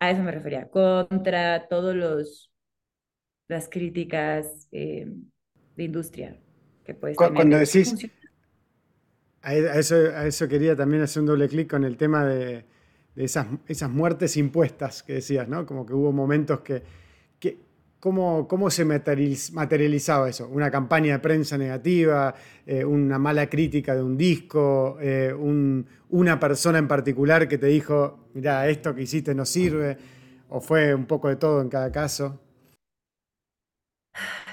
a 0.00 0.10
eso 0.10 0.22
me 0.22 0.32
refería, 0.32 0.68
contra 0.68 1.68
todos 1.68 1.94
los 1.94 2.52
las 3.46 3.68
críticas 3.68 4.68
eh, 4.72 5.06
de 5.76 5.84
industria 5.84 6.38
que 6.84 6.94
puedes 6.94 7.16
Cuando 7.16 7.58
decís 7.58 7.94
a 9.48 9.78
eso, 9.78 9.94
a 9.94 10.26
eso 10.26 10.48
quería 10.48 10.76
también 10.76 11.02
hacer 11.02 11.20
un 11.20 11.26
doble 11.26 11.48
clic 11.48 11.70
con 11.70 11.84
el 11.84 11.96
tema 11.96 12.24
de, 12.24 12.64
esas, 13.16 13.46
muertes 13.90 14.36
impuestas 14.36 15.02
que 15.02 15.14
decías, 15.14 15.48
¿no? 15.48 15.66
Como 15.66 15.86
que 15.86 15.94
hubo 15.94 16.12
momentos 16.12 16.60
que... 16.60 16.82
¿cómo, 18.00 18.46
¿Cómo 18.46 18.70
se 18.70 18.84
materializaba 18.84 20.28
eso? 20.28 20.48
¿Una 20.48 20.70
campaña 20.70 21.14
de 21.14 21.18
prensa 21.18 21.58
negativa? 21.58 22.32
Eh, 22.64 22.84
¿Una 22.84 23.18
mala 23.18 23.48
crítica 23.48 23.94
de 23.94 24.02
un 24.02 24.16
disco? 24.16 24.98
Eh, 25.00 25.34
¿Una 26.10 26.38
persona 26.38 26.78
en 26.78 26.86
particular 26.86 27.48
que 27.48 27.58
te 27.58 27.66
dijo, 27.66 28.28
mira, 28.34 28.68
esto 28.68 28.94
que 28.94 29.02
hiciste 29.02 29.34
no 29.34 29.44
sirve? 29.44 29.96
¿O 30.50 30.60
fue 30.60 30.94
un 30.94 31.06
poco 31.06 31.28
de 31.28 31.36
todo 31.36 31.60
en 31.60 31.68
cada 31.68 31.90
caso? 31.90 32.40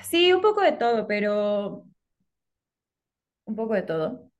Sí, 0.03 0.33
un 0.33 0.41
poco 0.41 0.61
de 0.61 0.71
todo, 0.73 1.05
pero 1.07 1.85
un 3.45 3.55
poco 3.55 3.73
de 3.75 3.83
todo 3.83 4.34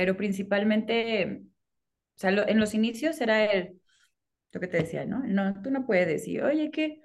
pero 0.00 0.16
principalmente, 0.16 1.42
o 2.16 2.18
sea, 2.18 2.30
en 2.30 2.58
los 2.58 2.72
inicios 2.72 3.20
era 3.20 3.44
el, 3.44 3.78
lo 4.50 4.58
que 4.58 4.66
te 4.66 4.78
decía, 4.78 5.04
¿no? 5.04 5.22
No, 5.26 5.60
tú 5.60 5.70
no 5.70 5.84
puedes 5.84 6.06
decir, 6.06 6.42
oye, 6.42 6.70
¿qué? 6.70 7.02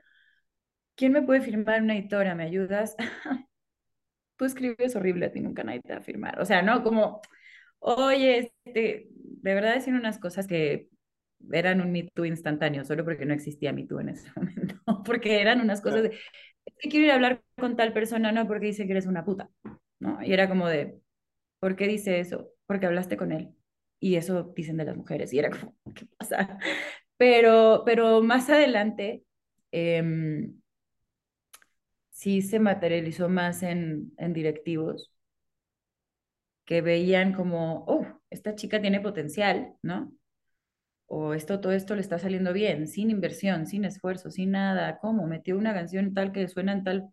¿Quién 0.95 1.11
me 1.11 1.21
puede 1.21 1.41
firmar 1.41 1.81
una 1.81 1.97
editora? 1.97 2.35
¿Me 2.35 2.45
ayudas? 2.45 2.95
tú 4.37 4.45
escribes 4.45 4.95
horrible, 4.95 5.25
a 5.25 5.31
ti 5.33 5.41
nunca 5.41 5.65
nadie 5.65 5.81
te 5.81 5.91
va 5.91 5.99
a 5.99 6.03
firmar. 6.03 6.39
O 6.39 6.45
sea, 6.45 6.61
¿no? 6.61 6.83
Como, 6.83 7.19
oye, 7.79 8.53
este, 8.63 9.09
de 9.09 9.53
verdad 9.53 9.73
decir 9.73 9.93
unas 9.93 10.17
cosas 10.17 10.47
que 10.47 10.87
eran 11.51 11.81
un 11.81 11.91
Me 11.91 12.03
Too 12.13 12.23
instantáneo, 12.23 12.85
solo 12.85 13.03
porque 13.03 13.25
no 13.25 13.33
existía 13.33 13.73
Me 13.73 13.85
Too 13.85 13.99
en 13.99 14.09
ese 14.11 14.31
momento, 14.37 14.75
porque 15.03 15.41
eran 15.41 15.59
unas 15.59 15.81
cosas 15.81 16.03
de, 16.03 16.17
quiero 16.79 17.07
ir 17.07 17.11
a 17.11 17.15
hablar 17.15 17.43
con 17.57 17.75
tal 17.75 17.91
persona, 17.91 18.31
no, 18.31 18.47
porque 18.47 18.67
dice 18.67 18.85
que 18.85 18.93
eres 18.93 19.05
una 19.05 19.25
puta, 19.25 19.49
¿no? 19.99 20.23
Y 20.23 20.31
era 20.31 20.47
como 20.47 20.69
de, 20.69 20.97
¿por 21.59 21.75
qué 21.75 21.89
dice 21.89 22.21
eso? 22.21 22.54
Porque 22.67 22.85
hablaste 22.85 23.17
con 23.17 23.31
él. 23.31 23.55
Y 23.99 24.15
eso 24.15 24.53
dicen 24.55 24.77
de 24.77 24.85
las 24.85 24.97
mujeres. 24.97 25.33
Y 25.33 25.39
era 25.39 25.49
como, 25.49 25.75
¿qué 25.95 26.05
pasa? 26.17 26.59
Pero, 27.17 27.83
pero 27.85 28.21
más 28.21 28.49
adelante, 28.49 29.23
em, 29.71 30.59
sí 32.09 32.41
se 32.41 32.59
materializó 32.59 33.29
más 33.29 33.63
en, 33.63 34.13
en 34.17 34.33
directivos 34.33 35.11
que 36.65 36.81
veían 36.81 37.33
como, 37.33 37.85
oh, 37.87 38.05
esta 38.29 38.55
chica 38.55 38.81
tiene 38.81 38.99
potencial, 38.99 39.75
¿no? 39.81 40.11
O 41.07 41.33
esto, 41.33 41.59
todo 41.61 41.71
esto 41.73 41.95
le 41.95 42.01
está 42.01 42.17
saliendo 42.19 42.53
bien, 42.53 42.87
sin 42.87 43.11
inversión, 43.11 43.67
sin 43.67 43.85
esfuerzo, 43.85 44.31
sin 44.31 44.51
nada. 44.51 44.97
¿Cómo? 44.99 45.27
Metió 45.27 45.57
una 45.57 45.73
canción 45.73 46.13
tal 46.13 46.31
que 46.31 46.47
suena 46.47 46.73
en 46.73 46.83
tal 46.83 47.09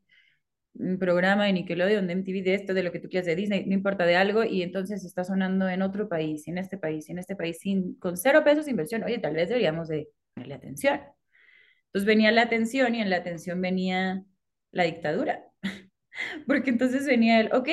un 0.75 0.99
programa 0.99 1.47
de 1.47 1.53
Nickelodeon, 1.53 2.07
de 2.07 2.15
MTV, 2.15 2.43
de 2.43 2.55
esto, 2.55 2.75
de 2.75 2.83
lo 2.83 2.93
que 2.93 2.99
tú 2.99 3.09
quieras, 3.09 3.27
de 3.27 3.37
Disney, 3.37 3.67
no 3.67 3.75
importa, 3.75 4.07
de 4.07 4.17
algo, 4.17 4.45
y 4.45 4.63
entonces 4.63 5.05
está 5.05 5.25
sonando 5.25 5.69
en 5.69 5.83
otro 5.83 6.09
país, 6.09 6.49
en 6.49 6.59
este 6.59 6.79
país, 6.79 7.09
en 7.11 7.19
este 7.19 7.37
país, 7.37 7.59
sin, 7.61 7.95
con 7.97 8.17
cero 8.17 8.43
pesos 8.45 8.65
de 8.65 8.71
inversión. 8.73 9.03
Oye, 9.05 9.19
tal 9.19 9.35
vez 9.35 9.49
deberíamos 9.49 9.89
de 9.89 10.09
ponerle 10.35 10.55
atención. 10.55 11.01
Entonces 11.87 12.07
venía 12.07 12.33
la 12.33 12.43
atención 12.43 12.95
y 12.95 13.01
en 13.03 13.11
la 13.11 13.17
atención 13.17 13.61
venía 13.61 14.25
la 14.71 14.85
dictadura. 14.85 15.45
Porque 16.47 16.71
entonces 16.71 17.07
venía 17.07 17.41
el, 17.41 17.53
ok, 17.53 17.69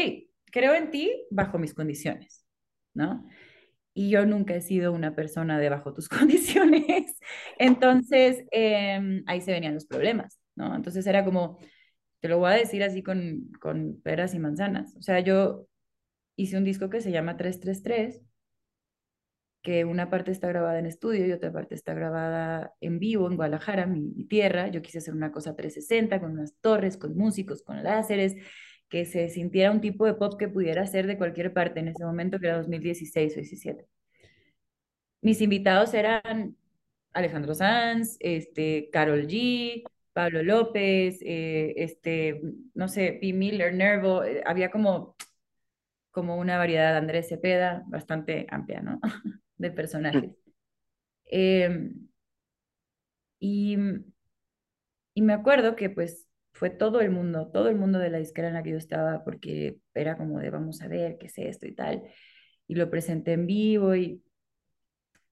creo 0.52 0.74
en 0.76 0.92
ti 0.92 1.12
bajo 1.32 1.58
mis 1.58 1.74
condiciones, 1.74 2.46
¿no? 2.94 3.26
y 4.00 4.10
yo 4.10 4.26
nunca 4.26 4.56
he 4.56 4.62
sido 4.62 4.94
una 4.94 5.14
persona 5.14 5.60
de 5.60 5.68
bajo 5.68 5.94
tus 5.94 6.08
condiciones. 6.10 7.20
Entonces, 7.58 8.46
em, 8.52 9.24
ahí 9.28 9.42
se 9.42 9.52
venían 9.52 9.74
los 9.74 9.86
problemas, 9.86 10.40
¿no? 10.56 10.74
Entonces 10.74 11.06
era 11.06 11.26
como, 11.26 11.60
te 12.20 12.28
lo 12.28 12.40
voy 12.40 12.52
a 12.52 12.56
decir 12.56 12.84
así 12.84 13.04
con, 13.04 13.52
con 13.62 14.02
peras 14.02 14.34
y 14.34 14.40
manzanas. 14.40 14.96
O 14.98 15.02
sea, 15.02 15.20
yo 15.20 15.68
hice 16.36 16.58
un 16.58 16.64
disco 16.64 16.90
que 16.90 17.02
se 17.02 17.12
llama 17.12 17.38
333, 17.38 18.22
que 19.62 19.86
una 19.86 20.10
parte 20.10 20.32
está 20.32 20.48
grabada 20.48 20.80
en 20.80 20.86
estudio 20.86 21.26
y 21.28 21.32
otra 21.32 21.52
parte 21.52 21.76
está 21.76 21.94
grabada 21.94 22.74
en 22.80 23.00
vivo 23.00 23.28
en 23.28 23.36
Guadalajara, 23.36 23.86
mi, 23.88 24.02
mi 24.02 24.26
tierra. 24.26 24.70
Yo 24.70 24.82
quise 24.82 25.00
hacer 25.00 25.14
una 25.14 25.32
cosa 25.32 25.56
360 25.56 26.20
con 26.20 26.32
unas 26.32 26.56
torres, 26.62 26.98
con 26.98 27.16
músicos, 27.16 27.62
con 27.64 27.84
láseres, 27.84 28.36
que 28.90 29.06
se 29.06 29.30
sintiera 29.30 29.72
un 29.72 29.82
tipo 29.82 30.06
de 30.06 30.16
pop 30.16 30.38
que 30.40 30.48
pudiera 30.48 30.86
ser 30.88 31.08
de 31.08 31.18
cualquier 31.18 31.54
parte 31.54 31.80
en 31.80 31.90
ese 31.90 32.04
momento, 32.04 32.40
que 32.40 32.48
era 32.48 32.58
2016 32.58 33.34
o 33.34 33.36
17. 33.36 33.86
Mis 35.22 35.42
invitados 35.42 35.94
eran 35.94 36.56
Alejandro 37.14 37.54
Sanz, 37.54 38.18
este, 38.20 38.90
Carol 38.92 39.28
G, 39.28 39.84
Pablo 40.20 40.44
López, 40.44 41.20
eh, 41.22 41.74
este, 41.78 42.42
no 42.74 42.90
sé, 42.90 43.18
P. 43.22 43.32
Miller, 43.32 43.74
Nervo, 43.74 44.26
eh, 44.26 44.44
había 44.46 44.70
como, 44.70 45.16
como 46.12 46.36
una 46.36 46.58
variedad 46.58 46.92
de 46.92 46.98
Andrés 46.98 47.30
Cepeda 47.30 47.86
bastante 47.88 48.46
amplia, 48.50 48.82
¿no? 48.82 49.00
de 49.58 49.72
personajes. 49.72 50.32
Eh, 51.32 51.94
y, 53.40 53.78
y 55.14 55.22
me 55.22 55.32
acuerdo 55.32 55.78
que 55.78 55.90
pues 55.90 56.28
fue 56.52 56.70
todo 56.70 57.00
el 57.00 57.12
mundo, 57.12 57.50
todo 57.54 57.70
el 57.70 57.78
mundo 57.78 57.98
de 57.98 58.10
la 58.10 58.18
disquera 58.18 58.50
en 58.50 58.56
la 58.56 58.64
que 58.64 58.72
yo 58.72 58.78
estaba, 58.78 59.24
porque 59.24 59.78
era 59.94 60.18
como 60.18 60.40
de 60.40 60.50
vamos 60.50 60.82
a 60.82 60.90
ver 60.90 61.18
qué 61.18 61.28
es 61.28 61.38
esto 61.38 61.66
y 61.66 61.74
tal. 61.74 62.04
Y 62.68 62.76
lo 62.76 62.90
presenté 62.90 63.32
en 63.32 63.48
vivo 63.48 63.96
y, 63.96 64.22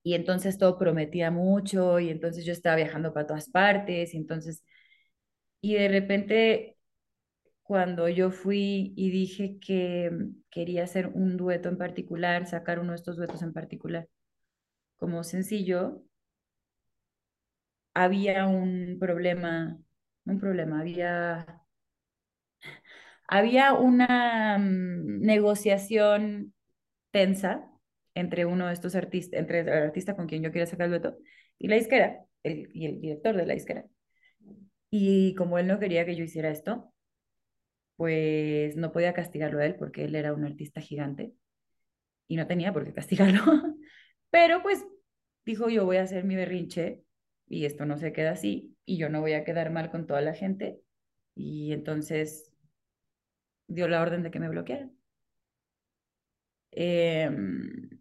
y 0.01 0.13
entonces 0.13 0.57
todo 0.57 0.77
prometía 0.77 1.31
mucho 1.31 1.99
y 1.99 2.09
entonces 2.09 2.45
yo 2.45 2.53
estaba 2.53 2.77
viajando 2.77 3.13
para 3.13 3.27
todas 3.27 3.49
partes 3.49 4.13
y 4.13 4.17
entonces, 4.17 4.63
y 5.67 5.75
de 5.75 5.87
repente 5.89 6.77
cuando 7.63 8.09
yo 8.09 8.31
fui 8.31 8.93
y 8.97 9.11
dije 9.11 9.59
que 9.59 10.11
quería 10.49 10.83
hacer 10.85 11.07
un 11.13 11.37
dueto 11.37 11.69
en 11.69 11.77
particular, 11.77 12.47
sacar 12.47 12.79
uno 12.79 12.91
de 12.93 12.97
estos 12.97 13.17
duetos 13.17 13.41
en 13.43 13.53
particular 13.53 14.07
como 14.97 15.23
sencillo, 15.23 16.03
había 17.93 18.47
un 18.47 18.97
problema 18.99 19.77
un 20.25 20.39
problema, 20.39 20.81
había, 20.81 21.63
había 23.27 23.73
una 23.73 24.57
mm, 24.57 25.21
negociación 25.21 26.53
tensa 27.11 27.69
entre 28.15 28.45
uno 28.45 28.67
de 28.67 28.73
estos 28.73 28.95
artistas, 28.95 29.39
entre 29.39 29.61
el 29.61 29.69
artista 29.69 30.15
con 30.15 30.27
quien 30.27 30.43
yo 30.43 30.51
quería 30.51 30.67
sacar 30.67 30.85
el 30.85 30.91
dueto 31.01 31.17
y 31.59 31.67
la 31.67 31.75
disquera, 31.75 32.25
el, 32.43 32.69
y 32.73 32.85
el 32.87 33.01
director 33.01 33.35
de 33.35 33.45
la 33.45 33.53
disquera. 33.53 33.85
Y 34.89 35.35
como 35.35 35.59
él 35.59 35.67
no 35.67 35.79
quería 35.79 36.05
que 36.05 36.15
yo 36.15 36.23
hiciera 36.23 36.49
esto, 36.49 36.93
pues 37.95 38.75
no 38.75 38.91
podía 38.91 39.13
castigarlo 39.13 39.59
a 39.59 39.65
él 39.65 39.75
porque 39.75 40.05
él 40.05 40.15
era 40.15 40.33
un 40.33 40.45
artista 40.45 40.81
gigante 40.81 41.33
y 42.27 42.35
no 42.35 42.47
tenía 42.47 42.73
por 42.73 42.85
qué 42.85 42.93
castigarlo. 42.93 43.41
Pero 44.29 44.61
pues 44.61 44.85
dijo, 45.45 45.69
yo 45.69 45.85
voy 45.85 45.97
a 45.97 46.03
hacer 46.03 46.23
mi 46.23 46.35
berrinche 46.35 47.03
y 47.47 47.65
esto 47.65 47.85
no 47.85 47.97
se 47.97 48.13
queda 48.13 48.31
así 48.31 48.75
y 48.85 48.97
yo 48.97 49.09
no 49.09 49.21
voy 49.21 49.33
a 49.33 49.43
quedar 49.43 49.71
mal 49.71 49.91
con 49.91 50.07
toda 50.07 50.21
la 50.21 50.33
gente. 50.33 50.79
Y 51.35 51.71
entonces 51.73 52.51
dio 53.67 53.87
la 53.87 54.01
orden 54.01 54.23
de 54.23 54.31
que 54.31 54.39
me 54.39 54.49
bloquearan. 54.49 54.97
Em, 56.71 57.96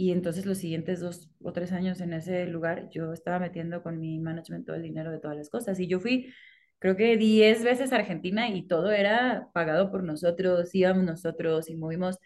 y 0.00 0.12
entonces 0.12 0.46
los 0.46 0.56
siguientes 0.56 1.00
dos 1.00 1.28
o 1.42 1.52
tres 1.52 1.72
años 1.72 2.00
en 2.00 2.14
ese 2.14 2.46
lugar 2.46 2.88
yo 2.90 3.12
estaba 3.12 3.38
metiendo 3.38 3.82
con 3.82 4.00
mi 4.00 4.18
management 4.18 4.66
todo 4.66 4.76
el 4.76 4.82
dinero 4.82 5.10
de 5.10 5.18
todas 5.20 5.36
las 5.36 5.50
cosas. 5.50 5.78
Y 5.78 5.88
yo 5.88 6.00
fui, 6.00 6.32
creo 6.78 6.96
que 6.96 7.18
diez 7.18 7.62
veces 7.62 7.92
a 7.92 7.96
Argentina 7.96 8.48
y 8.48 8.66
todo 8.66 8.92
era 8.92 9.50
pagado 9.52 9.90
por 9.90 10.02
nosotros, 10.02 10.74
íbamos 10.74 11.04
nosotros 11.04 11.68
y 11.68 11.76
movimos 11.76 12.16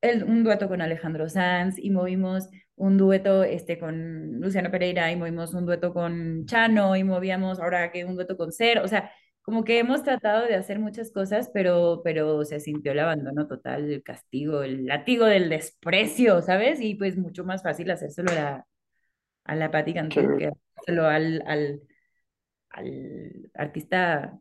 el, 0.00 0.24
un 0.24 0.42
dueto 0.42 0.68
con 0.68 0.80
Alejandro 0.80 1.28
Sanz 1.28 1.78
y 1.78 1.90
movimos 1.90 2.48
un 2.76 2.96
dueto 2.96 3.44
este, 3.44 3.78
con 3.78 4.40
Luciano 4.40 4.70
Pereira 4.70 5.12
y 5.12 5.16
movimos 5.16 5.52
un 5.52 5.66
dueto 5.66 5.92
con 5.92 6.46
Chano 6.46 6.96
y 6.96 7.04
movíamos 7.04 7.60
ahora 7.60 7.92
que 7.92 8.06
un 8.06 8.14
dueto 8.14 8.38
con 8.38 8.52
Ser, 8.52 8.78
o 8.78 8.88
sea, 8.88 9.12
como 9.42 9.64
que 9.64 9.78
hemos 9.78 10.04
tratado 10.04 10.46
de 10.46 10.54
hacer 10.54 10.78
muchas 10.78 11.10
cosas, 11.10 11.50
pero, 11.52 12.00
pero 12.04 12.44
se 12.44 12.60
sintió 12.60 12.92
el 12.92 13.00
abandono 13.00 13.48
total, 13.48 13.90
el 13.90 14.02
castigo, 14.02 14.62
el 14.62 14.86
látigo 14.86 15.26
del 15.26 15.48
desprecio, 15.48 16.40
¿sabes? 16.42 16.80
Y 16.80 16.94
pues 16.94 17.16
mucho 17.16 17.44
más 17.44 17.62
fácil 17.62 17.90
hacérselo 17.90 18.30
a 18.30 18.34
la, 18.34 18.66
a 19.44 19.56
la 19.56 19.70
Patti 19.70 19.94
Cantú 19.94 20.36
que 20.38 20.46
hacérselo 20.48 21.06
al, 21.08 21.42
al, 21.46 21.80
al 22.70 23.50
artista 23.54 24.38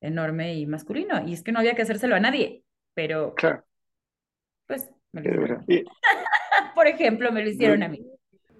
enorme 0.00 0.54
y 0.54 0.66
masculino. 0.66 1.26
Y 1.26 1.34
es 1.34 1.42
que 1.42 1.52
no 1.52 1.58
había 1.58 1.74
que 1.74 1.82
hacérselo 1.82 2.16
a 2.16 2.20
nadie, 2.20 2.64
pero 2.94 3.34
claro. 3.34 3.64
pues 4.66 4.90
me 5.12 5.22
lo 5.22 5.58
por 6.74 6.86
ejemplo, 6.86 7.30
me 7.30 7.42
lo 7.42 7.50
hicieron 7.50 7.82
a 7.82 7.88
mí. 7.88 8.04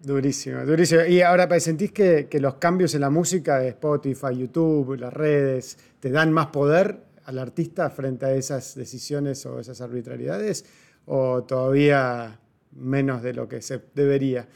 Durísimo, 0.02 0.64
durísimo. 0.64 1.04
Y 1.04 1.22
ahora, 1.22 1.48
¿sentís 1.58 1.92
que, 1.92 2.28
que, 2.28 2.38
los 2.40 2.54
cambios 2.54 2.94
en 2.94 3.00
la 3.00 3.10
música 3.10 3.58
de 3.58 3.68
Spotify, 3.68 4.36
YouTube, 4.36 4.96
las 4.96 5.12
redes, 5.12 5.76
te 5.98 6.10
dan 6.10 6.32
más 6.32 6.48
poder 6.48 7.00
al 7.24 7.38
artista 7.38 7.90
frente 7.90 8.26
a 8.26 8.32
esas 8.32 8.74
decisiones 8.74 9.44
o 9.46 9.58
esas 9.58 9.80
arbitrariedades? 9.80 10.64
¿O 11.06 11.42
todavía 11.44 12.38
menos 12.72 13.22
de 13.22 13.32
lo 13.32 13.48
que 13.48 13.60
se 13.60 13.82
debería? 13.94 14.46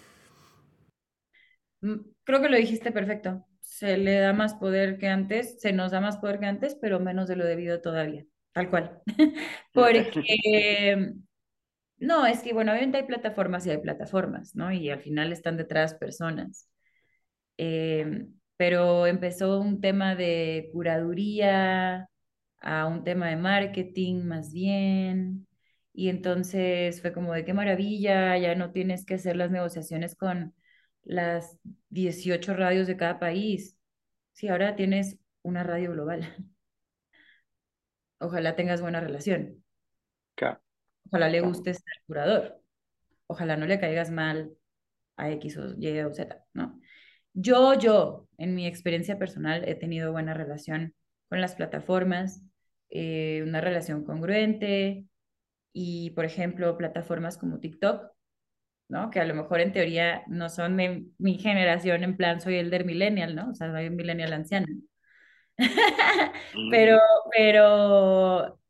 Mm, 1.80 1.96
creo 2.24 2.40
que 2.40 2.48
lo 2.48 2.56
dijiste 2.56 2.92
perfecto. 2.92 3.44
Se 3.60 3.96
le 3.96 4.18
da 4.18 4.32
más 4.32 4.54
poder 4.54 4.98
que 4.98 5.08
antes, 5.08 5.60
se 5.60 5.72
nos 5.72 5.90
da 5.90 6.00
más 6.00 6.18
poder 6.18 6.38
que 6.38 6.46
antes, 6.46 6.76
pero 6.76 7.00
menos 7.00 7.26
de 7.26 7.36
lo 7.36 7.44
debido 7.44 7.80
todavía. 7.80 8.24
Tal 8.52 8.70
cual. 8.70 9.00
Porque 9.72 11.14
no, 12.02 12.26
es 12.26 12.40
que, 12.42 12.52
bueno, 12.52 12.72
obviamente 12.72 12.98
hay 12.98 13.04
plataformas 13.04 13.66
y 13.66 13.70
hay 13.70 13.78
plataformas, 13.78 14.54
¿no? 14.56 14.72
Y 14.72 14.90
al 14.90 15.00
final 15.00 15.32
están 15.32 15.56
detrás 15.56 15.94
personas. 15.94 16.68
Em, 17.56 18.34
pero 18.56 19.06
empezó 19.06 19.60
un 19.60 19.80
tema 19.80 20.14
de 20.16 20.70
curaduría 20.72 22.08
a 22.60 22.86
un 22.86 23.04
tema 23.04 23.28
de 23.28 23.36
marketing 23.36 24.24
más 24.24 24.52
bien. 24.52 25.46
Y 25.94 26.08
entonces 26.08 27.00
fue 27.02 27.12
como 27.12 27.34
de 27.34 27.44
qué 27.44 27.54
maravilla, 27.54 28.36
ya 28.38 28.54
no 28.56 28.72
tienes 28.72 29.04
que 29.06 29.14
hacer 29.14 29.36
las 29.36 29.50
negociaciones 29.50 30.16
con 30.16 30.54
las 31.04 31.58
18 31.90 32.54
radios 32.54 32.86
de 32.86 32.96
cada 32.96 33.18
país. 33.20 33.76
Sí, 34.32 34.48
ahora 34.48 34.76
tienes 34.76 35.18
una 35.42 35.62
radio 35.64 35.92
global. 35.92 36.22
Ojalá 38.18 38.56
tengas 38.56 38.80
buena 38.80 39.00
relación. 39.00 39.62
Claro. 40.34 40.60
Ojalá 41.06 41.28
le 41.28 41.40
guste 41.40 41.74
ser 41.74 41.94
curador. 42.06 42.60
Ojalá 43.26 43.56
no 43.56 43.66
le 43.66 43.80
caigas 43.80 44.10
mal 44.10 44.52
a 45.16 45.30
X 45.30 45.56
o 45.58 45.74
Y 45.78 46.00
o 46.00 46.12
Z, 46.12 46.44
¿no? 46.54 46.80
Yo, 47.34 47.74
yo, 47.78 48.28
en 48.38 48.54
mi 48.54 48.66
experiencia 48.66 49.18
personal, 49.18 49.66
he 49.68 49.74
tenido 49.74 50.12
buena 50.12 50.34
relación 50.34 50.94
con 51.28 51.40
las 51.40 51.54
plataformas, 51.54 52.42
eh, 52.90 53.42
una 53.42 53.60
relación 53.60 54.04
congruente 54.04 55.06
y, 55.72 56.10
por 56.10 56.26
ejemplo, 56.26 56.76
plataformas 56.76 57.38
como 57.38 57.58
TikTok, 57.58 58.12
¿no? 58.88 59.10
Que 59.10 59.20
a 59.20 59.24
lo 59.24 59.34
mejor 59.34 59.60
en 59.60 59.72
teoría 59.72 60.24
no 60.28 60.50
son 60.50 60.76
de 60.76 61.06
mi 61.18 61.38
generación, 61.38 62.04
en 62.04 62.16
plan 62.16 62.40
soy 62.40 62.56
elder 62.56 62.84
millennial, 62.84 63.34
¿no? 63.34 63.50
O 63.50 63.54
sea, 63.54 63.72
soy 63.72 63.88
un 63.88 63.96
millennial 63.96 64.32
anciano. 64.34 64.66
pero, 66.70 66.98
pero, 67.30 68.60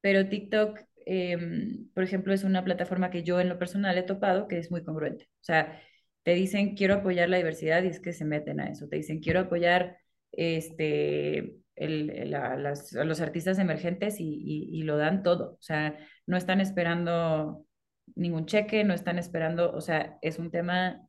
pero 0.00 0.28
TikTok 0.28 0.80
Em, 1.06 1.88
por 1.94 2.04
ejemplo, 2.04 2.32
es 2.32 2.44
una 2.44 2.64
plataforma 2.64 3.10
que 3.10 3.22
yo 3.22 3.40
en 3.40 3.48
lo 3.48 3.58
personal 3.58 3.98
he 3.98 4.02
topado 4.02 4.48
que 4.48 4.58
es 4.58 4.70
muy 4.70 4.84
congruente. 4.84 5.28
O 5.40 5.44
sea, 5.44 5.80
te 6.22 6.34
dicen 6.34 6.74
quiero 6.76 6.94
apoyar 6.94 7.28
la 7.28 7.38
diversidad 7.38 7.82
y 7.82 7.88
es 7.88 8.00
que 8.00 8.12
se 8.12 8.24
meten 8.24 8.60
a 8.60 8.68
eso. 8.70 8.88
Te 8.88 8.96
dicen 8.96 9.20
quiero 9.20 9.40
apoyar 9.40 9.98
este, 10.32 11.56
el, 11.76 12.34
a, 12.34 12.56
los 12.56 13.20
artistas 13.20 13.58
emergentes 13.58 14.16
y, 14.18 14.82
lo 14.84 14.96
dan 14.96 15.22
todo. 15.22 15.52
O 15.54 15.62
sea, 15.62 15.96
no 16.26 16.36
están 16.36 16.60
esperando 16.60 17.66
ningún 18.14 18.46
cheque, 18.46 18.84
no 18.84 18.94
están 18.94 19.18
esperando, 19.18 19.72
o 19.72 19.80
sea, 19.80 20.18
es 20.22 20.38
un 20.38 20.50
tema, 20.50 21.08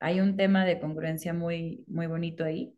hay 0.00 0.20
un 0.20 0.36
tema 0.36 0.64
de 0.64 0.80
congruencia 0.80 1.32
muy, 1.34 1.84
muy 1.88 2.06
bonito 2.06 2.44
ahí. 2.44 2.74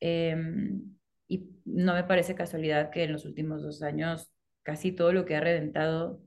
Em, 0.00 0.96
y 1.28 1.50
no 1.64 1.94
me 1.94 2.04
parece 2.04 2.34
casualidad 2.34 2.90
que 2.90 3.04
en 3.04 3.12
los 3.12 3.24
últimos 3.26 3.62
dos 3.62 3.82
años 3.82 4.30
casi 4.68 4.92
todo 4.92 5.14
lo 5.14 5.24
que 5.24 5.34
ha 5.34 5.40
reventado, 5.40 6.20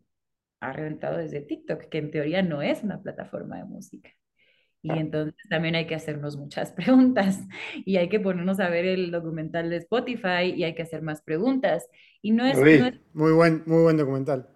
ha 0.61 0.73
reventado 0.73 1.19
desde 1.19 1.41
TikTok, 1.41 1.89
que 1.89 1.99
en 1.99 2.09
teoría 2.09 2.41
no 2.41 2.63
es 2.63 2.81
una 2.81 2.99
plataforma 2.99 3.57
de 3.57 3.65
música. 3.65 4.09
Y 4.81 4.89
entonces 4.93 5.35
también 5.47 5.75
hay 5.75 5.85
que 5.85 5.93
hacernos 5.93 6.37
muchas 6.37 6.71
preguntas 6.71 7.39
y 7.85 7.97
hay 7.97 8.09
que 8.09 8.19
ponernos 8.19 8.59
a 8.59 8.67
ver 8.67 8.85
el 8.85 9.11
documental 9.11 9.69
de 9.69 9.77
Spotify 9.77 10.55
y 10.55 10.63
hay 10.63 10.73
que 10.73 10.81
hacer 10.81 11.03
más 11.03 11.21
preguntas. 11.21 11.87
Y 12.23 12.31
no 12.31 12.43
es, 12.43 12.57
muy, 13.13 13.31
buen, 13.31 13.61
muy 13.67 13.83
buen 13.83 13.97
documental. 13.97 14.49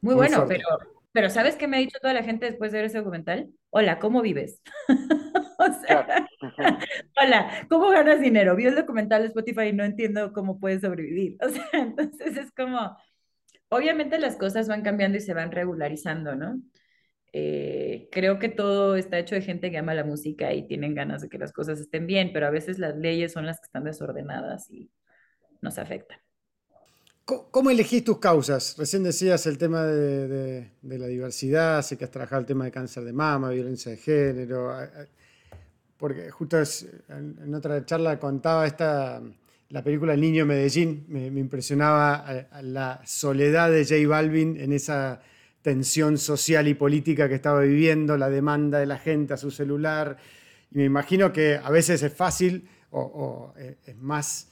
Muy, 0.00 0.14
bueno, 0.14 0.44
pero, 0.46 0.68
Pero 1.10 1.28
¿sabes 1.28 1.56
qué 1.56 1.66
me 1.66 1.78
ha 1.78 1.80
dicho 1.80 1.98
toda 2.00 2.14
la 2.14 2.22
gente 2.22 2.46
después 2.46 2.70
de 2.70 2.78
ver 2.78 2.84
ese 2.84 2.98
documental? 2.98 3.50
Hola, 3.70 3.98
¿cómo 3.98 4.22
vives? 4.22 4.62
o 5.58 5.72
sea, 5.84 6.27
hola, 7.16 7.66
¿cómo 7.68 7.90
ganas 7.90 8.20
dinero? 8.20 8.54
Vi 8.56 8.66
el 8.66 8.74
documental 8.74 9.22
de 9.22 9.28
Spotify 9.28 9.68
y 9.68 9.72
no 9.72 9.84
entiendo 9.84 10.32
cómo 10.32 10.58
puedes 10.58 10.82
sobrevivir. 10.82 11.36
O 11.42 11.48
sea, 11.48 11.64
entonces 11.72 12.36
es 12.36 12.52
como, 12.52 12.96
obviamente 13.68 14.18
las 14.18 14.36
cosas 14.36 14.68
van 14.68 14.82
cambiando 14.82 15.18
y 15.18 15.20
se 15.20 15.34
van 15.34 15.52
regularizando, 15.52 16.34
¿no? 16.34 16.60
Eh, 17.32 18.08
creo 18.10 18.38
que 18.38 18.48
todo 18.48 18.96
está 18.96 19.18
hecho 19.18 19.34
de 19.34 19.42
gente 19.42 19.70
que 19.70 19.78
ama 19.78 19.94
la 19.94 20.04
música 20.04 20.52
y 20.54 20.66
tienen 20.66 20.94
ganas 20.94 21.22
de 21.22 21.28
que 21.28 21.38
las 21.38 21.52
cosas 21.52 21.78
estén 21.78 22.06
bien, 22.06 22.30
pero 22.32 22.46
a 22.46 22.50
veces 22.50 22.78
las 22.78 22.96
leyes 22.96 23.32
son 23.32 23.44
las 23.44 23.60
que 23.60 23.66
están 23.66 23.84
desordenadas 23.84 24.70
y 24.70 24.90
nos 25.60 25.78
afectan. 25.78 26.18
¿Cómo 27.50 27.68
elegís 27.68 28.04
tus 28.04 28.18
causas? 28.20 28.74
Recién 28.78 29.02
decías 29.02 29.46
el 29.46 29.58
tema 29.58 29.84
de, 29.84 30.70
la 30.80 31.06
diversidad, 31.06 31.82
sé 31.82 31.98
que 31.98 32.06
has 32.06 32.10
trabajado 32.10 32.40
el 32.40 32.46
tema 32.46 32.64
de 32.64 32.70
cáncer 32.70 33.04
de 33.04 33.12
mama, 33.12 33.50
violencia 33.50 33.90
de 33.90 33.98
género, 33.98 34.72
porque 35.98 36.30
justo 36.30 36.56
en 37.08 37.54
otra 37.54 37.84
charla 37.84 38.18
contaba 38.18 38.66
esta, 38.66 39.20
la 39.68 39.84
película 39.84 40.14
El 40.14 40.20
Niño 40.20 40.46
Medellín, 40.46 41.04
me, 41.08 41.26
impresionaba 41.26 42.46
la 42.62 43.02
soledad 43.04 43.70
de 43.70 43.84
J 43.84 44.08
Balvin 44.08 44.56
en 44.58 44.72
esa 44.72 45.20
tensión 45.60 46.16
social 46.16 46.68
y 46.68 46.74
política 46.74 47.28
que 47.28 47.34
estaba 47.34 47.60
viviendo, 47.60 48.16
la 48.16 48.30
demanda 48.30 48.78
de 48.78 48.86
la 48.86 48.98
gente 48.98 49.34
a 49.34 49.36
su 49.36 49.50
celular, 49.50 50.16
y 50.70 50.78
me 50.78 50.84
imagino 50.84 51.32
que 51.32 51.60
a 51.62 51.70
veces 51.70 52.02
es 52.02 52.12
fácil 52.12 52.68
o 52.90 53.52
eh, 53.58 53.76
es 53.84 53.96
más 53.96 54.48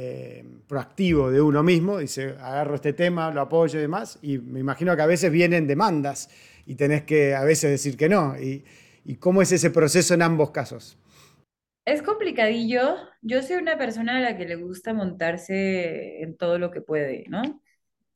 eh, 0.00 0.44
proactivo 0.68 1.30
de 1.30 1.40
uno 1.40 1.62
mismo, 1.62 1.98
dice, 1.98 2.36
agarro 2.40 2.76
este 2.76 2.92
tema, 2.92 3.32
lo 3.32 3.40
apoyo 3.40 3.78
y 3.78 3.82
demás, 3.82 4.18
y 4.22 4.38
me 4.38 4.60
imagino 4.60 4.94
que 4.94 5.02
a 5.02 5.06
veces 5.06 5.32
vienen 5.32 5.66
demandas 5.66 6.28
y 6.66 6.74
tenés 6.74 7.02
que 7.02 7.34
a 7.34 7.42
veces 7.42 7.70
decir 7.70 7.96
que 7.96 8.08
no. 8.08 8.38
¿Y, 8.38 8.64
cómo 9.16 9.42
es 9.42 9.52
ese 9.52 9.70
proceso 9.70 10.14
en 10.14 10.22
ambos 10.22 10.50
casos? 10.50 10.98
Es 11.84 12.02
complicadillo. 12.02 12.96
Yo 13.22 13.42
soy 13.42 13.56
una 13.56 13.78
persona 13.78 14.18
a 14.18 14.20
la 14.20 14.36
que 14.36 14.46
le 14.46 14.56
gusta 14.56 14.92
montarse 14.92 16.22
en 16.22 16.36
todo 16.36 16.58
lo 16.58 16.70
que 16.70 16.82
puede, 16.82 17.24
¿no? 17.28 17.42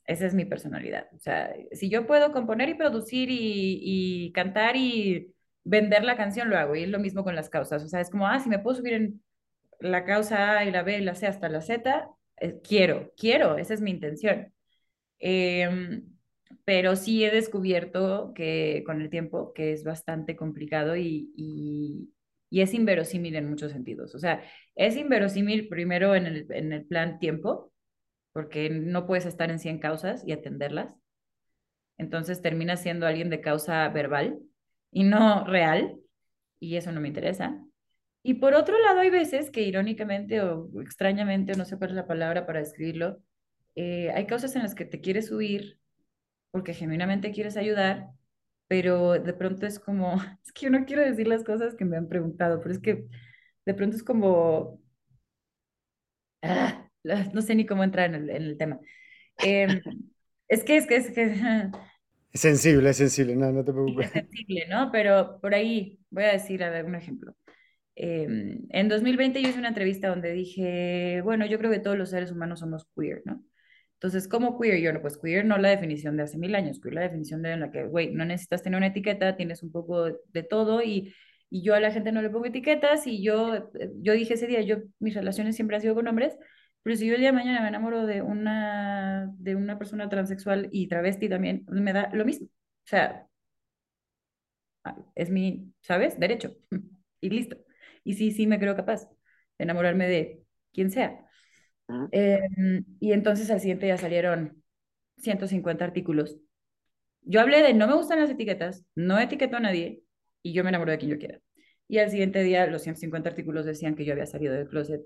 Esa 0.06 0.26
es 0.26 0.34
mi 0.34 0.44
personalidad. 0.44 1.08
O 1.14 1.18
sea, 1.20 1.54
si 1.72 1.88
yo 1.88 2.06
puedo 2.06 2.32
componer 2.32 2.68
y 2.68 2.74
producir 2.74 3.30
y, 3.30 3.78
y 3.82 4.32
cantar 4.32 4.76
y 4.76 5.34
vender 5.64 6.04
la 6.04 6.16
canción, 6.16 6.50
lo 6.50 6.58
hago. 6.58 6.76
Y 6.76 6.82
es 6.84 6.90
lo 6.90 6.98
mismo 6.98 7.24
con 7.24 7.34
las 7.34 7.48
causas. 7.48 7.82
O 7.82 7.88
sea, 7.88 8.00
es 8.00 8.10
como, 8.10 8.26
ah, 8.26 8.38
si 8.40 8.48
me 8.48 8.58
puedo 8.58 8.76
subir 8.76 8.94
en 8.94 9.22
la 9.80 10.04
causa 10.04 10.58
A 10.58 10.64
y 10.64 10.70
la 10.70 10.82
B 10.82 10.98
y 10.98 11.02
la 11.02 11.14
C 11.14 11.26
hasta 11.26 11.48
la 11.48 11.60
Z, 11.62 12.08
eh, 12.38 12.60
quiero, 12.62 13.12
quiero, 13.16 13.56
esa 13.58 13.74
es 13.74 13.80
mi 13.80 13.90
intención. 13.90 14.52
Em, 15.18 16.04
pero 16.64 16.96
sí 16.96 17.24
he 17.24 17.30
descubierto 17.30 18.32
que 18.34 18.82
con 18.86 19.00
el 19.00 19.10
tiempo 19.10 19.52
que 19.52 19.72
es 19.72 19.84
bastante 19.84 20.36
complicado 20.36 20.96
y, 20.96 21.32
y, 21.36 22.08
es 22.50 22.74
inverosímil 22.74 23.34
en 23.36 23.48
muchos 23.48 23.72
sentidos. 23.72 24.14
O 24.14 24.18
sea, 24.18 24.42
es 24.74 24.96
inverosímil 24.96 25.68
primero 25.68 26.14
en 26.14 26.26
el, 26.26 26.46
en 26.50 26.72
el 26.72 26.84
plan 26.84 27.18
tiempo, 27.18 27.72
porque 28.32 28.70
no 28.70 29.06
puedes 29.06 29.26
estar 29.26 29.50
en 29.50 29.58
100 29.58 29.78
causas 29.78 30.22
y 30.26 30.32
atenderlas. 30.32 30.94
Entonces 31.98 32.42
terminas 32.42 32.82
siendo 32.82 33.06
alguien 33.06 33.30
de 33.30 33.40
causa 33.40 33.88
verbal 33.88 34.38
y 34.90 35.04
no 35.04 35.44
real, 35.46 35.98
y 36.60 36.76
eso 36.76 36.92
no 36.92 37.00
me 37.00 37.08
interesa. 37.08 37.58
Y 38.22 38.34
por 38.34 38.54
otro 38.54 38.78
lado, 38.80 39.00
hay 39.00 39.10
veces 39.10 39.50
que 39.50 39.62
irónicamente 39.62 40.40
o 40.40 40.70
extrañamente, 40.80 41.52
o 41.52 41.56
no 41.56 41.64
sé 41.64 41.76
cuál 41.78 41.90
es 41.90 41.96
la 41.96 42.06
palabra 42.06 42.46
para 42.46 42.60
describirlo, 42.60 43.20
eh, 43.74 44.10
hay 44.10 44.26
cosas 44.26 44.54
en 44.56 44.62
las 44.62 44.74
que 44.74 44.84
te 44.84 45.00
quieres 45.00 45.28
subir 45.28 45.78
porque 46.52 46.74
genuinamente 46.74 47.32
quieres 47.32 47.56
ayudar, 47.56 48.10
pero 48.68 49.14
de 49.14 49.32
pronto 49.32 49.66
es 49.66 49.80
como, 49.80 50.14
es 50.44 50.52
que 50.52 50.66
yo 50.66 50.70
no 50.70 50.84
quiero 50.86 51.02
decir 51.02 51.26
las 51.26 51.42
cosas 51.42 51.74
que 51.74 51.84
me 51.84 51.96
han 51.96 52.08
preguntado, 52.08 52.60
pero 52.60 52.72
es 52.72 52.78
que 52.78 53.06
de 53.66 53.74
pronto 53.74 53.96
es 53.96 54.04
como, 54.04 54.80
ah, 56.42 56.88
no 57.32 57.42
sé 57.42 57.54
ni 57.54 57.66
cómo 57.66 57.82
entrar 57.82 58.14
en 58.14 58.30
el, 58.30 58.56
tema. 58.56 58.78
Em, 59.38 59.80
es 60.48 60.62
que, 60.62 60.76
es 60.76 60.86
que, 60.86 60.96
es 60.96 61.10
que... 61.10 61.70
Es 62.32 62.40
sensible, 62.40 62.88
es 62.88 62.96
sensible, 62.96 63.36
no, 63.36 63.52
no 63.52 63.62
te 63.62 63.72
preocupes. 63.74 64.06
Es 64.06 64.12
sensible, 64.12 64.66
¿no? 64.66 64.90
Pero 64.90 65.38
por 65.42 65.54
ahí 65.54 66.00
voy 66.08 66.24
a 66.24 66.32
decir, 66.32 66.64
a 66.64 66.70
ver, 66.70 66.86
un 66.86 66.94
ejemplo. 66.94 67.36
Em, 67.94 68.66
en 68.70 68.88
2020 68.88 69.42
yo 69.42 69.50
hice 69.50 69.58
una 69.58 69.68
entrevista 69.68 70.08
donde 70.08 70.32
dije, 70.32 71.20
bueno, 71.22 71.44
yo 71.44 71.58
creo 71.58 71.70
que 71.70 71.78
todos 71.78 71.98
los 71.98 72.08
seres 72.08 72.32
humanos 72.32 72.60
somos 72.60 72.88
queer, 72.96 73.20
¿no? 73.26 73.44
Entonces, 74.02 74.26
¿cómo 74.28 74.58
queer? 74.58 74.80
Yo, 74.80 75.00
pues 75.00 75.16
queer 75.16 75.44
no 75.44 75.58
la 75.58 75.68
definición 75.70 76.16
de 76.16 76.24
hace 76.24 76.36
mil 76.36 76.56
años, 76.56 76.80
queer 76.80 76.94
la 76.94 77.02
definición 77.02 77.40
de 77.40 77.52
en 77.52 77.60
la 77.60 77.70
que, 77.70 77.84
güey, 77.84 78.12
no 78.12 78.24
necesitas 78.24 78.60
tener 78.62 78.76
una 78.76 78.88
etiqueta, 78.88 79.36
tienes 79.36 79.62
un 79.62 79.70
poco 79.70 80.06
de 80.06 80.42
todo 80.42 80.82
y, 80.82 81.14
y 81.50 81.62
yo 81.62 81.74
a 81.76 81.80
la 81.80 81.92
gente 81.92 82.10
no 82.10 82.20
le 82.20 82.28
pongo 82.30 82.46
etiquetas 82.46 83.06
y 83.06 83.22
yo, 83.22 83.54
eh, 83.54 83.92
yo 84.00 84.12
dije 84.14 84.34
ese 84.34 84.48
día, 84.48 84.60
yo, 84.62 84.78
mis 84.98 85.14
relaciones 85.14 85.54
siempre 85.54 85.76
han 85.76 85.82
sido 85.82 85.94
con 85.94 86.08
hombres, 86.08 86.36
pero 86.82 86.96
si 86.96 87.06
yo 87.06 87.14
el 87.14 87.20
día 87.20 87.28
de 87.30 87.32
mañana 87.36 87.60
me 87.62 87.68
enamoro 87.68 88.04
de 88.06 88.22
una, 88.22 89.30
de 89.38 89.54
una 89.54 89.78
persona 89.78 90.08
transexual 90.08 90.68
y 90.72 90.88
travesti 90.88 91.28
también, 91.28 91.64
me 91.68 91.92
da 91.92 92.10
lo 92.12 92.24
mismo. 92.24 92.46
O 92.48 92.50
sea, 92.88 93.28
ah, 94.84 94.96
es 95.14 95.30
mi, 95.30 95.72
¿sabes? 95.82 96.18
Derecho. 96.18 96.54
y 97.20 97.30
listo. 97.30 97.56
Y 98.04 98.14
sí, 98.14 98.32
sí 98.32 98.46
me 98.46 98.58
creo 98.58 98.76
capaz 98.76 99.08
de 99.58 99.64
enamorarme 99.64 100.08
de 100.08 100.42
quien 100.72 100.90
sea. 100.90 101.24
Em, 102.10 102.84
y 103.00 103.12
entonces 103.12 103.50
al 103.50 103.60
siguiente 103.60 103.86
ya 103.86 103.98
salieron 103.98 104.62
150 105.18 105.84
artículos. 105.84 106.36
Yo 107.22 107.40
hablé 107.40 107.62
de 107.62 107.74
no 107.74 107.86
me 107.86 107.94
gustan 107.94 108.20
las 108.20 108.30
etiquetas, 108.30 108.84
no 108.94 109.18
etiqueto 109.18 109.56
a 109.56 109.60
nadie 109.60 110.02
y 110.42 110.52
yo 110.52 110.64
me 110.64 110.70
enamoro 110.70 110.90
de 110.92 110.98
quien 110.98 111.10
yo 111.12 111.18
quiera. 111.18 111.38
Y 111.88 111.98
al 111.98 112.10
siguiente 112.10 112.42
día 112.42 112.66
los 112.66 112.82
150 112.82 113.28
artículos 113.30 113.66
decían 113.66 113.94
que 113.94 114.04
yo 114.04 114.12
había 114.12 114.26
salido 114.26 114.54
del 114.54 114.68
closet 114.68 115.02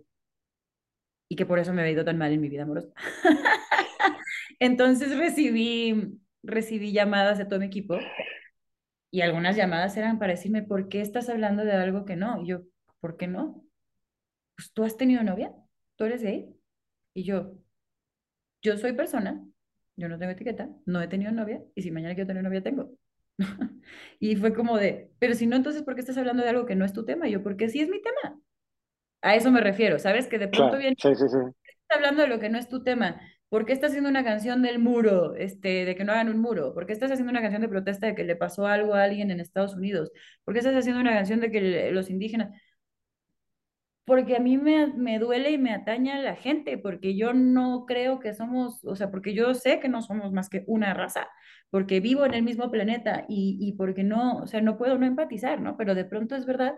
y 1.28 1.36
que 1.36 1.46
por 1.46 1.58
eso 1.58 1.72
me 1.72 1.82
había 1.82 1.94
ido 1.94 2.04
tan 2.04 2.18
mal 2.18 2.32
en 2.32 2.40
mi 2.40 2.48
vida 2.48 2.62
amorosa. 2.62 2.88
entonces 4.60 5.16
recibí, 5.16 6.20
recibí 6.42 6.92
llamadas 6.92 7.38
de 7.38 7.44
todo 7.44 7.58
mi 7.60 7.66
equipo 7.66 7.98
y 9.10 9.22
algunas 9.22 9.56
llamadas 9.56 9.96
eran 9.96 10.18
para 10.18 10.32
decirme, 10.32 10.62
¿por 10.62 10.88
qué 10.88 11.00
estás 11.00 11.28
hablando 11.28 11.64
de 11.64 11.72
algo 11.72 12.04
que 12.04 12.16
no? 12.16 12.42
Y 12.42 12.48
yo, 12.48 12.62
¿por 13.00 13.16
qué 13.16 13.26
no? 13.26 13.64
Pues 14.56 14.72
tú 14.72 14.84
has 14.84 14.96
tenido 14.96 15.22
novia, 15.22 15.54
tú 15.96 16.04
eres 16.04 16.22
gay. 16.22 16.55
Y 17.16 17.24
yo, 17.24 17.54
yo 18.60 18.76
soy 18.76 18.92
persona, 18.92 19.42
yo 19.96 20.06
no 20.06 20.18
tengo 20.18 20.32
etiqueta, 20.32 20.68
no 20.84 21.00
he 21.00 21.08
tenido 21.08 21.32
novia, 21.32 21.62
y 21.74 21.80
si 21.80 21.90
mañana 21.90 22.14
quiero 22.14 22.28
tener 22.28 22.44
novia, 22.44 22.62
tengo. 22.62 22.90
y 24.20 24.36
fue 24.36 24.52
como 24.52 24.76
de, 24.76 25.10
pero 25.18 25.32
si 25.32 25.46
no, 25.46 25.56
entonces, 25.56 25.82
¿por 25.82 25.94
qué 25.94 26.02
estás 26.02 26.18
hablando 26.18 26.42
de 26.42 26.50
algo 26.50 26.66
que 26.66 26.76
no 26.76 26.84
es 26.84 26.92
tu 26.92 27.06
tema? 27.06 27.26
Y 27.26 27.32
yo, 27.32 27.42
porque 27.42 27.70
sí 27.70 27.80
es 27.80 27.88
mi 27.88 28.02
tema. 28.02 28.38
A 29.22 29.34
eso 29.34 29.50
me 29.50 29.62
refiero, 29.62 29.98
¿sabes? 29.98 30.26
Que 30.26 30.38
de 30.38 30.48
pronto 30.48 30.76
viene, 30.76 30.94
sí, 30.98 31.14
sí, 31.14 31.26
sí. 31.26 31.38
estás 31.64 31.96
hablando 31.96 32.20
de 32.20 32.28
lo 32.28 32.38
que 32.38 32.50
no 32.50 32.58
es 32.58 32.68
tu 32.68 32.82
tema. 32.82 33.18
¿Por 33.48 33.64
qué 33.64 33.72
estás 33.72 33.92
haciendo 33.92 34.10
una 34.10 34.22
canción 34.22 34.60
del 34.60 34.78
muro, 34.78 35.36
este, 35.36 35.86
de 35.86 35.96
que 35.96 36.04
no 36.04 36.12
hagan 36.12 36.28
un 36.28 36.38
muro? 36.38 36.74
¿Por 36.74 36.84
qué 36.84 36.92
estás 36.92 37.12
haciendo 37.12 37.30
una 37.30 37.40
canción 37.40 37.62
de 37.62 37.68
protesta 37.68 38.08
de 38.08 38.14
que 38.14 38.24
le 38.24 38.36
pasó 38.36 38.66
algo 38.66 38.92
a 38.92 39.04
alguien 39.04 39.30
en 39.30 39.40
Estados 39.40 39.74
Unidos? 39.74 40.12
¿Por 40.44 40.52
qué 40.52 40.58
estás 40.58 40.76
haciendo 40.76 41.00
una 41.00 41.14
canción 41.14 41.40
de 41.40 41.50
que 41.50 41.90
los 41.92 42.10
indígenas 42.10 42.50
porque 44.06 44.36
a 44.36 44.40
mí 44.40 44.56
me, 44.56 44.86
me, 44.86 45.18
duele 45.18 45.50
y 45.50 45.58
me 45.58 45.72
ataña 45.72 46.20
la 46.20 46.36
gente, 46.36 46.78
porque 46.78 47.16
yo 47.16 47.34
no 47.34 47.86
creo 47.86 48.20
que 48.20 48.34
somos, 48.34 48.84
o 48.84 48.94
sea, 48.94 49.10
porque 49.10 49.34
yo 49.34 49.52
sé 49.54 49.80
que 49.80 49.88
no 49.88 50.00
somos 50.00 50.32
más 50.32 50.48
que 50.48 50.64
una 50.68 50.94
raza, 50.94 51.28
porque 51.70 52.00
vivo 52.00 52.24
en 52.24 52.34
el 52.34 52.44
mismo 52.44 52.70
planeta 52.70 53.26
y, 53.28 53.58
y 53.60 53.72
porque 53.72 54.04
no, 54.04 54.38
o 54.38 54.46
sea, 54.46 54.60
no 54.62 54.78
puedo 54.78 54.96
no 54.96 55.06
empatizar, 55.06 55.60
¿no? 55.60 55.76
Pero 55.76 55.96
de 55.96 56.04
pronto 56.04 56.36
es 56.36 56.46
verdad 56.46 56.76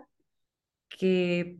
que 0.89 1.59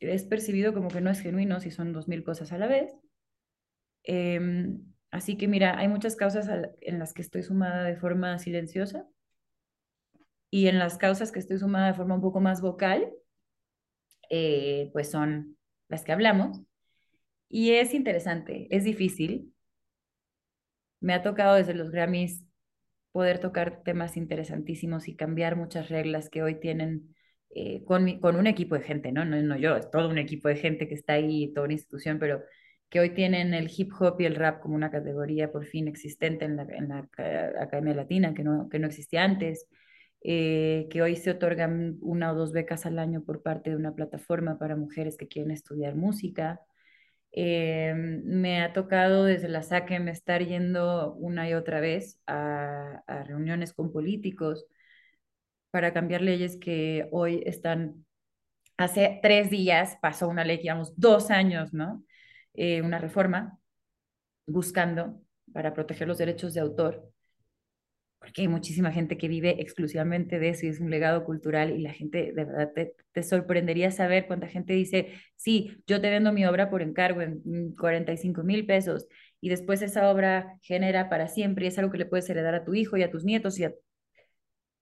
es 0.00 0.24
percibido 0.24 0.74
como 0.74 0.88
que 0.88 1.00
no 1.00 1.10
es 1.10 1.20
genuino 1.20 1.60
si 1.60 1.70
son 1.70 1.94
dos 1.94 2.06
mil 2.06 2.22
cosas 2.22 2.52
a 2.52 2.58
la 2.58 2.66
vez. 2.66 2.94
Em, 4.02 4.84
así 5.10 5.36
que 5.36 5.48
mira, 5.48 5.78
hay 5.78 5.88
muchas 5.88 6.14
causas 6.14 6.48
en 6.82 6.98
las 6.98 7.14
que 7.14 7.22
estoy 7.22 7.42
sumada 7.42 7.84
de 7.84 7.96
forma 7.96 8.38
silenciosa 8.38 9.06
y 10.50 10.68
en 10.68 10.78
las 10.78 10.98
causas 10.98 11.32
que 11.32 11.38
estoy 11.38 11.58
sumada 11.58 11.86
de 11.88 11.94
forma 11.94 12.16
un 12.16 12.20
poco 12.20 12.40
más 12.40 12.60
vocal, 12.60 13.10
eh, 14.36 14.90
pues 14.92 15.10
son 15.10 15.56
las 15.88 16.02
que 16.04 16.12
hablamos. 16.12 16.60
Y 17.48 17.70
es 17.72 17.94
interesante, 17.94 18.66
es 18.70 18.84
difícil. 18.84 19.54
Me 21.00 21.14
ha 21.14 21.22
tocado 21.22 21.54
desde 21.56 21.74
los 21.74 21.90
Grammys 21.90 22.44
poder 23.12 23.38
tocar 23.38 23.82
temas 23.84 24.16
interesantísimos 24.16 25.06
y 25.08 25.14
cambiar 25.16 25.54
muchas 25.56 25.88
reglas 25.88 26.30
que 26.30 26.42
hoy 26.42 26.56
tienen 26.58 27.14
eh, 27.50 27.84
con, 27.84 28.18
con 28.18 28.34
un 28.36 28.48
equipo 28.48 28.74
de 28.74 28.82
gente, 28.82 29.12
¿no? 29.12 29.24
¿no? 29.24 29.40
No 29.40 29.56
yo, 29.56 29.76
es 29.76 29.88
todo 29.90 30.08
un 30.08 30.18
equipo 30.18 30.48
de 30.48 30.56
gente 30.56 30.88
que 30.88 30.94
está 30.94 31.12
ahí, 31.14 31.52
toda 31.54 31.66
una 31.66 31.74
institución, 31.74 32.18
pero 32.18 32.42
que 32.90 32.98
hoy 33.00 33.10
tienen 33.10 33.54
el 33.54 33.70
hip 33.76 33.92
hop 34.00 34.20
y 34.20 34.24
el 34.24 34.34
rap 34.34 34.60
como 34.60 34.74
una 34.74 34.90
categoría 34.90 35.52
por 35.52 35.64
fin 35.64 35.86
existente 35.86 36.44
en 36.44 36.56
la, 36.56 36.62
en 36.64 36.88
la 36.88 37.08
Academia 37.60 37.94
Latina, 37.94 38.34
que 38.34 38.42
no, 38.42 38.68
que 38.68 38.80
no 38.80 38.88
existía 38.88 39.22
antes, 39.22 39.68
eh, 40.26 40.88
que 40.90 41.02
hoy 41.02 41.16
se 41.16 41.32
otorgan 41.32 41.98
una 42.00 42.32
o 42.32 42.34
dos 42.34 42.52
becas 42.52 42.86
al 42.86 42.98
año 42.98 43.22
por 43.24 43.42
parte 43.42 43.70
de 43.70 43.76
una 43.76 43.94
plataforma 43.94 44.58
para 44.58 44.74
mujeres 44.74 45.18
que 45.18 45.28
quieren 45.28 45.50
estudiar 45.52 45.96
música. 45.96 46.60
Em, 47.32 48.22
me 48.24 48.62
ha 48.62 48.72
tocado 48.72 49.24
desde 49.24 49.48
la 49.48 49.62
me 50.00 50.10
estar 50.12 50.42
yendo 50.44 51.14
una 51.14 51.48
y 51.48 51.54
otra 51.54 51.80
vez 51.80 52.20
a, 52.26 53.02
reuniones 53.26 53.74
con 53.74 53.92
políticos 53.92 54.66
para 55.70 55.92
cambiar 55.92 56.22
leyes 56.22 56.56
que 56.58 57.08
hoy 57.12 57.42
están, 57.46 58.06
hace 58.76 59.20
tres 59.22 59.50
días 59.50 59.98
pasó 60.00 60.28
una 60.28 60.44
ley, 60.44 60.58
digamos, 60.58 60.98
dos 60.98 61.30
años, 61.30 61.74
¿no? 61.74 62.04
Eh, 62.54 62.82
una 62.82 62.98
reforma 62.98 63.58
buscando 64.46 65.20
para 65.52 65.74
proteger 65.74 66.08
los 66.08 66.18
derechos 66.18 66.54
de 66.54 66.60
autor 66.60 67.13
porque 68.24 68.42
hay 68.42 68.48
muchísima 68.48 68.90
gente 68.90 69.18
que 69.18 69.28
vive 69.28 69.60
exclusivamente 69.60 70.38
de 70.38 70.48
eso 70.48 70.64
y 70.64 70.70
es 70.70 70.80
un 70.80 70.90
legado 70.90 71.24
cultural 71.24 71.72
y 71.72 71.82
la 71.82 71.92
gente, 71.92 72.32
de 72.32 72.44
verdad, 72.44 72.72
te, 72.72 73.22
sorprendería 73.22 73.90
saber 73.90 74.26
cuánta 74.26 74.48
gente 74.48 74.72
dice, 74.72 75.12
sí, 75.36 75.82
yo 75.86 76.00
te 76.00 76.08
vendo 76.08 76.32
mi 76.32 76.46
obra 76.46 76.70
por 76.70 76.80
encargo 76.82 77.20
en 77.20 77.74
45 77.78 78.42
mil 78.42 78.66
pesos 78.66 79.06
y 79.40 79.50
después 79.50 79.82
esa 79.82 80.10
obra 80.10 80.58
genera 80.62 81.10
para 81.10 81.28
siempre 81.28 81.66
y 81.66 81.68
es 81.68 81.78
algo 81.78 81.92
que 81.92 81.98
le 81.98 82.06
puedes 82.06 82.28
heredar 82.30 82.54
a 82.54 82.64
tu 82.64 82.74
hijo 82.74 82.96
y 82.96 83.02
a 83.02 83.10
tus 83.10 83.24
nietos 83.24 83.58
y, 83.60 83.66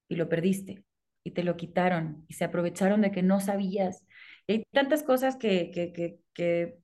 y 0.08 0.16
lo 0.16 0.28
perdiste 0.28 0.84
y 1.24 1.32
te 1.32 1.42
lo 1.42 1.56
quitaron 1.56 2.24
y 2.28 2.34
se 2.34 2.44
aprovecharon 2.44 3.00
de 3.00 3.10
que 3.10 3.22
no 3.22 3.40
sabías. 3.40 4.04
Hay 4.48 4.64
tantas 4.72 5.02
cosas 5.02 5.36
que, 5.36 5.70
que, 5.72 5.92
que, 5.92 6.18
que 6.32 6.78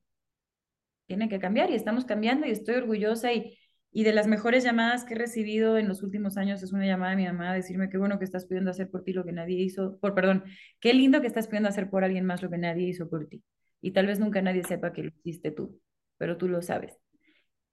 tienen 1.06 1.28
que 1.28 1.40
cambiar 1.40 1.70
y 1.70 1.74
estamos 1.74 2.04
cambiando 2.04 2.46
y 2.46 2.50
estoy 2.50 2.76
orgullosa 2.76 3.32
y 3.32 3.57
y 3.91 4.05
de 4.05 4.12
las 4.12 4.26
mejores 4.26 4.64
llamadas 4.64 5.05
que 5.05 5.14
he 5.14 5.18
recibido 5.18 5.78
en 5.78 5.89
los 5.89 6.03
últimos 6.03 6.36
años 6.36 6.62
es 6.62 6.72
una 6.72 6.86
llamada 6.86 7.12
de 7.12 7.16
mi 7.16 7.26
mamá 7.26 7.51
a 7.51 7.55
decirme 7.55 7.89
qué 7.89 7.99
bueno 7.99 8.18
que 8.18 8.24
estás 8.24 8.47
pudiendo 8.47 8.70
hacer 8.70 8.91
por 8.91 9.03
ti 9.03 9.12
lo 9.12 9.24
que 9.24 9.32
nadie 9.32 9.59
hizo, 9.61 9.99
por 9.99 10.14
perdón, 10.14 10.45
qué 10.80 10.93
lindo 10.95 11.20
que 11.20 11.26
estás 11.26 11.47
pudiendo 11.47 11.68
hacer 11.68 11.89
por 11.91 12.05
alguien 12.05 12.26
más 12.26 12.43
lo 12.43 12.51
que 12.51 12.59
nadie 12.59 12.89
hizo 12.89 13.09
por 13.09 13.26
ti. 13.26 13.43
Y 13.80 13.93
tal 13.93 14.07
vez 14.07 14.20
nunca 14.20 14.43
nadie 14.43 14.64
sepa 14.64 14.93
que 14.93 15.05
lo 15.05 15.11
hiciste 15.24 15.51
tú, 15.53 15.80
pero 16.18 16.36
tú 16.36 16.49
lo 16.49 16.62
sabes. 16.62 16.99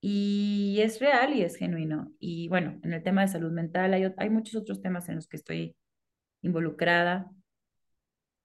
Y 0.02 0.80
es 0.82 1.00
real 1.00 1.34
y 1.34 1.42
es 1.42 1.58
genuino. 1.58 2.12
Y 2.20 2.48
bueno, 2.48 2.80
en 2.84 2.94
el 2.94 3.04
tema 3.04 3.22
de 3.22 3.28
salud 3.30 3.52
mental 3.52 3.94
hay, 3.94 4.14
hay 4.18 4.30
muchos 4.30 4.56
otros 4.56 4.82
temas 4.82 5.10
en 5.10 5.16
los 5.16 5.28
que 5.28 5.38
estoy 5.38 5.76
involucrada, 6.42 7.30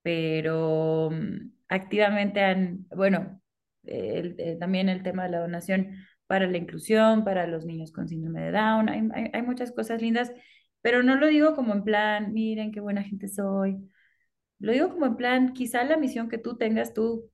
pero 0.02 1.10
mm, 1.12 1.52
activamente 1.68 2.40
han, 2.40 2.86
bueno, 2.96 3.40
también 4.58 4.88
el 4.88 5.02
tema 5.02 5.24
de 5.24 5.30
la 5.30 5.40
donación 5.40 5.96
para 6.30 6.46
la 6.46 6.58
inclusión, 6.58 7.24
para 7.24 7.48
los 7.48 7.66
niños 7.66 7.90
con 7.90 8.06
síndrome 8.06 8.40
de 8.40 8.52
Down. 8.52 8.88
Hay, 8.88 9.42
muchas 9.42 9.72
cosas 9.72 10.00
lindas, 10.00 10.32
pero 10.80 11.02
no 11.02 11.16
lo 11.16 11.26
digo 11.26 11.56
como 11.56 11.74
en 11.74 11.82
plan, 11.82 12.32
miren 12.32 12.70
qué 12.70 12.78
buena 12.78 13.02
gente 13.02 13.26
soy. 13.26 13.78
Lo 14.60 14.70
digo 14.70 14.90
como 14.90 15.06
en 15.06 15.16
plan, 15.16 15.52
quizá 15.54 15.82
la 15.82 15.96
misión 15.96 16.28
que 16.28 16.38
tú 16.38 16.56
tengas, 16.56 16.94
tú, 16.94 17.28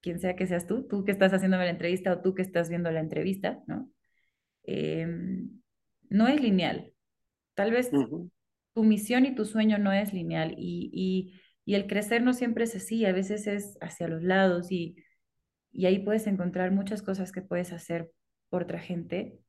quien 0.00 0.18
sea 0.18 0.34
que 0.34 0.48
seas 0.48 0.66
tú, 0.66 0.84
tú 0.88 1.04
que 1.04 1.12
estás 1.12 1.32
haciéndome 1.32 1.62
la 1.62 1.70
entrevista 1.70 2.12
o 2.12 2.22
tú 2.22 2.34
que 2.34 2.42
estás 2.42 2.68
viendo 2.68 2.90
la 2.90 2.98
entrevista, 2.98 3.62
¿no? 3.68 3.88
Em, 4.64 5.60
no 6.10 6.26
es 6.26 6.42
lineal. 6.42 6.92
Tal 7.54 7.70
vez 7.70 7.92
tu 7.92 8.82
misión 8.82 9.26
y 9.26 9.36
tu 9.36 9.44
sueño 9.44 9.78
no 9.78 9.92
es 9.92 10.12
lineal 10.12 10.56
y, 10.58 10.90
y, 10.92 11.40
y 11.64 11.76
el 11.76 11.86
crecer 11.86 12.20
no 12.24 12.32
siempre 12.32 12.64
es 12.64 12.74
así, 12.74 13.06
a 13.06 13.12
veces 13.12 13.46
es 13.46 13.78
hacia 13.80 14.08
los 14.08 14.24
lados 14.24 14.72
y, 14.72 14.96
y 15.70 15.86
ahí 15.86 16.00
puedes 16.00 16.26
encontrar 16.26 16.72
muchas 16.72 17.00
cosas 17.00 17.30
que 17.30 17.42
puedes 17.42 17.72
hacer 17.72 18.10
por 18.54 18.62
otra 18.62 18.78
gente, 18.78 19.40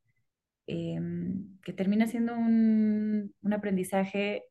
em, 0.65 1.59
que 1.61 1.73
termina 1.73 2.07
siendo 2.07 2.33
un, 2.33 3.35
un, 3.39 3.53
aprendizaje 3.53 4.45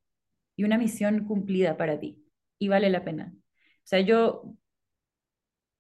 y 0.55 0.63
una 0.63 0.79
misión 0.79 1.25
cumplida 1.27 1.77
para 1.77 1.99
ti 1.99 2.25
y 2.61 2.69
vale 2.69 2.89
la 2.89 3.05
pena. 3.05 3.33
O 3.35 3.83
sea, 3.83 3.99
yo, 3.99 4.55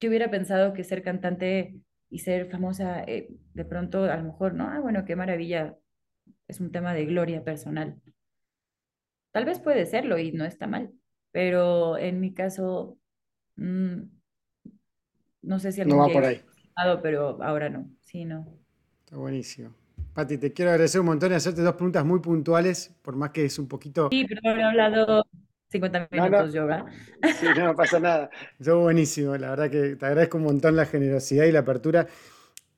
yo 0.01 0.09
hubiera 0.09 0.29
pensado 0.29 0.73
que 0.73 0.83
ser 0.83 1.05
cantante 1.05 1.77
y 2.11 2.19
ser 2.19 2.51
famosa, 2.51 3.05
eh, 3.05 3.29
de 3.53 3.65
pronto 3.65 4.03
a 4.07 4.17
lo 4.17 4.25
mejor, 4.25 4.55
¿no? 4.55 4.67
Ah, 4.69 4.81
bueno, 4.81 5.05
qué 5.05 5.15
maravilla, 5.15 5.79
es 6.49 6.59
un 6.59 6.73
tema 6.73 6.95
de 6.95 7.05
gloria 7.05 7.45
personal. 7.45 8.03
Tal 9.31 9.45
vez 9.45 9.61
puede 9.61 9.87
serlo 9.87 10.19
y 10.19 10.33
no 10.33 10.45
está 10.45 10.67
mal, 10.67 10.91
pero 11.31 11.97
en 11.97 12.19
mi 12.19 12.35
caso, 12.35 12.99
mm, 13.55 14.01
no 15.43 15.61
sé 15.61 15.71
si 15.71 15.81
algún 15.81 15.97
no 15.97 16.09
va 16.09 16.13
por 16.13 16.25
ahí. 16.25 16.43
pero 17.05 17.41
ahora 17.41 17.71
no, 17.71 17.89
sí, 18.01 18.25
no. 18.25 18.64
Está 19.15 19.21
buenísimo. 19.21 19.73
Pati, 20.13 20.39
te 20.39 20.53
quiero 20.53 20.73
agradecer 20.73 21.01
un 21.01 21.07
montón 21.07 21.31
y 21.31 21.37
hacerte 21.37 21.63
dos 21.63 21.75
preguntas 21.75 22.05
muy 22.05 22.19
puntuales, 22.19 22.93
por 23.01 23.15
más 23.15 23.31
que 23.31 23.45
es 23.45 23.61
un 23.61 23.69
poquito... 23.69 24.09
Sí, 24.11 24.27
pero 24.29 24.41
he 24.59 24.63
hablado 24.65 25.25
50 25.69 26.09
minutos 26.11 26.53
yo, 26.53 26.67
¿verdad? 26.67 26.87
Sí, 27.39 27.47
no 27.57 27.77
pasa 27.77 28.01
nada. 28.01 28.29
Eso 28.59 28.81
buenísimo, 28.81 29.37
la 29.37 29.51
verdad 29.51 29.71
que 29.71 29.95
te 29.95 30.05
agradezco 30.05 30.39
un 30.39 30.43
montón 30.43 30.75
la 30.75 30.85
generosidad 30.85 31.45
y 31.45 31.53
la 31.53 31.61
apertura. 31.61 32.09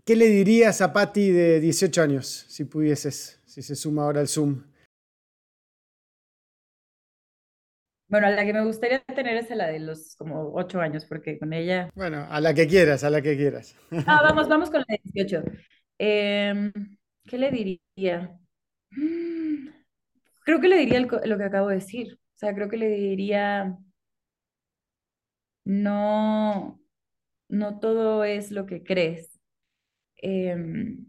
¿Qué 0.05 0.15
le 0.15 0.27
dirías 0.27 0.83
a 0.83 0.93
Pati 0.93 1.31
de 1.31 1.59
18 1.59 2.03
años, 2.03 2.45
si 2.49 2.65
pudieses, 2.65 3.41
si 3.47 3.63
se 3.63 3.75
suma 3.75 4.03
ahora 4.03 4.21
al 4.21 4.29
Zoom? 4.29 4.63
Bueno, 8.09 8.27
a 8.27 8.31
la 8.31 8.45
que 8.45 8.53
me 8.53 8.63
gustaría 8.63 9.01
tener 9.15 9.39
es 9.39 9.51
a 9.51 9.55
la 9.55 9.69
de 9.69 9.81
los 9.81 10.15
como 10.17 10.53
8 10.53 10.81
años, 10.81 11.07
porque 11.07 11.39
con 11.39 11.55
ella... 11.55 11.89
Bueno, 11.95 12.27
a 12.29 12.43
la 12.43 12.53
que 12.53 12.69
quieras, 12.69 13.05
a 13.05 13.09
la 13.11 13.23
que 13.23 13.39
quieras. 13.39 13.75
Ah, 14.07 14.21
vamos, 14.23 14.51
vamos 14.51 14.69
con 14.69 14.81
la 14.81 14.87
de 14.87 15.01
18. 15.03 15.43
Em, 15.99 16.73
¿qué 17.27 17.39
le 17.39 17.51
diría? 17.51 18.39
Creo 20.45 20.61
que 20.61 20.69
le 20.69 20.79
diría 20.79 21.01
lo 21.01 21.39
que 21.39 21.45
acabo 21.45 21.69
de 21.69 21.77
decir. 21.77 22.15
O 22.15 22.39
sea, 22.39 22.55
creo 22.55 22.69
que 22.69 22.77
le 22.79 22.89
diría, 22.89 23.77
no, 25.65 26.81
no 27.49 27.81
todo 27.81 28.25
es 28.25 28.51
lo 28.53 28.67
que 28.67 28.85
crees. 28.85 29.41
Em, 30.19 31.07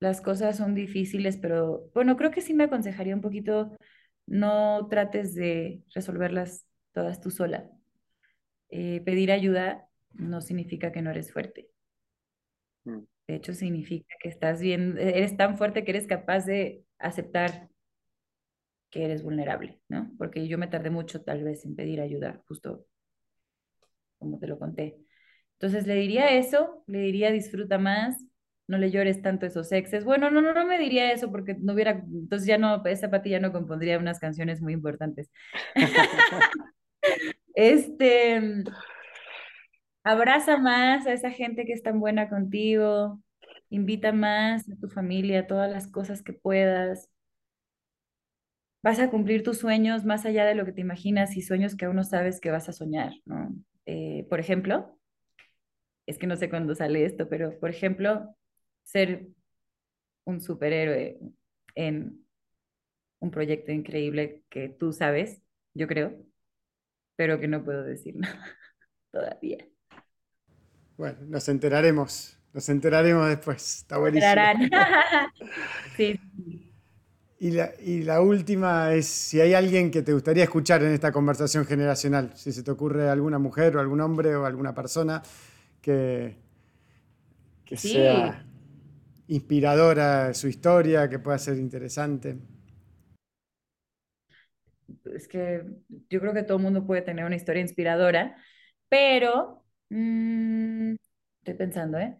las 0.00 0.20
cosas 0.20 0.56
son 0.56 0.74
difíciles, 0.74 1.36
pero 1.38 1.90
bueno, 1.94 2.16
creo 2.16 2.30
que 2.30 2.40
sí 2.40 2.54
me 2.54 2.64
aconsejaría 2.64 3.14
un 3.14 3.20
poquito, 3.20 3.76
no 4.26 4.88
trates 4.88 5.34
de 5.34 5.82
resolverlas 5.94 6.66
todas 6.92 7.20
tú 7.20 7.30
sola. 7.30 7.70
Eh, 8.70 9.00
pedir 9.04 9.30
ayuda 9.30 9.88
no 10.14 10.40
significa 10.40 10.90
que 10.92 11.00
no 11.02 11.10
eres 11.10 11.32
fuerte. 11.32 11.68
Mm. 12.86 13.06
De 13.28 13.36
hecho, 13.36 13.54
significa 13.54 14.14
que 14.20 14.28
estás 14.28 14.60
bien, 14.60 14.98
eres 14.98 15.36
tan 15.36 15.56
fuerte 15.56 15.84
que 15.84 15.92
eres 15.92 16.06
capaz 16.06 16.44
de 16.44 16.84
aceptar 16.98 17.68
que 18.90 19.04
eres 19.04 19.22
vulnerable, 19.22 19.80
¿no? 19.88 20.12
Porque 20.18 20.46
yo 20.46 20.58
me 20.58 20.68
tardé 20.68 20.90
mucho 20.90 21.22
tal 21.22 21.42
vez 21.42 21.64
en 21.64 21.74
pedir 21.74 22.00
ayuda, 22.00 22.42
justo 22.46 22.84
como 24.18 24.38
te 24.38 24.46
lo 24.46 24.58
conté. 24.58 24.96
Entonces 25.54 25.86
le 25.86 25.94
diría 25.94 26.36
eso, 26.36 26.84
le 26.86 27.00
diría 27.00 27.30
disfruta 27.30 27.78
más, 27.78 28.22
no 28.68 28.78
le 28.78 28.90
llores 28.90 29.22
tanto 29.22 29.46
esos 29.46 29.72
exes. 29.72 30.04
Bueno, 30.04 30.30
no, 30.30 30.40
no, 30.40 30.52
no 30.52 30.66
me 30.66 30.78
diría 30.78 31.12
eso 31.12 31.30
porque 31.30 31.56
no 31.58 31.72
hubiera, 31.72 31.92
entonces 32.12 32.46
ya 32.46 32.58
no, 32.58 32.84
esa 32.84 33.10
patilla 33.10 33.40
no 33.40 33.52
compondría 33.52 33.98
unas 33.98 34.20
canciones 34.20 34.60
muy 34.60 34.74
importantes. 34.74 35.30
este, 37.54 38.64
Abraza 40.04 40.58
más 40.58 41.06
a 41.06 41.12
esa 41.12 41.30
gente 41.30 41.64
que 41.64 41.72
es 41.72 41.82
tan 41.82 42.00
buena 42.00 42.28
contigo, 42.28 43.20
invita 43.70 44.12
más 44.12 44.68
a 44.68 44.76
tu 44.80 44.88
familia, 44.88 45.40
a 45.40 45.46
todas 45.46 45.70
las 45.70 45.86
cosas 45.88 46.22
que 46.22 46.32
puedas. 46.32 47.08
Vas 48.82 48.98
a 49.00 49.10
cumplir 49.10 49.42
tus 49.44 49.58
sueños 49.58 50.04
más 50.04 50.24
allá 50.26 50.44
de 50.44 50.54
lo 50.54 50.64
que 50.64 50.72
te 50.72 50.80
imaginas 50.80 51.36
y 51.36 51.42
sueños 51.42 51.76
que 51.76 51.84
aún 51.84 51.96
no 51.96 52.04
sabes 52.04 52.40
que 52.40 52.50
vas 52.50 52.68
a 52.68 52.72
soñar, 52.72 53.12
¿no? 53.24 53.54
Eh, 53.86 54.26
por 54.28 54.40
ejemplo, 54.40 54.98
es 56.06 56.18
que 56.18 56.26
no 56.26 56.36
sé 56.36 56.48
cuándo 56.50 56.74
sale 56.74 57.04
esto, 57.04 57.28
pero 57.28 57.58
por 57.58 57.70
ejemplo, 57.70 58.34
ser 58.84 59.28
un 60.24 60.40
superhéroe 60.40 61.18
en 61.74 62.26
un 63.20 63.30
proyecto 63.30 63.72
increíble 63.72 64.44
que 64.50 64.68
tú 64.68 64.92
sabes, 64.92 65.42
yo 65.74 65.88
creo, 65.88 66.16
pero 67.16 67.40
que 67.40 67.48
no 67.48 67.64
puedo 67.64 67.84
decir 67.84 68.16
nada 68.18 68.46
todavía. 69.12 69.66
Bueno, 70.96 71.18
nos 71.26 71.48
enteraremos, 71.48 72.38
nos 72.52 72.68
enteraremos 72.68 73.28
después. 73.28 73.78
Está 73.78 73.98
buenísimo. 73.98 74.32
sí. 75.96 76.20
Y 77.38 77.50
la, 77.50 77.72
y 77.80 78.02
la 78.04 78.20
última 78.20 78.92
es 78.94 79.06
si 79.06 79.40
hay 79.40 79.54
alguien 79.54 79.90
que 79.90 80.02
te 80.02 80.12
gustaría 80.12 80.44
escuchar 80.44 80.82
en 80.84 80.92
esta 80.92 81.10
conversación 81.10 81.66
generacional, 81.66 82.30
si 82.36 82.52
se 82.52 82.62
te 82.62 82.70
ocurre 82.70 83.08
alguna 83.08 83.38
mujer 83.40 83.76
o 83.76 83.80
algún 83.80 84.00
hombre 84.00 84.36
o 84.36 84.46
alguna 84.46 84.72
persona 84.74 85.20
que, 85.80 86.36
que 87.64 87.76
sea 87.76 88.46
inspiradora 89.26 90.34
su 90.34 90.46
historia, 90.46 91.08
que 91.08 91.18
pueda 91.18 91.38
ser 91.38 91.56
interesante. 91.58 92.38
Es 95.12 95.26
que 95.26 95.64
yo 96.10 96.20
creo 96.20 96.34
que 96.34 96.42
todo 96.42 96.58
el 96.58 96.62
mundo 96.62 96.86
puede 96.86 97.02
tener 97.02 97.24
una 97.24 97.36
historia 97.36 97.62
inspiradora, 97.62 98.36
pero 98.88 99.61
Mm, 99.92 100.94
estoy 101.40 101.54
pensando, 101.54 101.98
¿eh? 101.98 102.16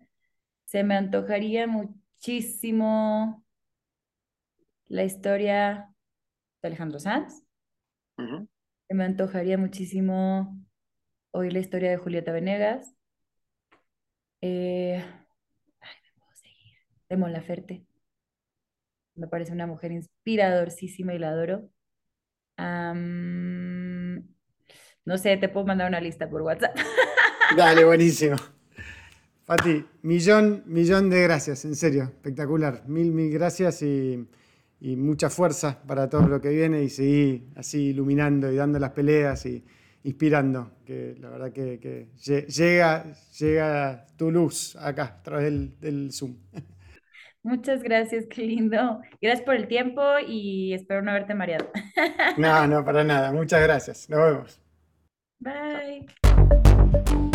Se 0.66 0.84
me 0.84 0.94
antojaría 0.94 1.66
muchísimo 1.66 3.42
la 4.88 5.04
historia 5.04 5.88
de 6.60 6.68
Alejandro 6.68 6.98
Sanz. 6.98 7.42
Se 8.88 8.94
me 8.94 9.04
antojaría 9.04 9.56
muchísimo 9.56 10.54
oír 11.30 11.54
la 11.54 11.60
historia 11.60 11.90
de 11.90 11.96
Julieta 11.96 12.30
Venegas. 12.30 12.94
Eh, 14.42 15.02
ay, 15.80 15.94
me 16.04 16.20
puedo 16.20 16.34
seguir. 16.34 16.76
De 17.08 17.16
Mon 17.16 17.32
Laferte. 17.32 17.86
Me 19.14 19.28
parece 19.28 19.52
una 19.52 19.66
mujer 19.66 19.92
inspiradorísima 19.92 21.14
y 21.14 21.18
la 21.18 21.30
adoro. 21.30 21.70
No 25.06 25.16
sé, 25.16 25.38
te 25.38 25.48
puedo 25.48 25.64
mandar 25.66 25.88
una 25.88 26.00
lista 26.02 26.28
por 26.28 26.42
WhatsApp. 26.42 26.76
Dale, 27.56 27.84
buenísimo. 27.84 28.36
Fati, 29.44 29.84
millón, 30.02 30.62
millón 30.66 31.10
de 31.10 31.22
gracias, 31.22 31.64
en 31.64 31.74
serio, 31.74 32.04
espectacular. 32.04 32.84
Mil, 32.86 33.12
mil 33.12 33.30
gracias 33.32 33.82
y, 33.82 34.26
y 34.80 34.96
mucha 34.96 35.28
fuerza 35.30 35.82
para 35.86 36.08
todo 36.08 36.28
lo 36.28 36.40
que 36.40 36.48
viene 36.50 36.82
y 36.82 36.88
seguir 36.88 37.48
así 37.56 37.88
iluminando 37.88 38.50
y 38.50 38.56
dando 38.56 38.78
las 38.78 38.90
peleas 38.90 39.44
y 39.46 39.64
inspirando, 40.04 40.72
que 40.84 41.16
la 41.20 41.28
verdad 41.30 41.52
que, 41.52 41.78
que 41.78 42.08
lle- 42.18 42.46
llega, 42.46 43.12
llega 43.38 44.06
tu 44.16 44.30
luz 44.30 44.74
acá 44.76 45.04
a 45.04 45.22
través 45.22 45.44
del, 45.46 45.78
del 45.80 46.12
Zoom. 46.12 46.36
Muchas 47.44 47.82
gracias, 47.82 48.26
qué 48.30 48.42
lindo. 48.42 49.00
Gracias 49.20 49.44
por 49.44 49.56
el 49.56 49.66
tiempo 49.66 50.00
y 50.26 50.72
espero 50.74 51.02
no 51.02 51.10
haberte 51.10 51.34
mareado. 51.34 51.68
No, 52.36 52.66
no, 52.68 52.84
para 52.84 53.02
nada. 53.02 53.32
Muchas 53.32 53.60
gracias. 53.62 54.08
Nos 54.08 54.20
vemos. 54.20 54.60
Bye. 55.40 57.31